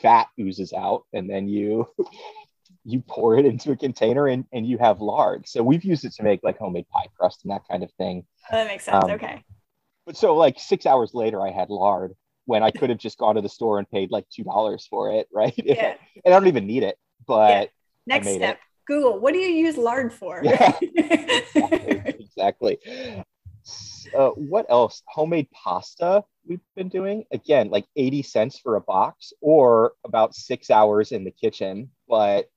[0.00, 1.86] fat oozes out and then you
[2.84, 6.12] you pour it into a container and, and you have lard so we've used it
[6.12, 9.04] to make like homemade pie crust and that kind of thing oh, that makes sense
[9.04, 9.42] um, okay
[10.06, 12.12] but so like six hours later i had lard
[12.46, 15.12] when i could have just gone to the store and paid like two dollars for
[15.12, 15.94] it right yeah.
[16.24, 17.62] and i don't even need it but
[18.06, 18.14] yeah.
[18.14, 18.60] next step it.
[18.86, 20.76] google what do you use lard for yeah.
[20.82, 22.02] exactly.
[22.18, 22.78] exactly
[24.16, 25.02] uh, what else?
[25.06, 27.24] Homemade pasta we've been doing.
[27.32, 31.90] Again, like 80 cents for a box or about six hours in the kitchen.
[32.08, 32.50] But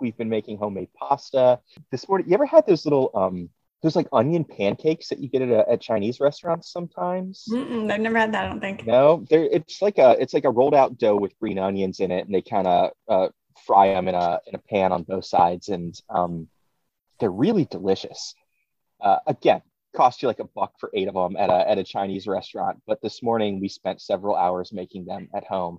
[0.00, 1.60] we've been making homemade pasta.
[1.90, 3.50] This morning, you ever had those little um
[3.82, 7.44] those like onion pancakes that you get at, a, at Chinese restaurants sometimes?
[7.48, 8.46] Mm-mm, I've never had that.
[8.46, 8.86] I don't think.
[8.86, 12.10] No, they're it's like a it's like a rolled out dough with green onions in
[12.10, 13.28] it, and they kind of uh,
[13.66, 16.48] fry them in a in a pan on both sides, and um,
[17.20, 18.34] they're really delicious.
[19.00, 19.62] Uh, again,
[19.94, 22.80] cost you like a buck for eight of them at a, at a Chinese restaurant.
[22.86, 25.78] But this morning we spent several hours making them at home.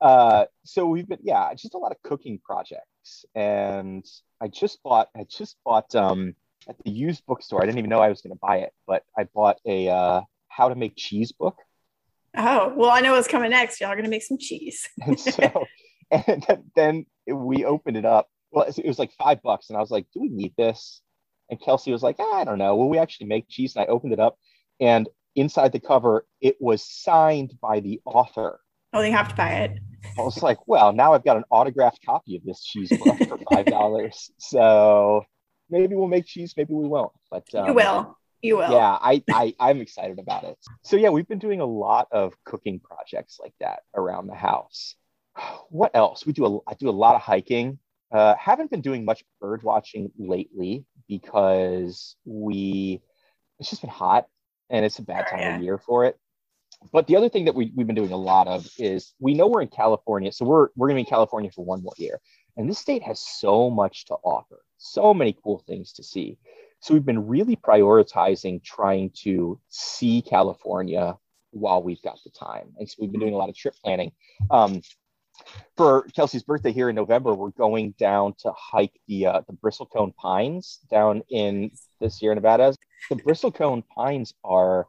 [0.00, 3.24] Uh, so we've been, yeah, just a lot of cooking projects.
[3.34, 4.04] And
[4.40, 6.34] I just bought, I just bought um,
[6.68, 7.62] at the used bookstore.
[7.62, 10.22] I didn't even know I was going to buy it, but I bought a uh,
[10.48, 11.56] how to make cheese book.
[12.36, 13.80] Oh, well, I know what's coming next.
[13.80, 14.88] Y'all are going to make some cheese.
[15.00, 15.66] and so,
[16.10, 18.28] and then we opened it up.
[18.50, 19.68] Well, it was like five bucks.
[19.68, 21.00] And I was like, do we need this?
[21.52, 22.74] And Kelsey was like, ah, I don't know.
[22.76, 23.76] Will we actually make cheese?
[23.76, 24.38] And I opened it up,
[24.80, 25.06] and
[25.36, 28.58] inside the cover, it was signed by the author.
[28.94, 29.78] Oh, they have to buy it.
[30.18, 33.38] I was like, well, now I've got an autographed copy of this cheese book for
[33.50, 34.30] five dollars.
[34.38, 35.26] so
[35.68, 37.12] maybe we'll make cheese, maybe we won't.
[37.30, 38.18] But um, you will.
[38.40, 38.72] You will.
[38.72, 40.56] Yeah, I, I I'm excited about it.
[40.84, 44.94] So yeah, we've been doing a lot of cooking projects like that around the house.
[45.68, 46.24] What else?
[46.24, 47.78] We do a I do a lot of hiking.
[48.12, 53.00] Uh, haven't been doing much bird watching lately because we
[53.58, 54.26] it's just been hot
[54.70, 55.56] and it's a bad time yeah.
[55.56, 56.18] of year for it.
[56.92, 59.46] But the other thing that we, we've been doing a lot of is we know
[59.46, 62.20] we're in California, so we're we're gonna be in California for one more year.
[62.56, 66.38] And this state has so much to offer, so many cool things to see.
[66.80, 71.16] So we've been really prioritizing trying to see California
[71.52, 72.72] while we've got the time.
[72.78, 74.12] And so we've been doing a lot of trip planning.
[74.50, 74.82] Um,
[75.76, 80.14] for Kelsey's birthday here in November, we're going down to hike the uh, the bristlecone
[80.16, 82.76] pines down in the Sierra Nevadas.
[83.08, 84.86] The bristlecone pines are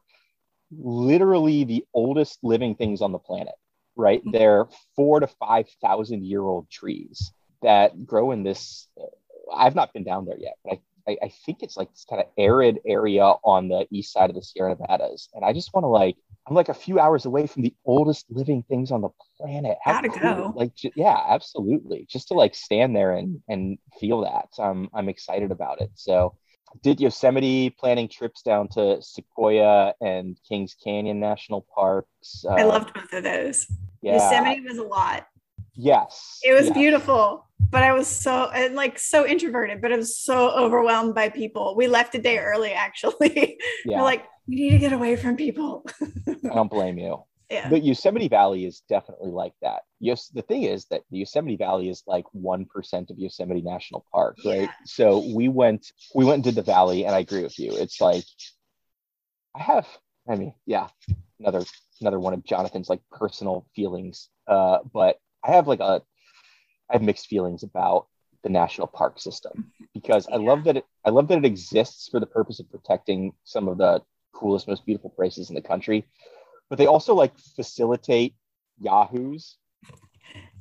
[0.70, 3.54] literally the oldest living things on the planet.
[3.96, 4.32] Right, mm-hmm.
[4.32, 4.66] they're
[4.96, 8.88] four to five thousand year old trees that grow in this.
[9.54, 12.22] I've not been down there yet, but I, I, I think it's like this kind
[12.22, 15.84] of arid area on the east side of the Sierra Nevadas, and I just want
[15.84, 16.16] to like
[16.46, 19.08] I'm like a few hours away from the oldest living things on the
[19.38, 19.78] planet.
[19.82, 20.20] How Gotta cool.
[20.20, 20.52] go.
[20.54, 22.06] Like, yeah, absolutely.
[22.08, 24.48] Just to like stand there and and feel that.
[24.58, 25.90] I'm I'm excited about it.
[25.94, 26.36] So,
[26.82, 32.44] did Yosemite planning trips down to Sequoia and Kings Canyon National Parks.
[32.46, 33.66] Uh, I loved both of those.
[34.02, 34.14] Yeah.
[34.14, 35.26] Yosemite was a lot.
[35.76, 36.38] Yes.
[36.42, 36.74] It was yes.
[36.74, 41.28] beautiful, but I was so and like so introverted, but I was so overwhelmed by
[41.28, 41.74] people.
[41.76, 43.58] We left a day early actually.
[43.86, 43.98] Yeah.
[43.98, 45.84] We're like, we need to get away from people.
[46.26, 47.24] I don't blame you.
[47.50, 47.68] Yeah.
[47.68, 49.82] The Yosemite Valley is definitely like that.
[50.00, 54.04] Yes, the thing is that the Yosemite Valley is like one percent of Yosemite National
[54.10, 54.62] Park, right?
[54.62, 54.70] Yeah.
[54.86, 57.76] So we went, we went did the valley, and I agree with you.
[57.76, 58.24] It's like
[59.54, 59.86] I have,
[60.26, 60.88] I mean, yeah,
[61.38, 61.64] another
[62.00, 64.30] another one of Jonathan's like personal feelings.
[64.48, 66.02] Uh, but I have like a,
[66.90, 68.06] I have mixed feelings about
[68.42, 70.36] the national park system because yeah.
[70.36, 73.68] I love that it, I love that it exists for the purpose of protecting some
[73.68, 74.02] of the
[74.34, 76.06] coolest, most beautiful places in the country.
[76.68, 78.34] But they also like facilitate
[78.78, 79.56] yahoos.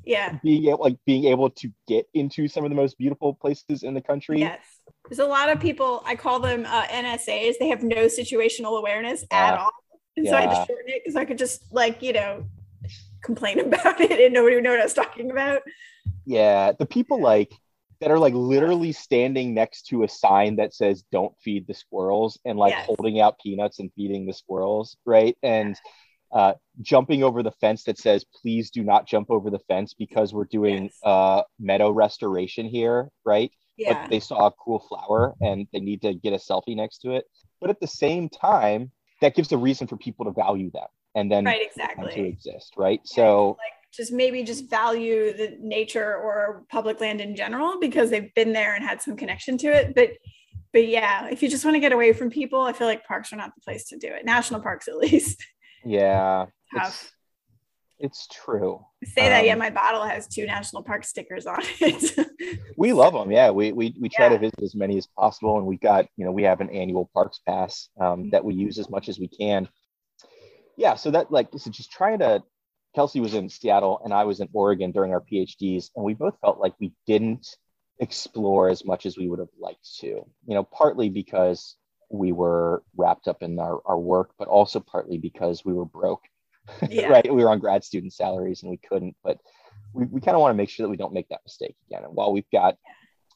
[0.05, 0.37] Yeah.
[0.43, 3.93] Being able like being able to get into some of the most beautiful places in
[3.93, 4.39] the country.
[4.39, 4.61] Yes.
[5.09, 7.53] There's a lot of people, I call them uh, NSAs.
[7.59, 9.71] They have no situational awareness at all.
[10.17, 10.31] And yeah.
[10.31, 12.45] so I had to shorten it because I could just like, you know,
[13.23, 15.61] complain about it and nobody would know what I was talking about.
[16.25, 16.73] Yeah.
[16.77, 17.51] The people like
[18.03, 22.37] that are like literally standing next to a sign that says don't feed the squirrels
[22.43, 22.85] and like yes.
[22.85, 25.77] holding out peanuts and feeding the squirrels right and
[26.33, 30.33] uh, jumping over the fence that says please do not jump over the fence because
[30.33, 30.99] we're doing yes.
[31.03, 34.03] uh, meadow restoration here right yeah.
[34.03, 37.11] But they saw a cool flower and they need to get a selfie next to
[37.11, 37.23] it
[37.61, 38.91] but at the same time
[39.21, 42.73] that gives a reason for people to value them and then right exactly to exist
[42.77, 47.79] right yeah, so like just maybe just value the nature or public land in general
[47.79, 49.93] because they've been there and had some connection to it.
[49.93, 50.13] But
[50.73, 53.31] but yeah, if you just want to get away from people, I feel like parks
[53.31, 54.25] are not the place to do it.
[54.25, 55.45] National parks, at least.
[55.85, 57.11] Yeah, it's,
[57.99, 58.83] it's, true.
[59.03, 59.53] say that, yeah.
[59.53, 62.27] Um, my bottle has two national park stickers on it.
[62.77, 63.31] we love them.
[63.31, 64.29] Yeah, we we we try yeah.
[64.29, 67.11] to visit as many as possible, and we got you know we have an annual
[67.13, 69.69] parks pass um, that we use as much as we can.
[70.77, 72.43] Yeah, so that like so just trying to
[72.95, 76.39] Kelsey was in Seattle and I was in Oregon during our PhDs, and we both
[76.41, 77.47] felt like we didn't
[77.99, 80.07] explore as much as we would have liked to.
[80.07, 81.75] You know, partly because
[82.09, 86.23] we were wrapped up in our, our work, but also partly because we were broke.
[86.89, 87.07] Yeah.
[87.07, 87.33] right.
[87.33, 89.37] We were on grad student salaries and we couldn't, but
[89.91, 92.05] we, we kind of want to make sure that we don't make that mistake again.
[92.05, 92.77] And while we've got,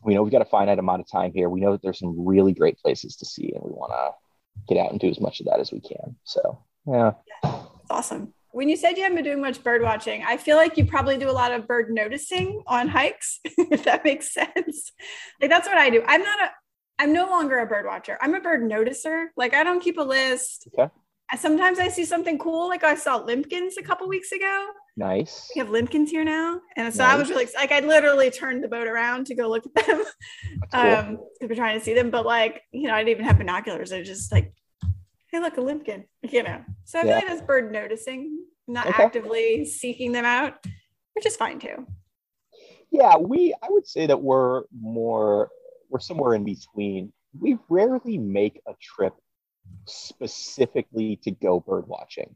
[0.01, 2.25] we know we've got a finite amount of time here, we know that there's some
[2.25, 5.41] really great places to see and we want to get out and do as much
[5.41, 6.15] of that as we can.
[6.23, 7.11] So, yeah.
[7.43, 7.63] yeah.
[7.89, 10.85] Awesome when you said you haven't been doing much bird watching, I feel like you
[10.87, 14.93] probably do a lot of bird noticing on hikes, if that makes sense.
[15.39, 16.01] Like that's what I do.
[16.07, 16.49] I'm not a
[16.99, 18.17] I'm no longer a bird watcher.
[18.19, 19.27] I'm a bird noticer.
[19.37, 20.67] Like I don't keep a list.
[20.73, 20.91] Okay.
[21.37, 22.67] Sometimes I see something cool.
[22.67, 24.67] Like I saw limpkins a couple weeks ago.
[24.95, 25.51] Nice.
[25.53, 26.59] We have limpkins here now.
[26.77, 27.13] And so nice.
[27.13, 30.03] I was really like I literally turned the boat around to go look at them.
[30.73, 30.81] Cool.
[30.81, 32.09] Um, because we're trying to see them.
[32.09, 33.93] But like, you know, I didn't even have binoculars.
[33.93, 34.51] I just like
[35.37, 36.63] hey, look, a limpkin, you know.
[36.85, 39.03] So I feel like that's bird noticing, not okay.
[39.03, 40.65] actively seeking them out,
[41.13, 41.85] which is fine too.
[42.91, 45.49] Yeah, we I would say that we're more
[45.89, 47.11] we're somewhere in between.
[47.37, 49.13] We rarely make a trip
[49.85, 52.35] specifically to go bird watching,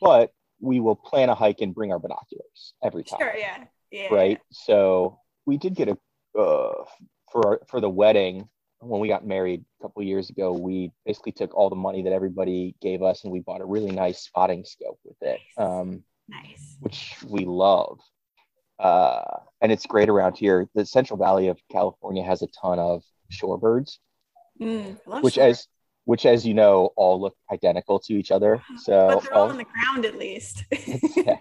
[0.00, 3.18] but we will plan a hike and bring our binoculars every time.
[3.20, 4.14] Sure, yeah, yeah.
[4.14, 4.40] Right.
[4.52, 5.98] So we did get a
[6.38, 6.84] uh,
[7.32, 8.48] for our, for the wedding
[8.80, 12.12] when we got married a couple years ago, we basically took all the money that
[12.12, 16.76] everybody gave us and we bought a really nice spotting scope with it, um, nice.
[16.80, 17.98] which we love.
[18.78, 19.22] Uh,
[19.62, 20.68] and it's great around here.
[20.74, 23.96] The Central Valley of California has a ton of shorebirds,
[24.60, 25.44] mm, which shore.
[25.44, 25.66] as
[26.04, 28.62] which as you know all look identical to each other.
[28.78, 30.64] So but they're all, all on the ground at least.
[31.16, 31.38] yeah.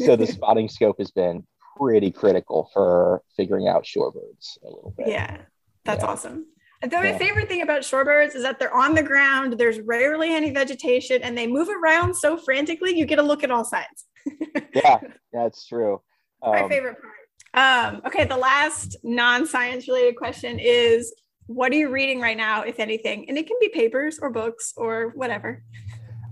[0.00, 1.46] So the spotting scope has been
[1.76, 5.08] pretty critical for figuring out shorebirds a little bit.
[5.08, 5.36] Yeah,
[5.84, 6.08] that's yeah.
[6.08, 6.46] awesome.
[6.82, 9.58] And my favorite thing about shorebirds is that they're on the ground.
[9.58, 12.96] There's rarely any vegetation, and they move around so frantically.
[12.96, 14.06] You get a look at all sides.
[14.74, 14.98] yeah,
[15.30, 16.00] that's true.
[16.42, 17.14] Um, my favorite part.
[17.52, 21.14] Um, okay, the last non-science related question is:
[21.46, 23.28] What are you reading right now, if anything?
[23.28, 25.62] And it can be papers or books or whatever.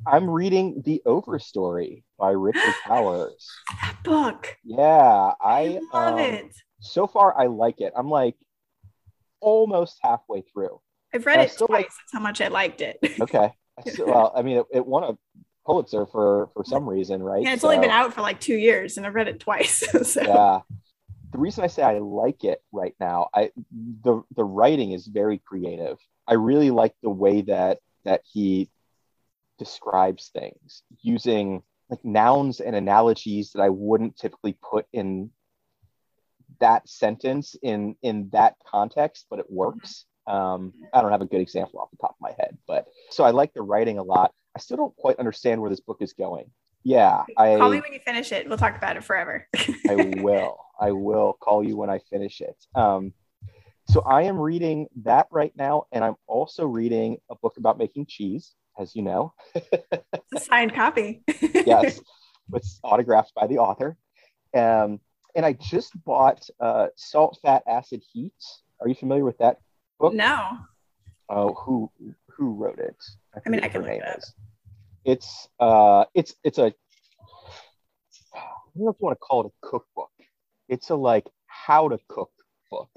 [0.06, 3.46] I'm reading The Overstory by Richard Powers.
[3.82, 4.56] That book.
[4.64, 6.54] Yeah, I, I love um, it.
[6.80, 7.92] So far, I like it.
[7.94, 8.36] I'm like
[9.40, 10.80] almost halfway through.
[11.14, 11.68] I've read and it twice.
[11.70, 12.98] like- That's how much I liked it.
[13.20, 13.52] Okay.
[13.78, 15.18] I still- well, I mean, it, it won a
[15.66, 17.42] Pulitzer for for some reason, right?
[17.42, 19.84] Yeah, it's only been out for like two years, and I've read it twice.
[20.10, 20.60] so yeah
[21.30, 23.50] the reason i say i like it right now i
[24.02, 28.70] the the writing is very creative i really like the way that that he
[29.58, 35.30] describes things using like nouns and analogies that i wouldn't typically put in
[36.60, 41.40] that sentence in in that context but it works um i don't have a good
[41.40, 44.32] example off the top of my head but so i like the writing a lot
[44.56, 46.50] i still don't quite understand where this book is going
[46.84, 48.48] yeah i call me when you finish it.
[48.48, 49.46] We'll talk about it forever.
[49.88, 50.58] I will.
[50.80, 52.56] I will call you when I finish it.
[52.74, 53.12] Um,
[53.88, 58.06] so I am reading that right now, and I'm also reading a book about making
[58.06, 59.32] cheese, as you know.
[59.54, 61.22] It's a signed copy.
[61.66, 62.00] yes,
[62.54, 63.96] it's autographed by the author.
[64.54, 65.00] Um,
[65.38, 68.34] and I just bought uh, Salt, Fat, Acid, Heat.
[68.80, 69.58] Are you familiar with that
[70.00, 70.12] book?
[70.12, 70.58] no.
[71.30, 71.92] Oh, who
[72.28, 72.96] who wrote it?
[73.46, 74.18] I mean, I can look it up.
[75.04, 76.72] It's uh, it's it's a
[78.34, 78.40] I
[78.74, 80.10] don't know if you want to call it a cookbook.
[80.68, 82.32] It's a like how to cook
[82.68, 82.90] book.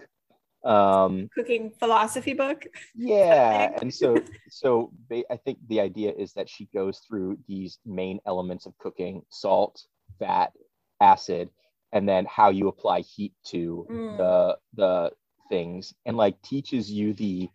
[0.64, 2.66] Um, Cooking philosophy book.
[2.96, 4.92] yeah, and so so
[5.30, 9.84] I think the idea is that she goes through these main elements of cooking: salt,
[10.18, 10.54] fat,
[11.02, 11.50] acid,
[11.92, 14.18] and then how you apply heat to Mm.
[14.18, 15.12] the the
[15.50, 17.50] things, and like teaches you the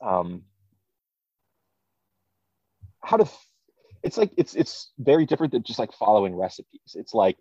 [0.00, 0.42] um
[3.02, 3.24] how to.
[3.24, 3.48] f-
[4.02, 6.94] It's like it's it's very different than just like following recipes.
[6.94, 7.36] It's like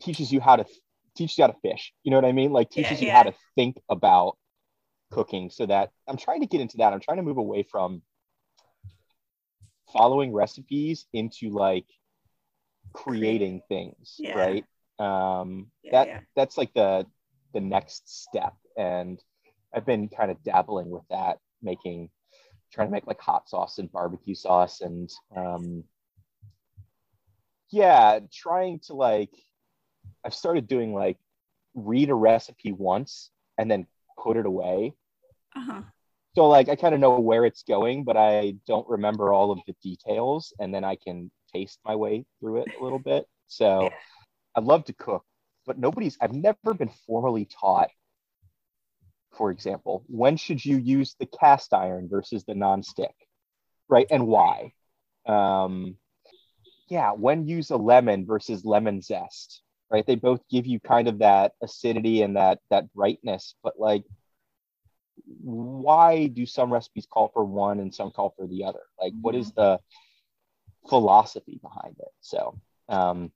[0.00, 0.64] teaches you how to
[1.16, 1.92] teaches you how to fish.
[2.04, 2.52] You know what I mean?
[2.52, 4.38] Like Yeah, teaches you how to think about
[5.10, 6.92] cooking so that I'm trying to get into that.
[6.92, 8.02] I'm trying to move away from
[9.92, 11.86] following recipes into like
[12.92, 14.38] creating things, Yeah.
[14.38, 14.64] right?
[15.00, 16.20] Um Yeah, that yeah.
[16.36, 17.06] that's like the
[17.54, 19.20] the next step and
[19.74, 22.10] I've been kind of dabbling with that making
[22.72, 25.84] trying to make like hot sauce and barbecue sauce and um
[27.70, 29.30] yeah, trying to like
[30.24, 31.18] I've started doing like
[31.74, 33.86] read a recipe once and then
[34.18, 34.92] put it away
[35.56, 35.82] Uh-huh.
[36.36, 39.58] so like I kind of know where it's going, but I don't remember all of
[39.66, 43.26] the details, and then I can taste my way through it a little bit.
[43.48, 43.90] So.
[44.54, 45.24] I love to cook,
[45.66, 47.90] but nobody's I've never been formally taught.
[49.32, 53.14] For example, when should you use the cast iron versus the non-stick,
[53.88, 54.06] right?
[54.10, 54.72] And why?
[55.26, 55.96] Um,
[56.88, 60.04] yeah, when use a lemon versus lemon zest, right?
[60.04, 64.04] They both give you kind of that acidity and that that brightness, but like
[65.42, 68.82] why do some recipes call for one and some call for the other?
[69.00, 69.80] Like, what is the
[70.88, 72.12] philosophy behind it?
[72.20, 72.58] So,
[72.88, 73.32] um,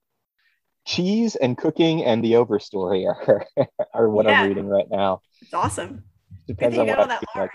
[0.87, 3.47] cheese and cooking and the overstory are,
[3.95, 4.43] are what Yeah.
[4.43, 5.21] I'm reading right now.
[5.41, 6.05] It's awesome.
[6.47, 7.51] Depends on what know I that feel like.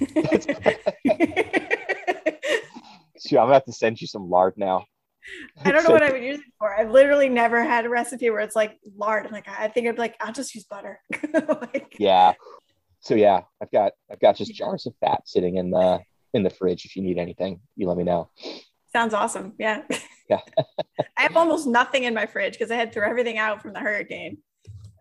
[3.20, 4.84] Shoot, I'm gonna have to send you some lard now.
[5.64, 6.74] I don't know what I would use it for.
[6.74, 9.26] I've literally never had a recipe where it's like lard.
[9.26, 11.00] I'm like, I think I'd be like, I'll just use butter.
[11.34, 12.32] like, Yeah.
[13.00, 16.00] So yeah, I've got I've got just jars of fat sitting in the
[16.34, 16.84] in the fridge.
[16.84, 18.30] If you need anything, you let me know.
[18.92, 19.54] Sounds awesome.
[19.58, 19.82] Yeah.
[20.28, 20.38] Yeah.
[21.18, 23.80] I have almost nothing in my fridge because I had threw everything out from the
[23.80, 24.38] hurricane.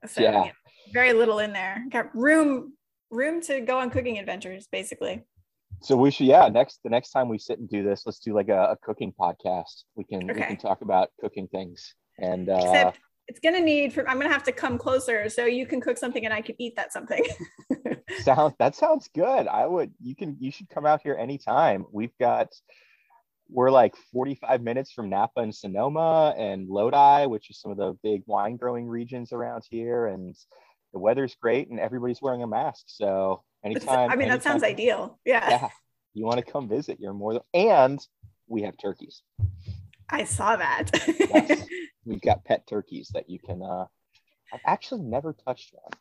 [0.07, 0.31] So Yeah.
[0.31, 0.49] know,
[0.91, 1.85] very little in there.
[1.91, 2.73] Got room
[3.11, 5.23] room to go on cooking adventures, basically.
[5.83, 6.47] So we should, yeah.
[6.49, 9.13] Next, the next time we sit and do this, let's do like a, a cooking
[9.19, 9.83] podcast.
[9.95, 11.93] We can we can talk about cooking things.
[12.17, 15.67] And uh, Except it's gonna need for I'm gonna have to come closer so you
[15.67, 17.23] can cook something and I can eat that something.
[18.23, 19.47] sound that sounds good.
[19.47, 19.93] I would.
[20.01, 20.37] You can.
[20.39, 21.85] You should come out here anytime.
[21.91, 22.47] We've got.
[23.51, 27.97] We're like 45 minutes from Napa and Sonoma and Lodi, which is some of the
[28.03, 30.35] big wine growing regions around here, and
[30.93, 32.83] the weather's great and everybody's wearing a mask.
[32.87, 34.11] So anytime.
[34.11, 35.19] I mean, that sounds ideal.
[35.25, 35.49] Yeah.
[35.49, 35.69] Yeah.
[36.13, 36.99] You want to come visit?
[36.99, 37.41] You're more than.
[37.53, 37.99] And
[38.47, 39.21] we have turkeys.
[40.09, 40.89] I saw that.
[41.07, 41.65] Yes.
[42.05, 43.61] We've got pet turkeys that you can.
[43.61, 43.85] uh
[44.51, 45.91] I've actually never touched one.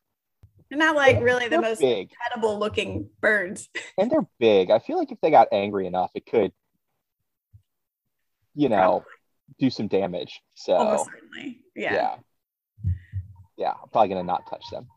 [0.71, 2.11] They're not like really the most big.
[2.31, 3.69] edible looking birds.
[3.99, 4.71] and they're big.
[4.71, 6.53] I feel like if they got angry enough, it could,
[8.59, 9.05] you know,
[9.61, 10.41] do some damage.
[10.55, 11.61] So Almost certainly.
[11.77, 11.95] Yeah.
[11.95, 12.93] yeah.
[13.57, 14.89] yeah, I'm probably gonna not touch them.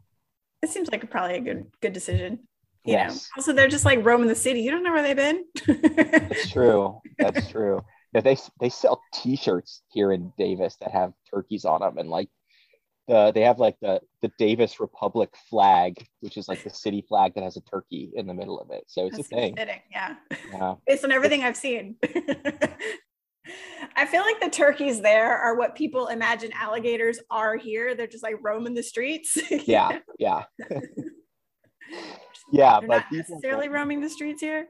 [0.63, 2.39] It seems like probably a good good decision.
[2.83, 2.99] You know.
[3.03, 3.29] Yes.
[3.37, 4.61] Also, they're just like roaming the city.
[4.61, 5.45] You don't know where they've been.
[5.67, 6.99] That's true.
[7.19, 7.81] That's true.
[8.15, 12.29] Yeah, they they sell T-shirts here in Davis that have turkeys on them, and like
[13.07, 17.35] the they have like the the Davis Republic flag, which is like the city flag
[17.35, 18.85] that has a turkey in the middle of it.
[18.87, 19.55] So it's That's a thing.
[19.55, 20.15] fitting, yeah.
[20.51, 20.73] Yeah.
[20.87, 21.95] Based on everything I've seen.
[23.95, 27.95] I feel like the turkeys there are what people imagine alligators are here.
[27.95, 29.37] They're just like roaming the streets.
[29.67, 30.43] Yeah, yeah.
[32.51, 34.67] yeah, They're but not these ones necessarily roaming the streets here.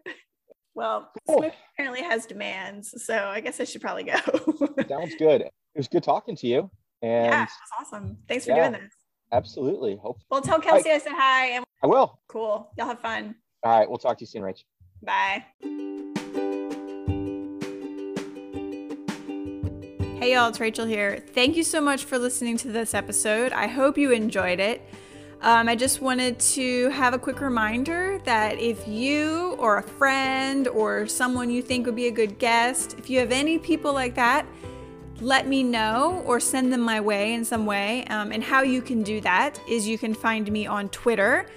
[0.73, 1.39] Well, Cool.
[1.39, 4.15] Smith apparently has demands, so I guess I should probably go.
[4.89, 5.41] sounds good.
[5.41, 6.71] It was good talking to you.
[7.01, 7.49] And yeah, was
[7.79, 8.17] awesome.
[8.27, 8.69] Thanks for Yeah.
[8.69, 8.93] doing this.
[9.31, 9.97] absolutely.
[10.01, 12.19] Hope Well, tell Kelsey I said hi and I will.
[12.27, 12.71] cool.
[12.77, 13.35] Y'all have fun.
[13.63, 14.63] All right, we'll talk to you soon, Rach.
[15.03, 15.45] Bye.
[20.21, 21.17] Hey y'all, it's Rachel here.
[21.33, 23.53] Thank you so much for listening to this episode.
[23.53, 24.87] I hope you enjoyed it.
[25.41, 30.67] Um, I just wanted to have a quick reminder that if you or a friend
[30.67, 34.13] or someone you think would be a good guest, if you have any people like
[34.13, 34.45] that,
[35.21, 38.05] let me know or send them my way in some way.
[38.05, 41.47] Um, and how you can do that is you can find me on Twitter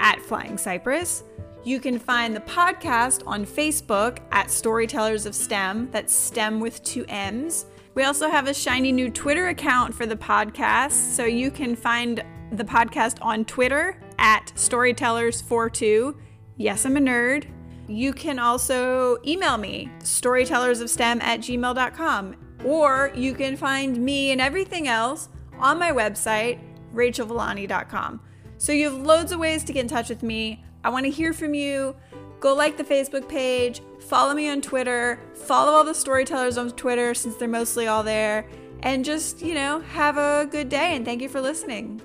[0.00, 1.22] at Flying Cypress.
[1.62, 5.92] You can find the podcast on Facebook at Storytellers of STEMM.
[5.92, 7.66] That's STEMM with two M's.
[7.98, 12.22] We also have a shiny new Twitter account for the podcast, so you can find
[12.52, 16.14] the podcast on Twitter at Storytellers42.
[16.58, 17.46] Yes, I'm a nerd.
[17.88, 24.86] You can also email me, storytellersofstem at gmail.com, or you can find me and everything
[24.86, 26.60] else on my website,
[26.94, 28.20] rachelvillani.com.
[28.58, 30.64] So you have loads of ways to get in touch with me.
[30.84, 31.96] I want to hear from you.
[32.38, 37.12] Go like the Facebook page, follow me on Twitter, follow all the storytellers on Twitter
[37.12, 38.48] since they're mostly all there,
[38.82, 42.00] and just, you know, have a good day and thank you for listening.